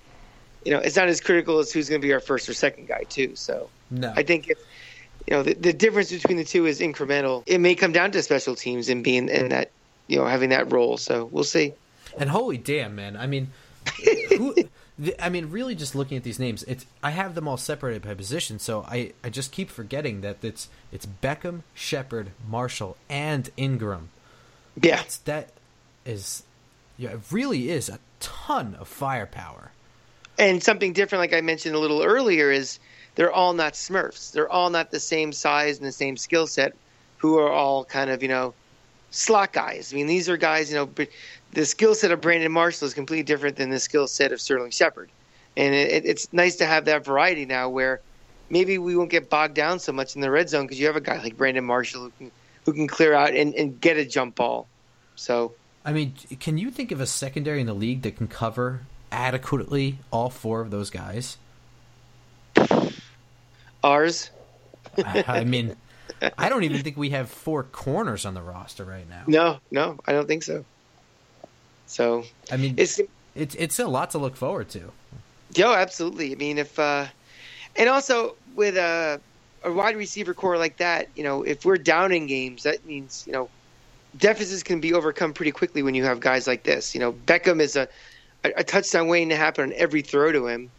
you 0.64 0.72
know 0.72 0.80
it's 0.80 0.96
not 0.96 1.06
as 1.06 1.20
critical 1.20 1.60
as 1.60 1.70
who's 1.72 1.88
going 1.88 2.00
to 2.00 2.06
be 2.06 2.12
our 2.12 2.20
first 2.20 2.48
or 2.48 2.54
second 2.54 2.88
guy, 2.88 3.04
too. 3.04 3.36
So 3.36 3.70
no. 3.92 4.12
I 4.16 4.24
think 4.24 4.48
if 4.48 4.58
you 5.28 5.36
know 5.36 5.44
the, 5.44 5.54
the 5.54 5.72
difference 5.72 6.10
between 6.10 6.36
the 6.36 6.44
two 6.44 6.66
is 6.66 6.80
incremental. 6.80 7.44
It 7.46 7.58
may 7.58 7.76
come 7.76 7.92
down 7.92 8.10
to 8.10 8.22
special 8.22 8.56
teams 8.56 8.88
and 8.88 9.04
being 9.04 9.28
in 9.28 9.50
that 9.50 9.70
you 10.06 10.18
know 10.18 10.26
having 10.26 10.50
that 10.50 10.72
role. 10.72 10.96
So 10.96 11.26
we'll 11.26 11.44
see. 11.44 11.74
And 12.18 12.30
holy 12.30 12.58
damn, 12.58 12.94
man! 12.94 13.16
I 13.16 13.26
mean, 13.26 13.50
who? 14.36 14.54
I 15.20 15.28
mean, 15.28 15.50
really, 15.50 15.74
just 15.74 15.96
looking 15.96 16.16
at 16.16 16.22
these 16.22 16.38
names, 16.38 16.62
it's 16.64 16.86
I 17.02 17.10
have 17.10 17.34
them 17.34 17.48
all 17.48 17.56
separated 17.56 18.02
by 18.02 18.14
position, 18.14 18.60
so 18.60 18.84
I, 18.86 19.12
I 19.24 19.30
just 19.30 19.50
keep 19.50 19.68
forgetting 19.68 20.20
that 20.20 20.36
it's 20.42 20.68
it's 20.92 21.04
Beckham, 21.04 21.62
Shepard, 21.74 22.30
Marshall, 22.48 22.96
and 23.08 23.50
Engram. 23.58 24.06
Yeah, 24.80 24.96
That's, 24.96 25.16
that 25.18 25.50
is, 26.04 26.44
yeah, 26.96 27.10
it 27.10 27.20
really 27.30 27.70
is 27.70 27.88
a 27.88 27.98
ton 28.20 28.76
of 28.76 28.86
firepower. 28.86 29.72
And 30.38 30.62
something 30.62 30.92
different, 30.92 31.20
like 31.20 31.32
I 31.32 31.40
mentioned 31.40 31.74
a 31.74 31.78
little 31.78 32.02
earlier, 32.02 32.50
is 32.50 32.78
they're 33.14 33.32
all 33.32 33.52
not 33.52 33.74
Smurfs. 33.74 34.32
They're 34.32 34.50
all 34.50 34.70
not 34.70 34.90
the 34.90 35.00
same 35.00 35.32
size 35.32 35.78
and 35.78 35.86
the 35.86 35.92
same 35.92 36.16
skill 36.16 36.46
set. 36.46 36.72
Who 37.18 37.38
are 37.38 37.50
all 37.50 37.84
kind 37.84 38.10
of 38.10 38.22
you 38.22 38.28
know 38.28 38.54
slot 39.14 39.52
guys. 39.52 39.92
I 39.92 39.96
mean, 39.96 40.06
these 40.06 40.28
are 40.28 40.36
guys, 40.36 40.70
you 40.70 40.76
know, 40.76 40.90
the 41.52 41.64
skill 41.64 41.94
set 41.94 42.10
of 42.10 42.20
Brandon 42.20 42.50
Marshall 42.50 42.86
is 42.86 42.94
completely 42.94 43.22
different 43.22 43.56
than 43.56 43.70
the 43.70 43.78
skill 43.78 44.06
set 44.06 44.32
of 44.32 44.40
Sterling 44.40 44.72
Shepard. 44.72 45.08
And 45.56 45.74
it, 45.74 46.04
it's 46.04 46.32
nice 46.32 46.56
to 46.56 46.66
have 46.66 46.86
that 46.86 47.04
variety 47.04 47.46
now 47.46 47.68
where 47.68 48.00
maybe 48.50 48.76
we 48.78 48.96
won't 48.96 49.10
get 49.10 49.30
bogged 49.30 49.54
down 49.54 49.78
so 49.78 49.92
much 49.92 50.16
in 50.16 50.20
the 50.20 50.30
red 50.30 50.48
zone 50.48 50.64
because 50.64 50.80
you 50.80 50.86
have 50.86 50.96
a 50.96 51.00
guy 51.00 51.22
like 51.22 51.36
Brandon 51.36 51.64
Marshall 51.64 52.02
who 52.02 52.12
can, 52.18 52.30
who 52.66 52.72
can 52.72 52.88
clear 52.88 53.14
out 53.14 53.34
and, 53.34 53.54
and 53.54 53.80
get 53.80 53.96
a 53.96 54.04
jump 54.04 54.34
ball. 54.34 54.66
So, 55.14 55.54
I 55.84 55.92
mean, 55.92 56.14
can 56.40 56.58
you 56.58 56.70
think 56.70 56.90
of 56.90 57.00
a 57.00 57.06
secondary 57.06 57.60
in 57.60 57.66
the 57.66 57.74
league 57.74 58.02
that 58.02 58.16
can 58.16 58.26
cover 58.26 58.80
adequately 59.12 59.98
all 60.10 60.28
four 60.28 60.60
of 60.60 60.72
those 60.72 60.90
guys? 60.90 61.38
Ours. 63.84 64.30
I 65.06 65.44
mean, 65.44 65.76
I 66.38 66.48
don't 66.48 66.64
even 66.64 66.82
think 66.82 66.96
we 66.96 67.10
have 67.10 67.30
four 67.30 67.62
corners 67.62 68.24
on 68.24 68.34
the 68.34 68.42
roster 68.42 68.84
right 68.84 69.08
now. 69.08 69.22
No, 69.26 69.58
no, 69.70 69.98
I 70.06 70.12
don't 70.12 70.26
think 70.26 70.42
so. 70.42 70.64
So 71.86 72.24
I 72.50 72.56
mean, 72.56 72.74
it's 72.76 73.00
it's 73.34 73.54
it's 73.54 73.78
a 73.78 73.86
lot 73.86 74.10
to 74.10 74.18
look 74.18 74.36
forward 74.36 74.68
to. 74.70 74.92
Yo, 75.54 75.72
absolutely. 75.72 76.32
I 76.32 76.36
mean, 76.36 76.58
if 76.58 76.78
uh, 76.78 77.06
and 77.76 77.88
also 77.88 78.36
with 78.54 78.76
a 78.76 79.20
a 79.62 79.72
wide 79.72 79.96
receiver 79.96 80.34
core 80.34 80.58
like 80.58 80.76
that, 80.78 81.08
you 81.14 81.24
know, 81.24 81.42
if 81.42 81.64
we're 81.64 81.78
down 81.78 82.12
in 82.12 82.26
games, 82.26 82.64
that 82.64 82.84
means 82.84 83.24
you 83.26 83.32
know 83.32 83.48
deficits 84.16 84.62
can 84.62 84.80
be 84.80 84.92
overcome 84.92 85.32
pretty 85.32 85.52
quickly 85.52 85.82
when 85.82 85.94
you 85.94 86.04
have 86.04 86.20
guys 86.20 86.46
like 86.46 86.62
this. 86.62 86.94
You 86.94 87.00
know, 87.00 87.12
Beckham 87.12 87.60
is 87.60 87.76
a 87.76 87.88
a, 88.44 88.52
a 88.58 88.64
touchdown 88.64 89.08
waiting 89.08 89.30
to 89.30 89.36
happen 89.36 89.64
on 89.64 89.72
every 89.76 90.02
throw 90.02 90.32
to 90.32 90.46
him. 90.46 90.70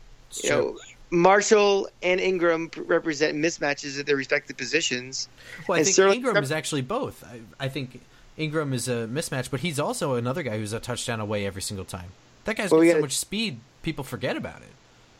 You 0.43 0.49
know, 0.49 0.77
Marshall 1.15 1.87
and 2.03 2.19
Engram 2.19 2.71
represent 2.87 3.37
mismatches 3.37 3.99
at 3.99 4.05
their 4.05 4.17
respective 4.17 4.57
positions. 4.57 5.29
Well, 5.67 5.77
I 5.77 5.79
and 5.79 5.85
think 5.85 5.93
Sterling, 5.93 6.23
Engram 6.23 6.43
is 6.43 6.51
actually 6.51 6.81
both. 6.81 7.23
I, 7.23 7.65
I, 7.65 7.69
think 7.69 8.01
Engram 8.37 8.73
is 8.73 8.89
a 8.89 9.07
mismatch, 9.07 9.49
but 9.49 9.61
he's 9.61 9.79
also 9.79 10.15
another 10.15 10.43
guy 10.43 10.57
who's 10.57 10.73
a 10.73 10.79
touchdown 10.79 11.21
away 11.21 11.45
every 11.45 11.61
single 11.61 11.85
time. 11.85 12.09
That 12.43 12.57
guy's 12.57 12.69
well, 12.69 12.83
got 12.83 12.91
so 12.91 13.01
much 13.01 13.17
speed, 13.17 13.59
people 13.81 14.03
forget 14.03 14.35
about 14.35 14.61
it. 14.61 14.67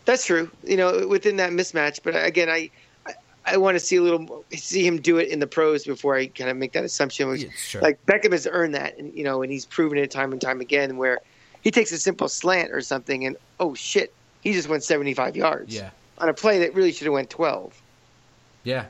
That's 0.04 0.26
true. 0.26 0.52
You 0.64 0.78
know, 0.78 1.08
within 1.08 1.38
that 1.38 1.52
mismatch, 1.52 2.02
but 2.04 2.14
again, 2.14 2.50
I 2.50 2.70
I, 3.08 3.14
I 3.46 3.58
want 3.58 3.76
to 3.76 3.80
see 3.80 3.96
a 3.96 4.02
little 4.02 4.44
see 4.54 4.86
him 4.86 5.00
do 5.02 5.18
it 5.18 5.30
in 5.30 5.40
the 5.40 5.48
pros 5.48 5.86
before 5.86 6.16
I 6.16 6.28
kind 6.28 6.50
of 6.50 6.58
make 6.58 6.74
that 6.74 6.84
assumption. 6.84 7.30
Which, 7.30 7.44
yeah, 7.44 7.50
sure. 7.56 7.82
Like 7.82 8.06
Beckham 8.06 8.34
has 8.34 8.48
earned 8.52 8.76
that, 8.76 8.98
and 8.98 9.14
you 9.16 9.24
know, 9.24 9.42
and 9.42 9.52
he's 9.52 9.66
proven 9.66 9.98
it 9.98 10.12
time 10.12 10.34
and 10.34 10.42
time 10.42 10.62
again. 10.62 10.98
Where 10.98 11.22
he 11.62 11.72
takes 11.72 11.92
a 11.92 11.98
simple 11.98 12.28
slant 12.28 12.72
or 12.72 12.82
something, 12.82 13.26
and 13.26 13.38
oh 13.60 13.74
shit, 13.74 14.14
he 14.46 14.54
just 14.54 14.70
went 14.70 14.84
75 14.84 15.36
yards. 15.36 15.76
Yeah. 15.76 15.90
On 16.20 16.30
a 16.30 16.34
play 16.34 16.60
that 16.60 16.76
really 16.76 16.94
should 16.94 17.06
have 17.06 17.14
went 17.14 17.32
12. 17.32 17.82
Yeah. 18.64 18.86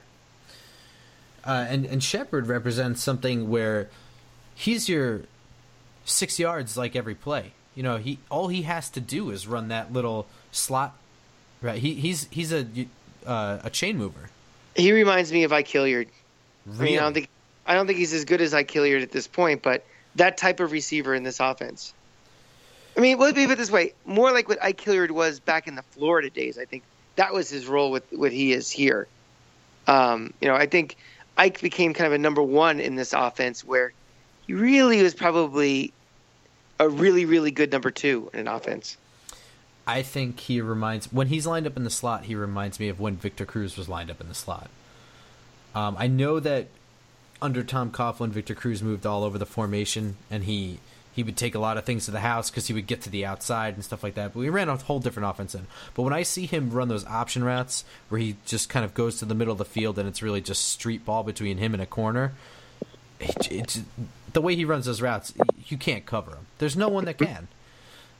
Uh, 1.43 1.66
and 1.70 1.86
and 1.86 2.03
Shepard 2.03 2.47
represents 2.47 3.01
something 3.01 3.49
where 3.49 3.89
he's 4.53 4.89
your 4.89 5.22
six 6.03 6.39
yards 6.39 6.76
like 6.76 6.95
every 6.95 7.16
play. 7.16 7.53
You 7.74 7.84
know, 7.84 7.97
he 7.97 8.20
all 8.30 8.49
he 8.49 8.64
has 8.64 8.89
to 8.91 8.99
do 8.99 9.30
is 9.32 9.47
run 9.47 9.70
that 9.70 9.93
little 9.93 10.28
slot. 10.51 10.95
Right. 11.62 11.80
He 11.80 11.93
he's 11.93 12.28
he's 12.32 12.51
a 12.51 12.68
uh, 13.26 13.60
a 13.64 13.70
chain 13.70 13.97
mover. 13.97 14.30
He 14.76 14.91
reminds 14.91 15.32
me 15.32 15.43
of 15.43 15.53
Ike 15.53 15.68
Hilliard. 15.68 16.10
Really? 16.66 16.80
I, 16.80 16.84
mean, 16.84 16.99
I 16.99 17.03
don't 17.03 17.14
think 17.14 17.30
I 17.66 17.74
don't 17.76 17.88
think 17.88 17.99
he's 17.99 18.14
as 18.14 18.26
good 18.26 18.41
as 18.41 18.53
Ike 18.53 18.72
Hilliard 18.72 19.03
at 19.03 19.12
this 19.12 19.28
point, 19.28 19.62
but 19.62 19.86
that 20.16 20.38
type 20.38 20.60
of 20.60 20.72
receiver 20.72 21.16
in 21.16 21.24
this 21.24 21.39
offense. 21.39 21.93
I 22.98 23.02
mean, 23.02 23.18
let 23.18 23.36
me 23.36 23.46
put 23.46 23.54
it 23.54 23.58
this 23.58 23.72
way: 23.72 23.93
more 24.06 24.32
like 24.32 24.48
what 24.48 24.64
Ike 24.64 24.80
Hilliard 24.80 25.12
was 25.12 25.39
back 25.39 25.68
in 25.68 25.76
the 25.76 25.82
Florida 25.82 26.30
days. 26.30 26.58
I 26.58 26.66
think 26.66 26.84
that 27.16 27.34
was 27.34 27.50
his 27.50 27.68
role 27.68 27.91
with 27.91 28.04
what 28.12 28.32
he 28.32 28.54
is 28.54 28.70
here. 28.70 29.08
Um, 29.88 30.34
you 30.41 30.48
know, 30.48 30.56
I 30.56 30.66
think 30.66 30.98
Ike 31.38 31.62
became 31.62 31.93
kind 31.93 32.08
of 32.08 32.14
a 32.14 32.18
number 32.18 32.41
one 32.41 32.80
in 32.80 32.96
this 32.96 33.14
offense, 33.14 33.64
where 33.64 33.93
he 34.48 34.54
really 34.54 35.02
was 35.02 35.14
probably 35.14 35.93
a 36.80 36.89
really, 36.89 37.26
really 37.26 37.52
good 37.52 37.72
number 37.72 37.91
two 37.91 38.30
in 38.34 38.41
an 38.41 38.48
offense. 38.48 38.98
I 39.88 40.02
think 40.02 40.39
he 40.39 40.62
reminds 40.62 41.12
when 41.14 41.28
he's 41.28 41.46
lined 41.46 41.68
up 41.68 41.78
in 41.78 41.84
the 41.84 41.89
slot. 41.89 42.26
He 42.26 42.36
reminds 42.36 42.80
me 42.80 42.89
of 42.89 43.00
when 43.00 43.18
Victor 43.18 43.46
Cruz 43.46 43.78
was 43.78 43.88
lined 43.88 44.10
up 44.10 44.20
in 44.20 44.28
the 44.28 44.36
slot. 44.36 44.70
Um, 45.76 45.96
I 46.00 46.08
know 46.08 46.39
that 46.39 46.68
under 47.41 47.64
Tom 47.64 47.91
Coughlin, 47.91 48.30
Victor 48.30 48.56
Cruz 48.56 48.82
moved 48.82 49.06
all 49.06 49.24
over 49.24 49.38
the 49.38 49.46
formation, 49.46 50.16
and 50.32 50.46
he 50.46 50.80
he 51.16 51.24
would 51.24 51.38
take 51.38 51.55
a 51.55 51.59
lot 51.59 51.78
of 51.78 51.86
things 51.86 52.05
to 52.05 52.11
the 52.11 52.20
house 52.20 52.49
because 52.49 52.68
he 52.68 52.74
would 52.74 52.88
get 52.88 53.01
to 53.03 53.09
the 53.09 53.26
outside 53.26 53.74
and 53.74 53.86
stuff 53.86 54.03
like 54.03 54.16
that. 54.16 54.34
But 54.34 54.39
we 54.39 54.49
ran 54.49 54.68
a 54.68 54.76
whole 54.76 54.99
different 54.99 55.30
offense 55.30 55.53
then. 55.53 55.66
But 55.93 56.03
when 56.03 56.11
I 56.11 56.24
see 56.24 56.45
him 56.45 56.72
run 56.72 56.89
those 56.89 57.05
option 57.05 57.41
routes 57.41 57.86
where 58.09 58.20
he 58.20 58.36
just 58.45 58.68
kind 58.68 58.84
of 58.84 58.93
goes 58.93 59.20
to 59.20 59.26
the 59.26 59.34
middle 59.34 59.53
of 59.53 59.57
the 59.57 59.63
field 59.63 59.97
and 59.97 60.09
it's 60.09 60.22
really 60.22 60.41
just 60.41 60.66
street 60.66 61.05
ball 61.05 61.24
between 61.24 61.57
him 61.57 61.74
and 61.74 61.82
a 61.82 61.86
corner, 61.86 62.34
it, 63.22 63.49
it, 63.49 63.84
the 64.34 64.41
way 64.41 64.57
he 64.57 64.66
runs 64.66 64.88
those 64.88 65.01
routes, 65.01 65.34
you 65.68 65.78
can't 65.78 66.05
cover 66.05 66.32
him. 66.32 66.47
There's 66.57 66.76
no 66.76 66.89
one 66.89 67.05
that 67.05 67.18
can. 67.18 67.47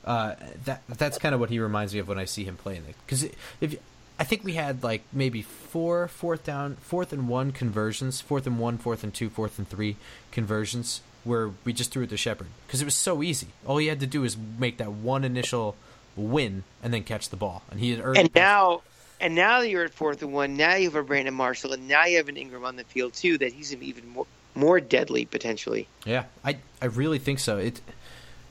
Uh, 0.02 0.36
that 0.64 0.82
that's 0.88 1.18
kind 1.18 1.34
of 1.34 1.40
what 1.40 1.50
he 1.50 1.58
reminds 1.58 1.92
me 1.92 2.00
of 2.00 2.08
when 2.08 2.18
I 2.18 2.24
see 2.24 2.44
him 2.44 2.56
playing 2.56 2.84
it. 2.88 2.94
Because 3.04 3.28
if 3.60 3.76
I 4.18 4.24
think 4.24 4.42
we 4.42 4.54
had 4.54 4.82
like 4.82 5.02
maybe 5.12 5.42
four 5.42 6.08
fourth 6.08 6.44
down, 6.44 6.76
fourth 6.76 7.12
and 7.12 7.28
one 7.28 7.52
conversions, 7.52 8.22
fourth 8.22 8.46
and 8.46 8.58
one, 8.58 8.78
fourth 8.78 9.04
and 9.04 9.12
two, 9.12 9.28
fourth 9.28 9.58
and 9.58 9.68
three 9.68 9.96
conversions 10.30 11.02
where 11.26 11.50
we 11.64 11.72
just 11.72 11.90
threw 11.90 12.04
it 12.04 12.10
to 12.10 12.16
Shepard 12.16 12.48
because 12.66 12.80
it 12.80 12.84
was 12.84 12.94
so 12.94 13.22
easy. 13.22 13.48
All 13.66 13.76
he 13.76 13.88
had 13.88 14.00
to 14.00 14.06
do 14.06 14.24
is 14.24 14.36
make 14.36 14.78
that 14.78 14.92
one 14.92 15.24
initial 15.24 15.76
win 16.16 16.64
and 16.82 16.94
then 16.94 17.04
catch 17.04 17.28
the 17.28 17.36
ball, 17.36 17.62
and 17.70 17.80
he 17.80 17.90
had 17.90 18.00
earned. 18.04 18.18
And 18.18 18.34
now, 18.34 18.82
and 19.20 19.34
now 19.34 19.60
you're 19.60 19.84
at 19.84 19.92
fourth 19.92 20.22
and 20.22 20.32
one. 20.32 20.56
Now 20.56 20.76
you 20.76 20.84
have 20.84 20.94
a 20.94 21.02
Brandon 21.02 21.34
Marshall, 21.34 21.72
and 21.72 21.88
now 21.88 22.06
you 22.06 22.16
have 22.16 22.28
an 22.28 22.36
Engram 22.36 22.64
on 22.64 22.76
the 22.76 22.84
field 22.84 23.12
too. 23.12 23.38
That 23.38 23.52
he's 23.52 23.74
even 23.74 24.08
more 24.08 24.26
more 24.54 24.80
deadly 24.80 25.26
potentially. 25.26 25.88
Yeah, 26.04 26.24
I 26.44 26.58
I 26.80 26.86
really 26.86 27.18
think 27.18 27.40
so. 27.40 27.58
It 27.58 27.80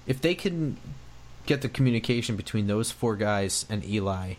if 0.06 0.22
they 0.22 0.36
can 0.36 0.78
get 1.46 1.62
the 1.62 1.70
communication 1.70 2.36
between 2.36 2.68
those 2.68 2.92
four 2.92 3.16
guys 3.16 3.66
and 3.70 3.86
Eli 3.86 4.36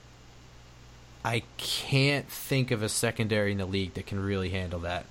I 1.27 1.43
can't 1.57 2.29
think 2.29 2.71
of 2.71 2.85
a 2.85 2.89
secondary 2.89 3.51
in 3.51 3.59
the 3.59 3.67
league 3.67 3.95
that 3.95 4.07
can 4.07 4.25
really 4.25 4.51
handle 4.51 4.79
that. 4.81 5.07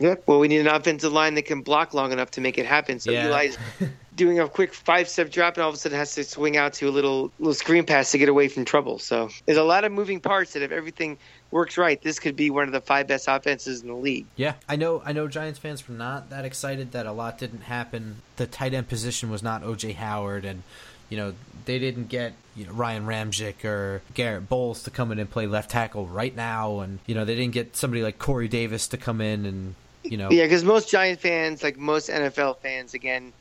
Yeah. 0.00 0.16
Well, 0.26 0.40
we 0.40 0.48
need 0.48 0.60
an 0.60 0.66
offensive 0.66 1.12
line 1.12 1.34
that 1.34 1.44
can 1.44 1.62
block 1.62 1.94
long 1.94 2.10
enough 2.10 2.32
to 2.32 2.40
make 2.40 2.58
it 2.58 2.66
happen. 2.66 2.98
So 2.98 3.12
Yeah. 3.12 3.28
Eli's 3.28 3.58
doing 4.16 4.40
a 4.40 4.48
quick 4.48 4.74
five 4.74 5.08
step 5.08 5.30
drop 5.30 5.54
and 5.54 5.62
all 5.62 5.68
of 5.68 5.74
a 5.74 5.78
sudden 5.78 5.96
has 5.96 6.14
to 6.14 6.24
swing 6.24 6.56
out 6.56 6.72
to 6.74 6.88
a 6.88 6.90
little 6.90 7.30
little 7.38 7.54
screen 7.54 7.84
pass 7.84 8.10
to 8.12 8.18
get 8.18 8.28
away 8.28 8.48
from 8.48 8.64
trouble. 8.64 8.98
So 8.98 9.28
there's 9.46 9.58
a 9.58 9.62
lot 9.62 9.84
of 9.84 9.92
moving 9.92 10.20
parts 10.20 10.54
that 10.54 10.62
if 10.62 10.72
everything 10.72 11.18
works 11.50 11.76
right, 11.76 12.00
this 12.02 12.18
could 12.18 12.36
be 12.36 12.50
one 12.50 12.64
of 12.64 12.72
the 12.72 12.80
five 12.80 13.06
best 13.06 13.28
offenses 13.28 13.82
in 13.82 13.88
the 13.88 13.94
league. 13.94 14.26
Yeah, 14.36 14.54
I 14.68 14.76
know. 14.76 15.02
I 15.04 15.12
know 15.12 15.28
Giants 15.28 15.58
fans 15.58 15.86
were 15.88 15.94
not 15.94 16.30
that 16.30 16.44
excited 16.44 16.92
that 16.92 17.06
a 17.06 17.12
lot 17.12 17.38
didn't 17.38 17.62
happen. 17.62 18.16
The 18.36 18.46
tight 18.46 18.74
end 18.74 18.88
position 18.88 19.30
was 19.30 19.42
not 19.42 19.62
OJ 19.62 19.94
Howard, 19.96 20.44
and 20.44 20.62
you 21.08 21.16
know 21.16 21.34
they 21.66 21.78
didn't 21.78 22.08
get 22.08 22.32
you 22.56 22.66
know, 22.66 22.72
Ryan 22.72 23.06
Ramczyk 23.06 23.64
or 23.64 24.02
Garett 24.14 24.48
Bolles 24.48 24.82
to 24.84 24.90
come 24.90 25.12
in 25.12 25.18
and 25.18 25.30
play 25.30 25.46
left 25.46 25.70
tackle 25.70 26.06
right 26.06 26.34
now, 26.34 26.80
and 26.80 26.98
you 27.06 27.14
know 27.14 27.24
they 27.24 27.34
didn't 27.36 27.54
get 27.54 27.76
somebody 27.76 28.02
like 28.02 28.18
Corey 28.18 28.48
Davis 28.48 28.88
to 28.88 28.96
come 28.96 29.20
in 29.20 29.46
and 29.46 29.74
you 30.04 30.16
know 30.16 30.30
Yeah, 30.30 30.44
because 30.44 30.64
most 30.64 30.90
Giant 30.90 31.20
fans, 31.20 31.62
like 31.62 31.76
most 31.78 32.08
NFL 32.08 32.60
fans, 32.60 32.94
again, 32.94 33.32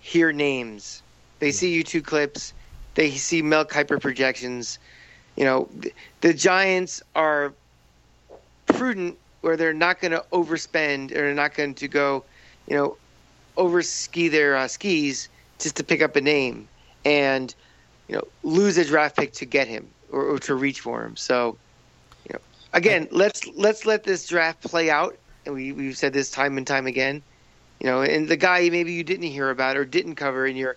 hear 0.00 0.32
names. 0.32 1.02
They 1.38 1.50
see 1.50 1.80
YouTube 1.80 2.04
clips. 2.04 2.52
They 2.94 3.10
see 3.10 3.42
Mel 3.42 3.64
Kiper 3.64 4.00
projections. 4.00 4.78
You 5.36 5.44
know, 5.44 5.68
th- 5.80 5.94
the 6.20 6.34
Giants 6.34 7.02
are 7.14 7.54
prudent 8.66 9.18
where 9.40 9.56
they're 9.56 9.72
not 9.72 10.00
going 10.00 10.12
to 10.12 10.24
overspend 10.32 11.10
or 11.12 11.14
they're 11.14 11.34
not 11.34 11.54
going 11.54 11.74
to 11.74 11.88
go, 11.88 12.24
you 12.66 12.76
know, 12.76 12.96
over 13.56 13.82
ski 13.82 14.28
their 14.28 14.56
uh, 14.56 14.68
skis 14.68 15.28
just 15.58 15.76
to 15.76 15.84
pick 15.84 16.02
up 16.02 16.16
a 16.16 16.20
name 16.20 16.68
and, 17.04 17.54
you 18.08 18.16
know, 18.16 18.22
lose 18.42 18.76
a 18.78 18.84
draft 18.84 19.16
pick 19.16 19.32
to 19.34 19.44
get 19.46 19.68
him 19.68 19.94
or, 20.10 20.22
or 20.22 20.38
to 20.40 20.54
reach 20.54 20.80
for 20.80 21.04
him. 21.04 21.16
So, 21.16 21.58
you 22.28 22.34
know, 22.34 22.40
again, 22.72 23.08
let's 23.10 23.46
let's 23.48 23.84
let 23.86 24.04
this 24.04 24.26
draft 24.26 24.62
play 24.62 24.90
out 24.90 25.16
and 25.46 25.54
we, 25.54 25.72
we've 25.72 25.96
said 25.96 26.12
this 26.12 26.30
time 26.30 26.56
and 26.58 26.66
time 26.66 26.86
again, 26.86 27.22
you 27.80 27.86
know, 27.86 28.02
and 28.02 28.28
the 28.28 28.36
guy 28.36 28.68
maybe 28.70 28.92
you 28.92 29.04
didn't 29.04 29.26
hear 29.26 29.50
about 29.50 29.76
or 29.76 29.84
didn't 29.84 30.14
cover 30.16 30.46
in 30.46 30.56
your, 30.56 30.76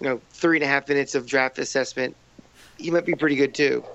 you 0.00 0.08
know, 0.08 0.20
three 0.30 0.56
and 0.56 0.64
a 0.64 0.68
half 0.68 0.88
minutes 0.88 1.14
of 1.14 1.26
draft 1.26 1.58
assessment, 1.58 2.16
he 2.78 2.90
might 2.90 3.06
be 3.06 3.14
pretty 3.14 3.36
good 3.36 3.54
too. 3.54 3.84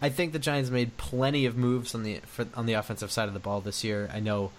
I 0.00 0.08
think 0.08 0.32
the 0.32 0.38
Giants 0.38 0.70
made 0.70 0.96
plenty 0.96 1.46
of 1.46 1.56
moves 1.56 1.94
on 1.94 2.02
the 2.02 2.18
for, 2.26 2.46
on 2.54 2.66
the 2.66 2.74
offensive 2.74 3.10
side 3.10 3.28
of 3.28 3.34
the 3.34 3.40
ball 3.40 3.60
this 3.60 3.84
year. 3.84 4.10
I 4.12 4.20
know 4.20 4.50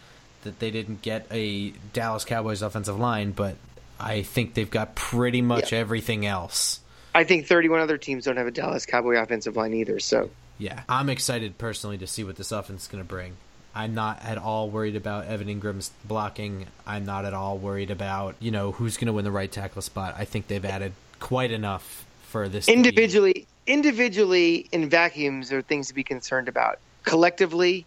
that 0.43 0.59
they 0.59 0.72
didn't 0.72 1.01
get 1.01 1.26
a 1.32 1.72
Dallas 1.93 2.26
Cowboys 2.26 2.61
offensive 2.61 2.99
line, 2.99 3.32
but 3.32 3.55
I 3.99 4.22
think 4.22 4.53
they've 4.53 4.70
got 4.70 4.95
pretty 4.95 5.41
much 5.41 5.72
Yeah. 5.72 5.80
everything 5.80 6.26
else. 6.26 6.80
I 7.16 7.24
think 7.24 7.45
31 7.47 7.80
other 7.80 7.97
teams 7.97 8.26
don't 8.26 8.38
have 8.38 8.47
a 8.47 8.51
Dallas 8.51 8.86
Cowboy 8.86 9.16
offensive 9.16 9.55
line 9.55 9.74
either. 9.74 9.99
So 9.99 10.30
Yeah, 10.57 10.84
I'm 10.89 11.09
excited 11.09 11.57
personally 11.57 11.97
to 11.99 12.07
see 12.07 12.24
what 12.24 12.36
this 12.36 12.51
offense 12.51 12.84
is 12.84 12.88
going 12.88 13.03
to 13.03 13.07
bring. 13.07 13.34
I'm 13.76 13.95
not 13.95 14.24
at 14.24 14.38
all 14.38 14.69
worried 14.69 14.95
about 14.95 15.26
Evan 15.26 15.47
Engram's 15.47 15.91
blocking. 16.05 16.67
I'm 16.86 17.05
not 17.05 17.26
at 17.26 17.34
all 17.34 17.57
worried 17.57 17.91
about 17.91 18.36
you 18.39 18.51
know 18.51 18.71
who's 18.74 18.97
going 18.97 19.07
to 19.07 19.13
win 19.13 19.26
the 19.26 19.32
right 19.32 19.51
tackle 19.51 19.82
spot. 19.82 20.15
I 20.17 20.26
think 20.26 20.47
they've 20.47 20.63
added 20.63 20.93
quite 21.19 21.51
enough 21.51 22.05
for 22.28 22.47
this 22.49 22.67
individually, 22.67 23.47
individually 23.67 24.67
in 24.71 24.89
vacuums 24.89 25.49
there 25.49 25.59
are 25.59 25.63
things 25.63 25.88
to 25.88 25.93
be 25.93 26.03
concerned 26.03 26.47
about. 26.47 26.80
Collectively, 27.03 27.86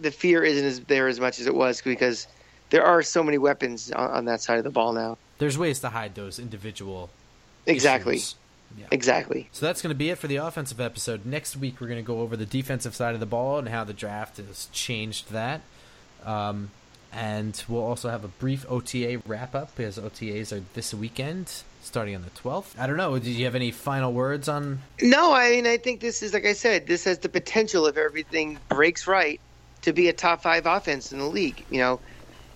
the 0.00 0.10
fear 0.10 0.42
isn't 0.42 0.64
as 0.64 0.80
there 0.80 1.08
as 1.08 1.20
much 1.20 1.38
as 1.38 1.46
it 1.46 1.54
was 1.54 1.80
because 1.82 2.26
there 2.70 2.84
are 2.84 3.02
so 3.02 3.22
many 3.22 3.38
weapons 3.38 3.90
on, 3.92 4.10
on 4.10 4.24
that 4.26 4.40
side 4.40 4.58
of 4.58 4.64
the 4.64 4.70
ball 4.70 4.92
now. 4.92 5.18
There's 5.38 5.58
ways 5.58 5.80
to 5.80 5.88
hide 5.90 6.14
those 6.14 6.38
individual. 6.38 7.10
Exactly. 7.66 8.16
issues. 8.16 8.34
Yeah. 8.76 8.86
Exactly. 8.90 9.48
So 9.52 9.66
that's 9.66 9.82
going 9.82 9.90
to 9.90 9.98
be 9.98 10.10
it 10.10 10.18
for 10.18 10.26
the 10.26 10.36
offensive 10.36 10.80
episode. 10.80 11.24
Next 11.24 11.56
week, 11.56 11.80
we're 11.80 11.88
going 11.88 12.02
to 12.02 12.06
go 12.06 12.20
over 12.20 12.36
the 12.36 12.46
defensive 12.46 12.94
side 12.94 13.14
of 13.14 13.20
the 13.20 13.26
ball 13.26 13.58
and 13.58 13.68
how 13.68 13.84
the 13.84 13.92
draft 13.92 14.36
has 14.36 14.68
changed 14.72 15.32
that. 15.32 15.62
Um, 16.24 16.70
and 17.12 17.62
we'll 17.68 17.82
also 17.82 18.10
have 18.10 18.24
a 18.24 18.28
brief 18.28 18.66
OTA 18.68 19.22
wrap 19.26 19.54
up 19.54 19.74
because 19.74 19.98
OTAs 19.98 20.52
are 20.52 20.62
this 20.74 20.92
weekend, 20.92 21.62
starting 21.82 22.14
on 22.14 22.22
the 22.22 22.30
12th. 22.30 22.78
I 22.78 22.86
don't 22.86 22.96
know. 22.96 23.18
Did 23.18 23.28
you 23.28 23.46
have 23.46 23.54
any 23.54 23.70
final 23.70 24.12
words 24.12 24.48
on? 24.48 24.80
No, 25.00 25.32
I 25.32 25.50
mean, 25.50 25.66
I 25.66 25.78
think 25.78 26.00
this 26.00 26.22
is, 26.22 26.34
like 26.34 26.44
I 26.44 26.52
said, 26.52 26.86
this 26.86 27.04
has 27.04 27.18
the 27.18 27.28
potential, 27.28 27.86
if 27.86 27.96
everything 27.96 28.58
breaks 28.68 29.06
right, 29.06 29.40
to 29.82 29.92
be 29.92 30.08
a 30.08 30.12
top 30.12 30.42
five 30.42 30.66
offense 30.66 31.12
in 31.12 31.18
the 31.18 31.26
league. 31.26 31.64
You 31.70 31.78
know, 31.78 32.00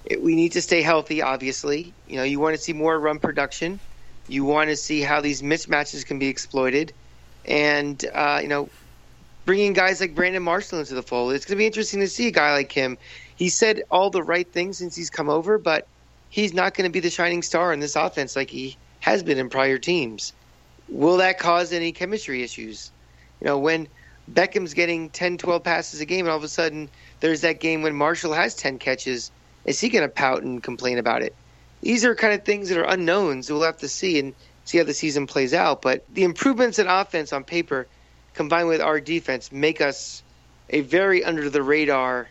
it, 0.04 0.22
we 0.22 0.34
need 0.34 0.52
to 0.52 0.62
stay 0.62 0.82
healthy, 0.82 1.22
obviously. 1.22 1.94
You 2.06 2.16
know, 2.16 2.24
you 2.24 2.38
want 2.38 2.54
to 2.56 2.62
see 2.62 2.74
more 2.74 2.98
run 2.98 3.18
production. 3.20 3.80
You 4.28 4.44
want 4.44 4.70
to 4.70 4.76
see 4.76 5.00
how 5.00 5.20
these 5.20 5.42
mismatches 5.42 6.06
can 6.06 6.18
be 6.18 6.28
exploited. 6.28 6.92
And, 7.44 8.04
uh, 8.14 8.38
you 8.42 8.48
know, 8.48 8.68
bringing 9.44 9.72
guys 9.72 10.00
like 10.00 10.14
Brandon 10.14 10.42
Marshall 10.42 10.78
into 10.80 10.94
the 10.94 11.02
fold. 11.02 11.32
It's 11.34 11.44
going 11.44 11.56
to 11.56 11.58
be 11.58 11.66
interesting 11.66 12.00
to 12.00 12.08
see 12.08 12.28
a 12.28 12.32
guy 12.32 12.52
like 12.52 12.72
him. 12.72 12.98
He 13.36 13.48
said 13.48 13.82
all 13.90 14.10
the 14.10 14.22
right 14.22 14.50
things 14.50 14.78
since 14.78 14.94
he's 14.94 15.10
come 15.10 15.28
over, 15.28 15.58
but 15.58 15.86
he's 16.30 16.54
not 16.54 16.74
going 16.74 16.88
to 16.88 16.92
be 16.92 17.00
the 17.00 17.10
shining 17.10 17.42
star 17.42 17.72
in 17.72 17.80
this 17.80 17.96
offense 17.96 18.36
like 18.36 18.50
he 18.50 18.76
has 19.00 19.22
been 19.22 19.38
in 19.38 19.48
prior 19.48 19.78
teams. 19.78 20.32
Will 20.88 21.16
that 21.16 21.38
cause 21.38 21.72
any 21.72 21.92
chemistry 21.92 22.42
issues? 22.42 22.90
You 23.40 23.46
know, 23.46 23.58
when 23.58 23.88
Beckham's 24.30 24.74
getting 24.74 25.10
10, 25.10 25.38
12 25.38 25.64
passes 25.64 26.00
a 26.00 26.06
game, 26.06 26.26
and 26.26 26.30
all 26.30 26.36
of 26.36 26.44
a 26.44 26.48
sudden 26.48 26.88
there's 27.20 27.40
that 27.40 27.60
game 27.60 27.82
when 27.82 27.94
Marshall 27.94 28.32
has 28.32 28.54
10 28.54 28.78
catches, 28.78 29.30
is 29.64 29.80
he 29.80 29.88
going 29.88 30.06
to 30.06 30.14
pout 30.14 30.42
and 30.42 30.62
complain 30.62 30.98
about 30.98 31.22
it? 31.22 31.34
These 31.82 32.04
are 32.04 32.14
kind 32.14 32.32
of 32.32 32.44
things 32.44 32.68
that 32.68 32.78
are 32.78 32.88
unknowns. 32.88 33.50
We'll 33.50 33.62
have 33.62 33.78
to 33.78 33.88
see 33.88 34.18
and 34.18 34.34
see 34.64 34.78
how 34.78 34.84
the 34.84 34.94
season 34.94 35.26
plays 35.26 35.52
out. 35.52 35.82
But 35.82 36.04
the 36.12 36.24
improvements 36.24 36.78
in 36.78 36.86
offense 36.86 37.32
on 37.32 37.44
paper, 37.44 37.86
combined 38.34 38.68
with 38.68 38.80
our 38.80 39.00
defense, 39.00 39.52
make 39.52 39.80
us 39.80 40.22
a 40.70 40.80
very 40.80 41.24
under 41.24 41.50
the 41.50 41.62
radar 41.62 42.28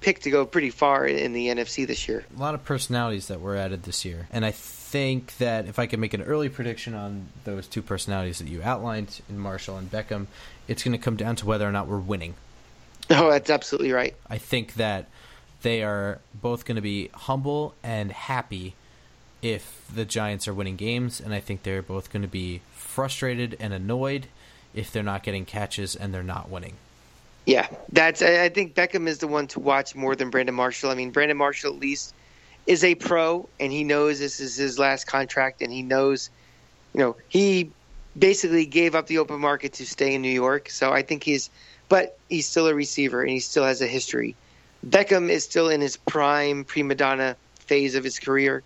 pick 0.00 0.20
to 0.20 0.30
go 0.30 0.44
pretty 0.44 0.70
far 0.70 1.06
in 1.06 1.32
the 1.32 1.46
NFC 1.46 1.86
this 1.86 2.08
year. 2.08 2.24
A 2.36 2.40
lot 2.40 2.54
of 2.54 2.64
personalities 2.64 3.28
that 3.28 3.40
were 3.40 3.56
added 3.56 3.84
this 3.84 4.04
year. 4.04 4.28
And 4.30 4.44
I 4.44 4.50
think 4.50 5.38
that 5.38 5.66
if 5.66 5.78
I 5.78 5.86
could 5.86 5.98
make 5.98 6.12
an 6.12 6.22
early 6.22 6.50
prediction 6.50 6.94
on 6.94 7.28
those 7.44 7.66
two 7.66 7.80
personalities 7.80 8.38
that 8.38 8.48
you 8.48 8.62
outlined 8.62 9.20
in 9.30 9.38
Marshall 9.38 9.78
and 9.78 9.90
Beckham, 9.90 10.26
it's 10.68 10.82
going 10.82 10.92
to 10.92 10.98
come 10.98 11.16
down 11.16 11.36
to 11.36 11.46
whether 11.46 11.66
or 11.66 11.72
not 11.72 11.86
we're 11.86 11.98
winning. 11.98 12.34
Oh, 13.08 13.30
that's 13.30 13.50
absolutely 13.50 13.92
right. 13.92 14.14
I 14.28 14.38
think 14.38 14.74
that 14.74 15.08
they 15.64 15.82
are 15.82 16.20
both 16.34 16.66
going 16.66 16.76
to 16.76 16.82
be 16.82 17.08
humble 17.14 17.74
and 17.82 18.12
happy 18.12 18.74
if 19.40 19.82
the 19.92 20.04
Giants 20.04 20.46
are 20.46 20.54
winning 20.54 20.76
games, 20.76 21.20
and 21.20 21.34
I 21.34 21.40
think 21.40 21.62
they're 21.62 21.82
both 21.82 22.12
going 22.12 22.22
to 22.22 22.28
be 22.28 22.60
frustrated 22.74 23.56
and 23.58 23.72
annoyed 23.72 24.26
if 24.74 24.92
they're 24.92 25.02
not 25.02 25.22
getting 25.22 25.46
catches 25.46 25.96
and 25.96 26.12
they're 26.12 26.22
not 26.22 26.50
winning. 26.50 26.74
Yeah, 27.46 27.66
that's. 27.90 28.20
I 28.22 28.50
think 28.50 28.74
Beckham 28.74 29.08
is 29.08 29.18
the 29.18 29.26
one 29.26 29.46
to 29.48 29.60
watch 29.60 29.94
more 29.94 30.14
than 30.14 30.30
Brandon 30.30 30.54
Marshall. 30.54 30.90
I 30.90 30.94
mean, 30.94 31.10
Brandon 31.10 31.36
Marshall 31.36 31.72
at 31.72 31.80
least 31.80 32.14
is 32.66 32.84
a 32.84 32.94
pro, 32.94 33.48
and 33.58 33.72
he 33.72 33.84
knows 33.84 34.18
this 34.18 34.40
is 34.40 34.56
his 34.56 34.78
last 34.78 35.06
contract, 35.06 35.62
and 35.62 35.72
he 35.72 35.82
knows, 35.82 36.30
you 36.92 37.00
know, 37.00 37.16
he 37.28 37.70
basically 38.18 38.66
gave 38.66 38.94
up 38.94 39.06
the 39.06 39.18
open 39.18 39.40
market 39.40 39.74
to 39.74 39.86
stay 39.86 40.14
in 40.14 40.22
New 40.22 40.28
York. 40.28 40.70
So 40.70 40.92
I 40.92 41.02
think 41.02 41.22
he's, 41.22 41.50
but 41.88 42.18
he's 42.28 42.46
still 42.46 42.66
a 42.66 42.74
receiver, 42.74 43.20
and 43.20 43.30
he 43.30 43.40
still 43.40 43.64
has 43.64 43.82
a 43.82 43.86
history. 43.86 44.36
Beckham 44.84 45.30
is 45.30 45.44
still 45.44 45.68
in 45.68 45.80
his 45.80 45.96
prime 45.96 46.64
prima 46.64 46.94
donna 46.94 47.36
phase 47.60 47.94
of 47.94 48.04
his 48.04 48.18
career, 48.18 48.62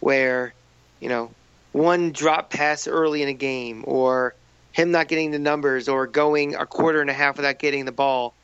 where, 0.00 0.52
you 1.00 1.08
know, 1.08 1.30
one 1.72 2.12
drop 2.12 2.50
pass 2.50 2.86
early 2.86 3.22
in 3.22 3.28
a 3.28 3.34
game, 3.34 3.84
or 3.86 4.34
him 4.72 4.90
not 4.90 5.08
getting 5.08 5.30
the 5.30 5.38
numbers 5.38 5.88
or 5.88 6.06
going 6.06 6.54
a 6.54 6.66
quarter 6.66 7.00
and 7.00 7.10
a 7.10 7.14
half 7.14 7.36
without 7.36 7.58
getting 7.58 7.84
the 7.84 7.92
ball. 7.92 8.34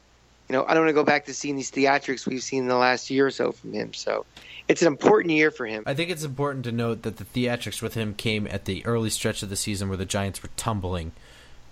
You 0.48 0.54
know, 0.54 0.64
I 0.64 0.72
don't 0.72 0.84
want 0.84 0.90
to 0.90 0.94
go 0.94 1.04
back 1.04 1.26
to 1.26 1.34
seeing 1.34 1.56
these 1.56 1.70
theatrics 1.70 2.26
we've 2.26 2.42
seen 2.42 2.62
in 2.62 2.68
the 2.68 2.76
last 2.76 3.10
year 3.10 3.26
or 3.26 3.30
so 3.30 3.52
from 3.52 3.72
him. 3.72 3.92
So 3.92 4.24
it's 4.66 4.80
an 4.80 4.88
important 4.88 5.32
year 5.32 5.50
for 5.50 5.66
him. 5.66 5.82
I 5.86 5.94
think 5.94 6.10
it's 6.10 6.24
important 6.24 6.64
to 6.64 6.72
note 6.72 7.02
that 7.02 7.18
the 7.18 7.24
theatrics 7.24 7.82
with 7.82 7.94
him 7.94 8.14
came 8.14 8.46
at 8.46 8.64
the 8.64 8.84
early 8.86 9.10
stretch 9.10 9.42
of 9.42 9.50
the 9.50 9.56
season 9.56 9.88
where 9.88 9.98
the 9.98 10.06
Giants 10.06 10.42
were 10.42 10.48
tumbling, 10.56 11.12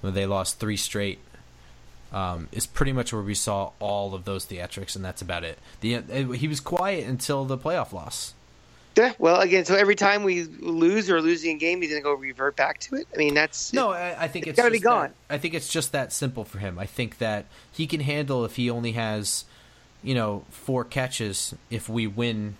where 0.02 0.12
they 0.12 0.26
lost 0.26 0.60
three 0.60 0.76
straight. 0.76 1.18
Um, 2.12 2.48
is 2.52 2.66
pretty 2.66 2.92
much 2.92 3.12
where 3.12 3.20
we 3.22 3.34
saw 3.34 3.72
all 3.80 4.14
of 4.14 4.24
those 4.24 4.46
theatrics, 4.46 4.94
and 4.96 5.04
that's 5.04 5.20
about 5.20 5.42
it. 5.44 5.58
The 5.80 5.96
uh, 5.96 6.02
he 6.32 6.46
was 6.48 6.60
quiet 6.60 7.06
until 7.06 7.44
the 7.44 7.58
playoff 7.58 7.92
loss. 7.92 8.32
Yeah, 8.96 9.12
well, 9.18 9.40
again, 9.40 9.64
so 9.66 9.74
every 9.74 9.96
time 9.96 10.22
we 10.22 10.44
lose 10.44 11.10
or 11.10 11.20
losing 11.20 11.56
a 11.56 11.58
game, 11.58 11.82
he's 11.82 11.90
going 11.90 12.00
to 12.00 12.04
go 12.04 12.14
revert 12.14 12.56
back 12.56 12.78
to 12.80 12.94
it. 12.96 13.06
I 13.12 13.18
mean, 13.18 13.34
that's 13.34 13.72
No, 13.74 13.90
I, 13.90 14.24
I 14.24 14.28
think 14.28 14.46
It's 14.46 14.50
it's, 14.50 14.56
gotta 14.58 14.70
be 14.72 14.78
gone. 14.78 15.12
that- 15.28 15.34
I 15.34 15.38
think 15.38 15.52
it's 15.52 15.68
just 15.68 15.92
that 15.92 16.14
simple 16.14 16.44
for 16.46 16.58
him. 16.60 16.78
I 16.78 16.86
think 16.86 17.18
that 17.18 17.44
he 17.70 17.86
can 17.86 18.00
handle 18.00 18.42
if 18.46 18.56
he 18.56 18.70
only 18.70 18.92
has, 18.92 19.44
you 20.02 20.14
know, 20.14 20.44
four 20.48 20.82
catches. 20.82 21.54
If 21.68 21.90
we 21.90 22.06
win, 22.06 22.56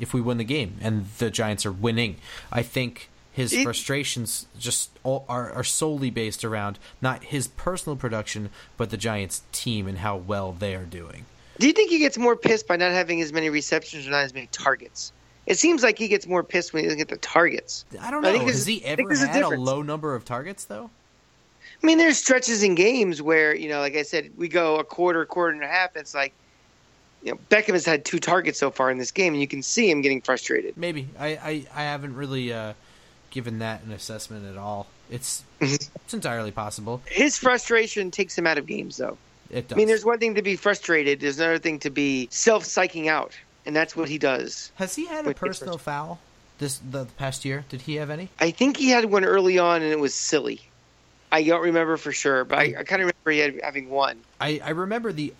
if 0.00 0.12
we 0.12 0.20
win 0.20 0.38
the 0.38 0.44
game 0.44 0.78
and 0.80 1.06
the 1.18 1.30
Giants 1.30 1.64
are 1.64 1.70
winning, 1.72 2.16
I 2.50 2.62
think 2.62 3.08
his 3.34 3.52
It- 3.52 3.62
frustrations 3.64 4.46
just 4.58 4.88
all, 5.02 5.26
are 5.28 5.52
are 5.52 5.64
solely 5.64 6.08
based 6.08 6.44
around 6.44 6.78
not 7.02 7.24
his 7.24 7.48
personal 7.48 7.96
production, 7.96 8.48
but 8.78 8.88
the 8.90 8.96
Giants 8.96 9.42
team 9.52 9.86
and 9.86 9.98
how 9.98 10.16
well 10.16 10.52
they 10.58 10.74
are 10.74 10.84
doing. 10.84 11.26
Do 11.58 11.66
you 11.66 11.72
think 11.72 11.90
he 11.90 11.98
gets 11.98 12.16
more 12.16 12.36
pissed 12.36 12.66
by 12.66 12.76
not 12.76 12.92
having 12.92 13.20
as 13.20 13.32
many 13.32 13.50
receptions 13.50 14.06
or 14.06 14.10
not 14.10 14.24
as 14.24 14.32
many 14.34 14.48
targets? 14.52 15.12
It 15.46 15.58
seems 15.58 15.82
like 15.82 15.98
he 15.98 16.08
gets 16.08 16.26
more 16.26 16.42
pissed 16.42 16.72
when 16.72 16.82
he 16.82 16.86
doesn't 16.86 16.98
get 16.98 17.08
the 17.08 17.16
targets. 17.18 17.84
I 18.00 18.10
don't 18.10 18.24
I 18.24 18.30
know. 18.32 18.38
think 18.38 18.50
Has 18.50 18.64
he 18.66 18.76
I 18.86 18.96
think 18.96 19.10
ever 19.10 19.12
a 19.12 19.18
had 19.26 19.36
a 19.36 19.40
difference. 19.40 19.62
low 19.62 19.82
number 19.82 20.14
of 20.14 20.24
targets 20.24 20.64
though? 20.64 20.88
I 21.82 21.86
mean, 21.86 21.98
there's 21.98 22.16
stretches 22.16 22.62
in 22.62 22.74
games 22.76 23.20
where 23.20 23.54
you 23.54 23.68
know, 23.68 23.80
like 23.80 23.94
I 23.96 24.02
said, 24.04 24.30
we 24.38 24.48
go 24.48 24.76
a 24.78 24.84
quarter, 24.84 25.24
quarter 25.26 25.52
and 25.52 25.62
a 25.62 25.68
half. 25.68 25.96
It's 25.96 26.14
like, 26.14 26.32
you 27.22 27.32
know, 27.32 27.38
Beckham 27.50 27.72
has 27.74 27.84
had 27.84 28.04
two 28.04 28.18
targets 28.20 28.58
so 28.58 28.70
far 28.70 28.90
in 28.90 28.96
this 28.98 29.10
game, 29.10 29.34
and 29.34 29.40
you 29.40 29.48
can 29.48 29.62
see 29.62 29.90
him 29.90 30.00
getting 30.00 30.20
frustrated. 30.22 30.76
Maybe 30.78 31.08
I 31.18 31.28
I, 31.28 31.66
I 31.74 31.82
haven't 31.82 32.14
really 32.16 32.52
uh, 32.52 32.72
given 33.34 33.58
that 33.58 33.82
an 33.82 33.92
assessment 33.92 34.46
at 34.46 34.56
all. 34.56 34.86
It's 35.10 35.42
Mhm. 35.60 35.90
it's 36.04 36.14
entirely 36.14 36.50
possible. 36.52 37.02
His 37.06 37.36
frustration 37.36 38.10
takes 38.10 38.38
him 38.38 38.46
out 38.46 38.56
of 38.56 38.66
games, 38.66 38.96
though. 38.96 39.18
It 39.50 39.68
does. 39.68 39.76
I 39.76 39.76
mean, 39.76 39.88
there's 39.88 40.04
one 40.04 40.18
thing 40.18 40.36
to 40.36 40.42
be 40.42 40.56
frustrated. 40.56 41.20
There's 41.20 41.38
another 41.38 41.58
thing 41.58 41.78
to 41.80 41.90
be 41.90 42.28
self-psyching 42.30 43.08
out, 43.08 43.32
and 43.66 43.76
that's 43.76 43.94
what 43.94 44.08
he 44.08 44.16
does. 44.18 44.70
Has 44.76 44.96
he 44.96 45.06
had 45.06 45.26
a 45.26 45.34
personal 45.34 45.76
foul 45.76 46.20
this 46.58 46.80
the 46.90 47.04
past 47.18 47.44
year? 47.44 47.64
Did 47.68 47.82
he 47.82 47.96
have 47.96 48.08
any? 48.08 48.30
I 48.40 48.50
think 48.52 48.76
he 48.78 48.88
had 48.90 49.04
one 49.06 49.24
early 49.24 49.58
on, 49.58 49.82
and 49.82 49.92
it 49.92 49.98
was 49.98 50.14
silly. 50.14 50.62
I 51.30 51.42
don't 51.42 51.62
remember 51.62 51.96
for 51.96 52.12
sure, 52.12 52.44
but 52.44 52.58
I, 52.58 52.62
I 52.78 52.84
kind 52.84 53.02
of 53.02 53.08
remember 53.26 53.30
he 53.32 53.38
had 53.40 53.60
having 53.62 53.90
one. 53.90 54.20
I, 54.40 54.60
I 54.64 54.70
remember 54.70 55.12
the 55.12 55.34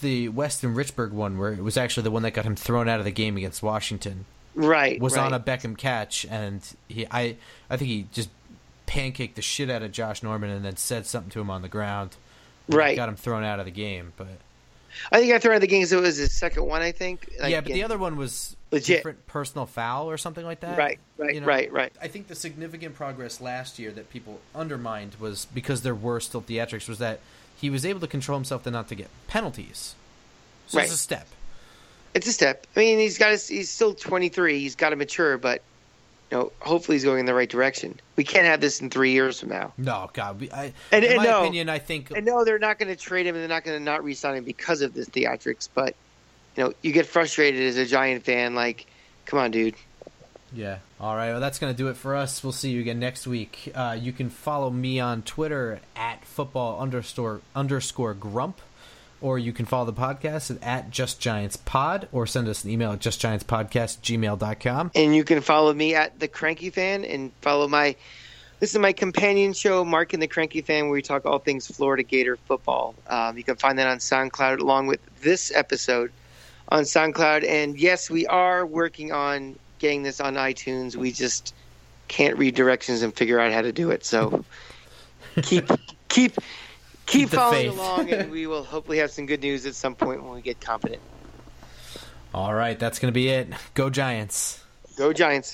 the 0.00 0.28
Weston 0.28 0.74
Richburg 0.74 1.10
one 1.10 1.38
where 1.38 1.52
it 1.52 1.62
was 1.62 1.76
actually 1.76 2.02
the 2.04 2.10
one 2.10 2.22
that 2.22 2.32
got 2.32 2.44
him 2.44 2.56
thrown 2.56 2.88
out 2.88 2.98
of 2.98 3.04
the 3.04 3.10
game 3.10 3.36
against 3.36 3.62
Washington. 3.62 4.24
Right. 4.54 5.00
Was 5.00 5.16
right. 5.16 5.26
on 5.26 5.34
a 5.34 5.40
Beckham 5.40 5.76
catch 5.76 6.24
and 6.30 6.62
he 6.88 7.06
I 7.10 7.36
I 7.68 7.76
think 7.76 7.88
he 7.88 8.06
just 8.12 8.30
pancaked 8.86 9.34
the 9.34 9.42
shit 9.42 9.70
out 9.70 9.82
of 9.82 9.92
Josh 9.92 10.22
Norman 10.22 10.50
and 10.50 10.64
then 10.64 10.76
said 10.76 11.06
something 11.06 11.30
to 11.30 11.40
him 11.40 11.50
on 11.50 11.62
the 11.62 11.68
ground. 11.68 12.16
Right. 12.68 12.96
Got 12.96 13.08
him 13.08 13.16
thrown 13.16 13.44
out 13.44 13.58
of 13.58 13.64
the 13.64 13.70
game, 13.70 14.12
but 14.16 14.28
I 15.10 15.18
think 15.18 15.32
I 15.32 15.38
threw 15.38 15.52
out 15.52 15.56
of 15.56 15.60
the 15.60 15.66
game, 15.66 15.84
so 15.86 15.98
it 15.98 16.02
was 16.02 16.16
his 16.16 16.32
second 16.32 16.66
one. 16.66 16.82
I 16.82 16.92
think. 16.92 17.28
Like, 17.40 17.50
yeah, 17.50 17.60
but 17.60 17.72
the 17.72 17.82
other 17.82 17.98
one 17.98 18.16
was 18.16 18.56
Legit. 18.70 18.98
different 18.98 19.26
personal 19.26 19.66
foul 19.66 20.08
or 20.08 20.16
something 20.16 20.44
like 20.44 20.60
that. 20.60 20.78
Right. 20.78 20.98
Right. 21.18 21.34
You 21.34 21.40
know? 21.40 21.46
right. 21.46 21.70
Right. 21.72 21.92
I 22.00 22.08
think 22.08 22.28
the 22.28 22.34
significant 22.34 22.94
progress 22.94 23.40
last 23.40 23.78
year 23.78 23.90
that 23.92 24.10
people 24.10 24.40
undermined 24.54 25.16
was 25.18 25.46
because 25.52 25.82
there 25.82 25.94
were 25.94 26.20
still 26.20 26.42
theatrics 26.42 26.88
was 26.88 26.98
that 26.98 27.20
he 27.56 27.70
was 27.70 27.84
able 27.84 28.00
to 28.00 28.06
control 28.06 28.38
himself 28.38 28.62
to 28.64 28.70
not 28.70 28.88
to 28.88 28.94
get 28.94 29.08
penalties. 29.26 29.94
So 30.66 30.78
Right. 30.78 30.84
it's 30.84 30.94
a 30.94 30.98
step. 30.98 31.26
It's 32.14 32.26
a 32.26 32.32
step. 32.32 32.66
I 32.76 32.80
mean, 32.80 32.98
he's 32.98 33.18
got. 33.18 33.32
His, 33.32 33.48
he's 33.48 33.70
still 33.70 33.94
23. 33.94 34.60
He's 34.60 34.76
got 34.76 34.90
to 34.90 34.96
mature, 34.96 35.36
but 35.36 35.62
you 36.30 36.38
know, 36.38 36.52
hopefully, 36.60 36.94
he's 36.96 37.04
going 37.04 37.20
in 37.20 37.26
the 37.26 37.34
right 37.34 37.48
direction. 37.48 37.98
We 38.16 38.24
can't 38.24 38.46
have 38.46 38.60
this 38.60 38.80
in 38.80 38.88
three 38.90 39.12
years 39.12 39.40
from 39.40 39.48
now. 39.50 39.72
No, 39.76 40.10
God, 40.12 40.40
we, 40.40 40.50
I, 40.50 40.72
And- 40.92 41.04
in 41.04 41.12
and 41.12 41.16
my 41.18 41.24
no. 41.24 41.40
opinion, 41.42 41.68
I 41.68 41.78
think 41.80 42.16
I 42.16 42.20
know 42.20 42.44
they're 42.44 42.58
not 42.58 42.78
going 42.78 42.88
to 42.88 42.96
trade 42.96 43.26
him, 43.26 43.34
and 43.34 43.42
they're 43.42 43.48
not 43.48 43.64
going 43.64 43.78
to 43.78 43.84
not 43.84 44.04
re-sign 44.04 44.36
him 44.36 44.44
because 44.44 44.80
of 44.80 44.94
this 44.94 45.08
theatrics. 45.08 45.68
But 45.74 45.94
you 46.56 46.64
know, 46.64 46.72
you 46.82 46.92
get 46.92 47.06
frustrated 47.06 47.60
as 47.62 47.76
a 47.76 47.84
Giant 47.86 48.24
fan. 48.24 48.54
Like, 48.54 48.86
come 49.26 49.38
on, 49.40 49.50
dude. 49.50 49.74
Yeah. 50.52 50.78
All 51.00 51.16
right. 51.16 51.32
Well, 51.32 51.40
that's 51.40 51.58
going 51.58 51.72
to 51.72 51.76
do 51.76 51.88
it 51.88 51.96
for 51.96 52.14
us. 52.14 52.44
We'll 52.44 52.52
see 52.52 52.70
you 52.70 52.80
again 52.80 53.00
next 53.00 53.26
week. 53.26 53.72
Uh, 53.74 53.96
you 54.00 54.12
can 54.12 54.30
follow 54.30 54.70
me 54.70 55.00
on 55.00 55.22
Twitter 55.22 55.80
at 55.96 56.24
football 56.24 56.78
underscore 56.80 57.40
underscore 57.56 58.14
grump, 58.14 58.60
or 59.24 59.38
you 59.38 59.54
can 59.54 59.64
follow 59.64 59.86
the 59.86 59.92
podcast 59.94 60.56
at 60.62 60.90
Just 60.90 61.18
Giants 61.18 61.56
Pod, 61.56 62.08
or 62.12 62.26
send 62.26 62.46
us 62.46 62.62
an 62.62 62.68
email 62.68 62.92
at 62.92 62.98
justgiantspodcast 62.98 64.00
gmail.com. 64.00 64.90
And 64.94 65.16
you 65.16 65.24
can 65.24 65.40
follow 65.40 65.72
me 65.72 65.94
at 65.94 66.20
the 66.20 66.28
Cranky 66.28 66.68
Fan, 66.68 67.06
and 67.06 67.32
follow 67.40 67.66
my. 67.66 67.96
This 68.60 68.74
is 68.74 68.78
my 68.78 68.92
companion 68.92 69.54
show, 69.54 69.82
Mark 69.82 70.12
and 70.12 70.22
the 70.22 70.28
Cranky 70.28 70.60
Fan, 70.60 70.84
where 70.84 70.92
we 70.92 71.02
talk 71.02 71.24
all 71.24 71.38
things 71.38 71.66
Florida 71.66 72.02
Gator 72.02 72.36
football. 72.36 72.94
Um, 73.06 73.38
you 73.38 73.42
can 73.42 73.56
find 73.56 73.78
that 73.78 73.88
on 73.88 73.96
SoundCloud 73.98 74.60
along 74.60 74.88
with 74.88 75.00
this 75.22 75.50
episode 75.54 76.12
on 76.68 76.84
SoundCloud. 76.84 77.48
And 77.48 77.78
yes, 77.78 78.10
we 78.10 78.26
are 78.26 78.64
working 78.64 79.10
on 79.10 79.58
getting 79.78 80.02
this 80.02 80.20
on 80.20 80.34
iTunes. 80.34 80.96
We 80.96 81.12
just 81.12 81.54
can't 82.08 82.36
read 82.36 82.54
directions 82.54 83.02
and 83.02 83.14
figure 83.14 83.40
out 83.40 83.52
how 83.52 83.62
to 83.62 83.72
do 83.72 83.90
it. 83.90 84.04
So 84.04 84.44
keep 85.42 85.68
keep 86.08 86.36
keep, 87.06 87.30
the 87.30 87.36
following 87.36 87.70
faith. 87.70 87.78
along, 87.78 88.10
and 88.10 88.30
we 88.30 88.46
will 88.48 88.64
hopefully 88.64 88.98
have 88.98 89.10
some 89.10 89.26
good 89.26 89.40
news 89.40 89.66
at 89.66 89.74
some 89.74 89.94
point 89.94 90.22
when 90.22 90.32
we 90.32 90.40
get 90.40 90.60
competent. 90.60 91.02
All 92.32 92.52
right. 92.52 92.78
That's 92.78 92.98
going 92.98 93.12
to 93.12 93.14
be 93.14 93.28
it. 93.28 93.48
Go 93.74 93.90
Giants. 93.90 94.62
Go 94.96 95.12
Giants! 95.12 95.52